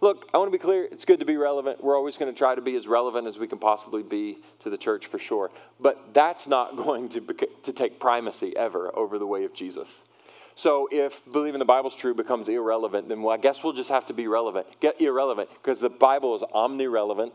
Look, 0.00 0.28
I 0.34 0.38
want 0.38 0.50
to 0.50 0.58
be 0.58 0.60
clear. 0.60 0.88
It's 0.90 1.04
good 1.04 1.20
to 1.20 1.24
be 1.24 1.36
relevant. 1.36 1.82
We're 1.82 1.96
always 1.96 2.16
going 2.16 2.32
to 2.32 2.36
try 2.36 2.56
to 2.56 2.60
be 2.60 2.74
as 2.74 2.88
relevant 2.88 3.28
as 3.28 3.38
we 3.38 3.46
can 3.46 3.58
possibly 3.58 4.02
be 4.02 4.38
to 4.60 4.70
the 4.70 4.76
church 4.76 5.06
for 5.06 5.20
sure. 5.20 5.52
But 5.78 6.12
that's 6.12 6.48
not 6.48 6.76
going 6.84 7.08
to, 7.10 7.20
to 7.20 7.72
take 7.72 8.00
primacy 8.00 8.56
ever 8.56 8.90
over 8.98 9.20
the 9.20 9.26
way 9.26 9.44
of 9.44 9.54
Jesus. 9.54 9.88
So 10.54 10.88
if 10.92 11.20
believing 11.30 11.58
the 11.58 11.64
Bible's 11.64 11.96
true 11.96 12.14
becomes 12.14 12.48
irrelevant, 12.48 13.08
then 13.08 13.22
well, 13.22 13.34
I 13.34 13.38
guess 13.38 13.64
we'll 13.64 13.72
just 13.72 13.90
have 13.90 14.06
to 14.06 14.12
be 14.12 14.28
relevant. 14.28 14.66
Get 14.80 15.00
irrelevant 15.00 15.48
because 15.54 15.80
the 15.80 15.88
Bible 15.88 16.36
is 16.36 16.42
omnirelevant. 16.42 17.34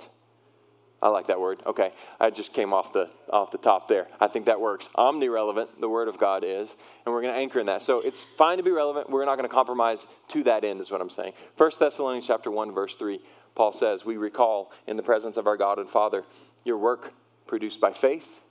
I 1.01 1.09
like 1.09 1.27
that 1.27 1.39
word. 1.39 1.61
Okay, 1.65 1.91
I 2.19 2.31
just 2.31 2.53
came 2.53 2.73
off 2.73 2.91
the 2.91 3.09
off 3.29 3.51
the 3.51 3.59
top 3.59 3.87
there. 3.87 4.07
I 4.19 4.27
think 4.27 4.47
that 4.47 4.59
works. 4.59 4.89
Omnirelevant, 4.97 5.79
the 5.79 5.87
Word 5.87 6.07
of 6.07 6.17
God 6.17 6.43
is, 6.43 6.75
and 7.05 7.13
we're 7.13 7.21
going 7.21 7.33
to 7.33 7.39
anchor 7.39 7.59
in 7.59 7.67
that. 7.67 7.83
So 7.83 7.99
it's 7.99 8.25
fine 8.35 8.57
to 8.57 8.63
be 8.63 8.71
relevant. 8.71 9.09
We're 9.09 9.23
not 9.25 9.35
going 9.35 9.47
to 9.47 9.53
compromise 9.53 10.07
to 10.29 10.43
that 10.45 10.63
end, 10.63 10.81
is 10.81 10.89
what 10.89 10.99
I'm 10.99 11.09
saying. 11.11 11.33
First 11.55 11.79
Thessalonians 11.79 12.25
chapter 12.25 12.49
one, 12.49 12.71
verse 12.71 12.95
three, 12.95 13.21
Paul 13.53 13.73
says, 13.73 14.05
"We 14.05 14.17
recall 14.17 14.71
in 14.87 14.97
the 14.97 15.03
presence 15.03 15.37
of 15.37 15.45
our 15.45 15.55
God 15.55 15.77
and 15.77 15.87
Father 15.87 16.23
your 16.63 16.79
work 16.79 17.13
produced 17.45 17.79
by 17.79 17.93
faith, 17.93 18.41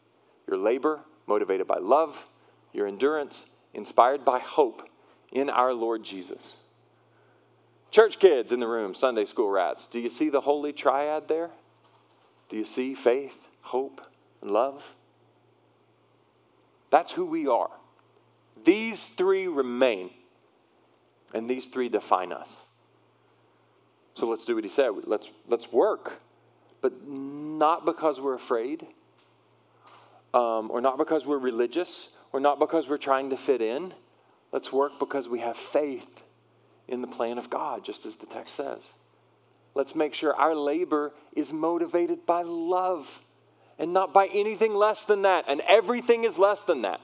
your 0.46 0.56
labor 0.56 1.00
motivated 1.26 1.66
by 1.66 1.78
love, 1.78 2.16
your 2.72 2.86
endurance 2.86 3.44
inspired 3.76 4.24
by 4.24 4.40
hope 4.40 4.82
in 5.30 5.48
our 5.48 5.72
Lord 5.72 6.02
Jesus." 6.02 6.54
Church 7.92 8.18
kids 8.18 8.50
in 8.50 8.60
the 8.60 8.66
room, 8.66 8.94
Sunday 8.94 9.24
school 9.24 9.48
rats, 9.48 9.86
do 9.86 10.00
you 10.00 10.10
see 10.10 10.28
the 10.28 10.40
holy 10.40 10.72
triad 10.72 11.28
there? 11.28 11.50
Do 12.48 12.56
you 12.56 12.64
see 12.64 12.94
faith, 12.94 13.36
hope, 13.62 14.00
and 14.42 14.50
love? 14.50 14.82
That's 16.90 17.12
who 17.12 17.24
we 17.24 17.46
are. 17.46 17.70
These 18.64 19.04
three 19.04 19.46
remain, 19.46 20.10
and 21.32 21.48
these 21.48 21.66
three 21.66 21.88
define 21.88 22.32
us. 22.32 22.64
So 24.14 24.26
let's 24.26 24.44
do 24.44 24.54
what 24.54 24.64
he 24.64 24.70
said. 24.70 24.90
Let's, 25.04 25.30
let's 25.48 25.70
work, 25.72 26.20
but 26.80 27.06
not 27.06 27.84
because 27.84 28.20
we're 28.20 28.34
afraid, 28.34 28.86
um, 30.34 30.70
or 30.70 30.80
not 30.80 30.98
because 30.98 31.24
we're 31.26 31.38
religious, 31.38 32.08
or 32.36 32.40
not 32.40 32.58
because 32.58 32.86
we're 32.86 32.98
trying 32.98 33.30
to 33.30 33.36
fit 33.36 33.62
in. 33.62 33.94
Let's 34.52 34.70
work 34.70 34.98
because 34.98 35.26
we 35.26 35.40
have 35.40 35.56
faith 35.56 36.06
in 36.86 37.00
the 37.00 37.06
plan 37.06 37.38
of 37.38 37.48
God, 37.48 37.82
just 37.82 38.04
as 38.04 38.14
the 38.14 38.26
text 38.26 38.56
says. 38.56 38.82
Let's 39.74 39.94
make 39.94 40.12
sure 40.12 40.34
our 40.34 40.54
labor 40.54 41.14
is 41.34 41.50
motivated 41.50 42.26
by 42.26 42.42
love 42.42 43.20
and 43.78 43.94
not 43.94 44.12
by 44.12 44.26
anything 44.26 44.74
less 44.74 45.04
than 45.04 45.22
that. 45.22 45.46
And 45.48 45.62
everything 45.62 46.24
is 46.24 46.36
less 46.36 46.60
than 46.60 46.82
that. 46.82 47.00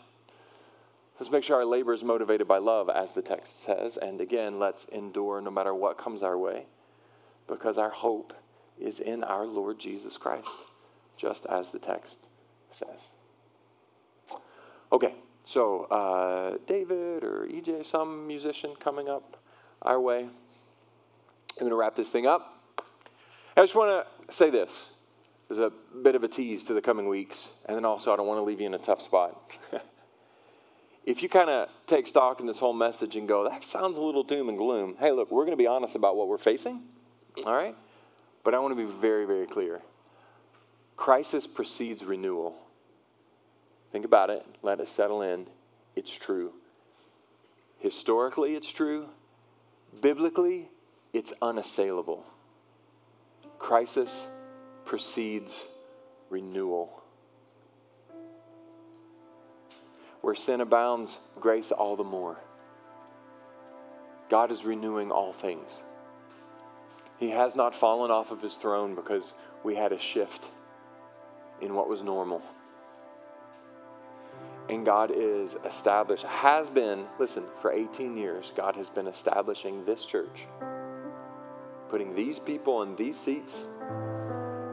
Let's 1.19 1.33
make 1.33 1.45
sure 1.45 1.57
our 1.57 1.65
labor 1.65 1.95
is 1.95 2.05
motivated 2.05 2.47
by 2.47 2.59
love, 2.59 2.91
as 2.91 3.13
the 3.13 3.23
text 3.23 3.65
says. 3.65 3.97
And 3.97 4.21
again, 4.21 4.59
let's 4.59 4.85
endure 4.93 5.41
no 5.41 5.51
matter 5.51 5.75
what 5.75 5.97
comes 5.97 6.23
our 6.23 6.37
way 6.37 6.67
because 7.49 7.79
our 7.79 7.91
hope 7.91 8.35
is 8.79 9.01
in 9.01 9.25
our 9.25 9.47
Lord 9.47 9.79
Jesus 9.79 10.19
Christ, 10.19 10.49
just 11.17 11.47
as 11.47 11.71
the 11.71 11.79
text 11.79 12.19
says. 12.73 13.09
Okay, 14.93 15.15
so 15.45 15.85
uh, 15.85 16.59
David 16.67 17.25
or 17.25 17.49
EJ, 17.51 17.87
some 17.87 18.27
musician 18.27 18.75
coming 18.79 19.09
up 19.09 19.39
our 19.81 19.99
way. 19.99 20.21
I'm 20.21 20.31
going 21.59 21.71
to 21.71 21.77
wrap 21.77 21.97
this 21.97 22.11
thing 22.11 22.27
up. 22.27 22.59
I 23.57 23.63
just 23.63 23.75
want 23.75 24.07
to 24.29 24.35
say 24.35 24.51
this 24.51 24.91
as 25.51 25.59
a 25.59 25.73
bit 26.03 26.15
of 26.15 26.25
a 26.25 26.29
tease 26.29 26.63
to 26.65 26.75
the 26.75 26.83
coming 26.83 27.09
weeks, 27.09 27.49
and 27.65 27.75
then 27.75 27.87
also 27.87 28.13
I 28.13 28.17
don't 28.17 28.27
want 28.27 28.39
to 28.39 28.43
leave 28.43 28.61
you 28.61 28.67
in 28.67 28.75
a 28.75 28.79
tough 28.79 29.01
spot. 29.01 29.53
if 31.07 31.23
you 31.23 31.29
kind 31.31 31.49
of 31.49 31.71
take 31.87 32.07
stock 32.07 32.41
in 32.41 32.47
this 32.47 32.59
whole 32.59 32.75
message 32.75 33.17
and 33.17 33.27
go, 33.27 33.49
that 33.49 33.65
sounds 33.65 33.97
a 33.97 34.03
little 34.03 34.23
doom 34.23 34.51
and 34.51 34.59
gloom, 34.59 34.97
hey, 35.01 35.11
look, 35.11 35.31
we're 35.31 35.45
going 35.45 35.57
to 35.57 35.63
be 35.63 35.67
honest 35.67 35.95
about 35.97 36.17
what 36.17 36.29
we're 36.29 36.37
facing, 36.37 36.83
all 37.47 37.55
right? 37.55 37.77
But 38.45 38.55
I 38.55 38.59
want 38.59 38.77
to 38.77 38.87
be 38.87 38.93
very, 38.93 39.25
very 39.25 39.47
clear. 39.47 39.81
Crisis 40.99 41.47
precedes 41.47 42.05
renewal. 42.05 42.62
Think 43.93 44.07
about 44.07 44.31
it, 44.31 44.45
let 44.63 44.81
it 44.81 44.89
settle 44.89 45.21
in. 45.21 45.47
It's 45.95 46.11
true. 46.11 46.53
Historically, 47.79 48.55
it's 48.55 48.73
true. 48.73 49.07
Biblically, 50.01 50.71
it's 51.13 51.33
unassailable. 51.43 52.25
Crisis 53.59 54.27
precedes 54.87 55.57
renewal. 56.31 57.03
Where 60.23 60.35
sin 60.35 60.63
abounds, 60.63 61.19
grace 61.39 61.71
all 61.71 61.97
the 61.97 62.05
more. 62.05 62.39
God 64.31 64.51
is 64.51 64.65
renewing 64.65 65.11
all 65.11 65.35
things. 65.35 65.83
He 67.19 67.29
has 67.31 67.55
not 67.55 67.75
fallen 67.75 68.11
off 68.11 68.31
of 68.31 68.41
his 68.41 68.57
throne 68.57 68.95
because 68.95 69.35
we 69.63 69.75
had 69.75 69.93
a 69.93 70.01
shift 70.01 70.49
in 71.61 71.75
what 71.75 71.89
was 71.89 72.03
normal. 72.03 72.41
And 74.69 74.87
God 74.87 75.13
is 75.15 75.57
established, 75.67 76.25
has 76.25 76.71
been, 76.71 77.07
listen, 77.19 77.45
for 77.61 77.73
18 77.73 78.17
years, 78.17 78.53
God 78.57 78.77
has 78.77 78.89
been 78.89 79.07
establishing 79.07 79.85
this 79.85 80.05
church 80.05 80.47
putting 81.93 82.15
these 82.15 82.39
people 82.39 82.81
in 82.81 82.97
these 82.97 83.21
seats 83.21 83.67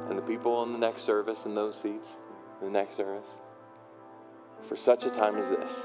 and 0.07 0.17
the 0.17 0.21
people 0.21 0.63
in 0.63 0.71
the 0.71 0.79
next 0.79 1.01
service 1.01 1.43
in 1.43 1.53
those 1.53 1.75
seats 1.75 2.15
in 2.61 2.67
the 2.67 2.71
next 2.71 2.95
service 2.95 3.29
for 4.69 4.77
such 4.77 5.03
a 5.03 5.09
time 5.09 5.35
as 5.37 5.49
this. 5.49 5.81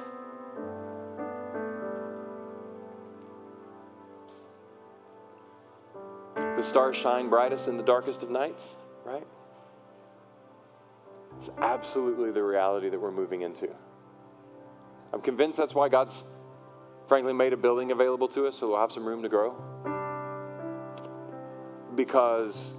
The 6.37 6.63
stars 6.63 6.97
shine 6.97 7.29
brightest 7.29 7.67
in 7.67 7.77
the 7.77 7.83
darkest 7.83 8.23
of 8.23 8.31
nights, 8.31 8.77
right? 9.05 9.27
It's 11.41 11.51
absolutely 11.59 12.31
the 12.31 12.45
reality 12.45 12.91
that 12.91 13.01
we're 13.01 13.11
moving 13.11 13.43
into. 13.43 13.69
I'm 15.15 15.21
convinced 15.21 15.57
that's 15.57 15.77
why 15.77 15.89
God's 15.89 16.25
frankly 17.07 17.33
made 17.33 17.53
a 17.53 17.57
building 17.57 17.93
available 17.93 18.27
to 18.27 18.49
us 18.49 18.59
so 18.59 18.71
we'll 18.71 18.81
have 18.81 18.91
some 18.91 19.07
room 19.07 19.23
to 19.23 19.29
grow 19.29 19.55
because 21.95 22.73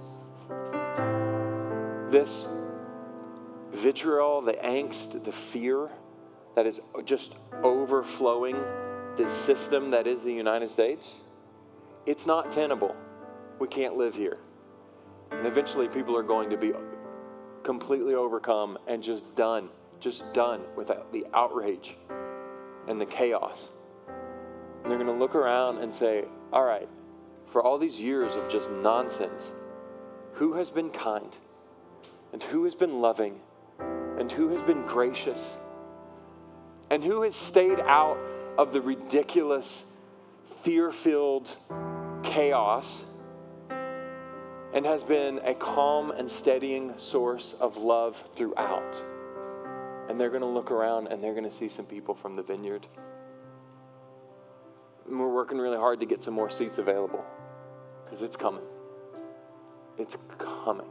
this 2.10 2.46
vitriol, 3.72 4.42
the 4.42 4.52
angst, 4.52 5.24
the 5.24 5.32
fear 5.32 5.88
that 6.56 6.66
is 6.66 6.78
just 7.06 7.36
overflowing 7.62 8.62
this 9.16 9.32
system 9.32 9.90
that 9.92 10.06
is 10.06 10.20
the 10.20 10.32
United 10.32 10.70
States, 10.70 11.12
it's 12.04 12.26
not 12.26 12.52
tenable. 12.52 12.94
We 13.58 13.68
can't 13.68 13.96
live 13.96 14.14
here. 14.14 14.36
And 15.30 15.46
eventually, 15.46 15.88
people 15.88 16.14
are 16.14 16.22
going 16.22 16.50
to 16.50 16.58
be 16.58 16.74
completely 17.62 18.14
overcome 18.14 18.76
and 18.86 19.02
just 19.02 19.24
done, 19.36 19.70
just 20.00 20.30
done 20.34 20.60
with 20.76 20.88
the 20.88 21.26
outrage 21.32 21.96
and 22.88 23.00
the 23.00 23.06
chaos. 23.06 23.70
And 24.82 24.90
they're 24.90 24.98
going 24.98 25.12
to 25.12 25.18
look 25.18 25.34
around 25.34 25.78
and 25.78 25.92
say, 25.92 26.24
All 26.52 26.64
right, 26.64 26.88
for 27.52 27.62
all 27.62 27.78
these 27.78 27.98
years 28.00 28.34
of 28.36 28.48
just 28.48 28.70
nonsense, 28.70 29.52
who 30.34 30.54
has 30.54 30.70
been 30.70 30.90
kind 30.90 31.36
and 32.32 32.42
who 32.42 32.64
has 32.64 32.74
been 32.74 33.00
loving 33.00 33.40
and 34.18 34.30
who 34.30 34.48
has 34.48 34.62
been 34.62 34.82
gracious 34.82 35.56
and 36.90 37.02
who 37.02 37.22
has 37.22 37.34
stayed 37.34 37.80
out 37.80 38.18
of 38.58 38.72
the 38.72 38.80
ridiculous, 38.80 39.82
fear 40.62 40.92
filled 40.92 41.48
chaos 42.22 42.98
and 44.72 44.84
has 44.84 45.02
been 45.02 45.38
a 45.44 45.54
calm 45.54 46.10
and 46.10 46.30
steadying 46.30 46.92
source 46.98 47.54
of 47.60 47.76
love 47.76 48.22
throughout. 48.36 49.02
And 50.08 50.20
they're 50.20 50.30
going 50.30 50.42
to 50.42 50.48
look 50.48 50.70
around 50.70 51.08
and 51.08 51.22
they're 51.22 51.32
going 51.34 51.44
to 51.44 51.50
see 51.50 51.68
some 51.68 51.84
people 51.84 52.14
from 52.14 52.36
the 52.36 52.42
vineyard. 52.42 52.86
And 55.08 55.18
we're 55.18 55.32
working 55.32 55.58
really 55.58 55.76
hard 55.76 56.00
to 56.00 56.06
get 56.06 56.22
some 56.22 56.34
more 56.34 56.50
seats 56.50 56.78
available 56.78 57.24
because 58.04 58.22
it's 58.22 58.36
coming. 58.36 58.64
It's 59.98 60.16
coming. 60.38 60.86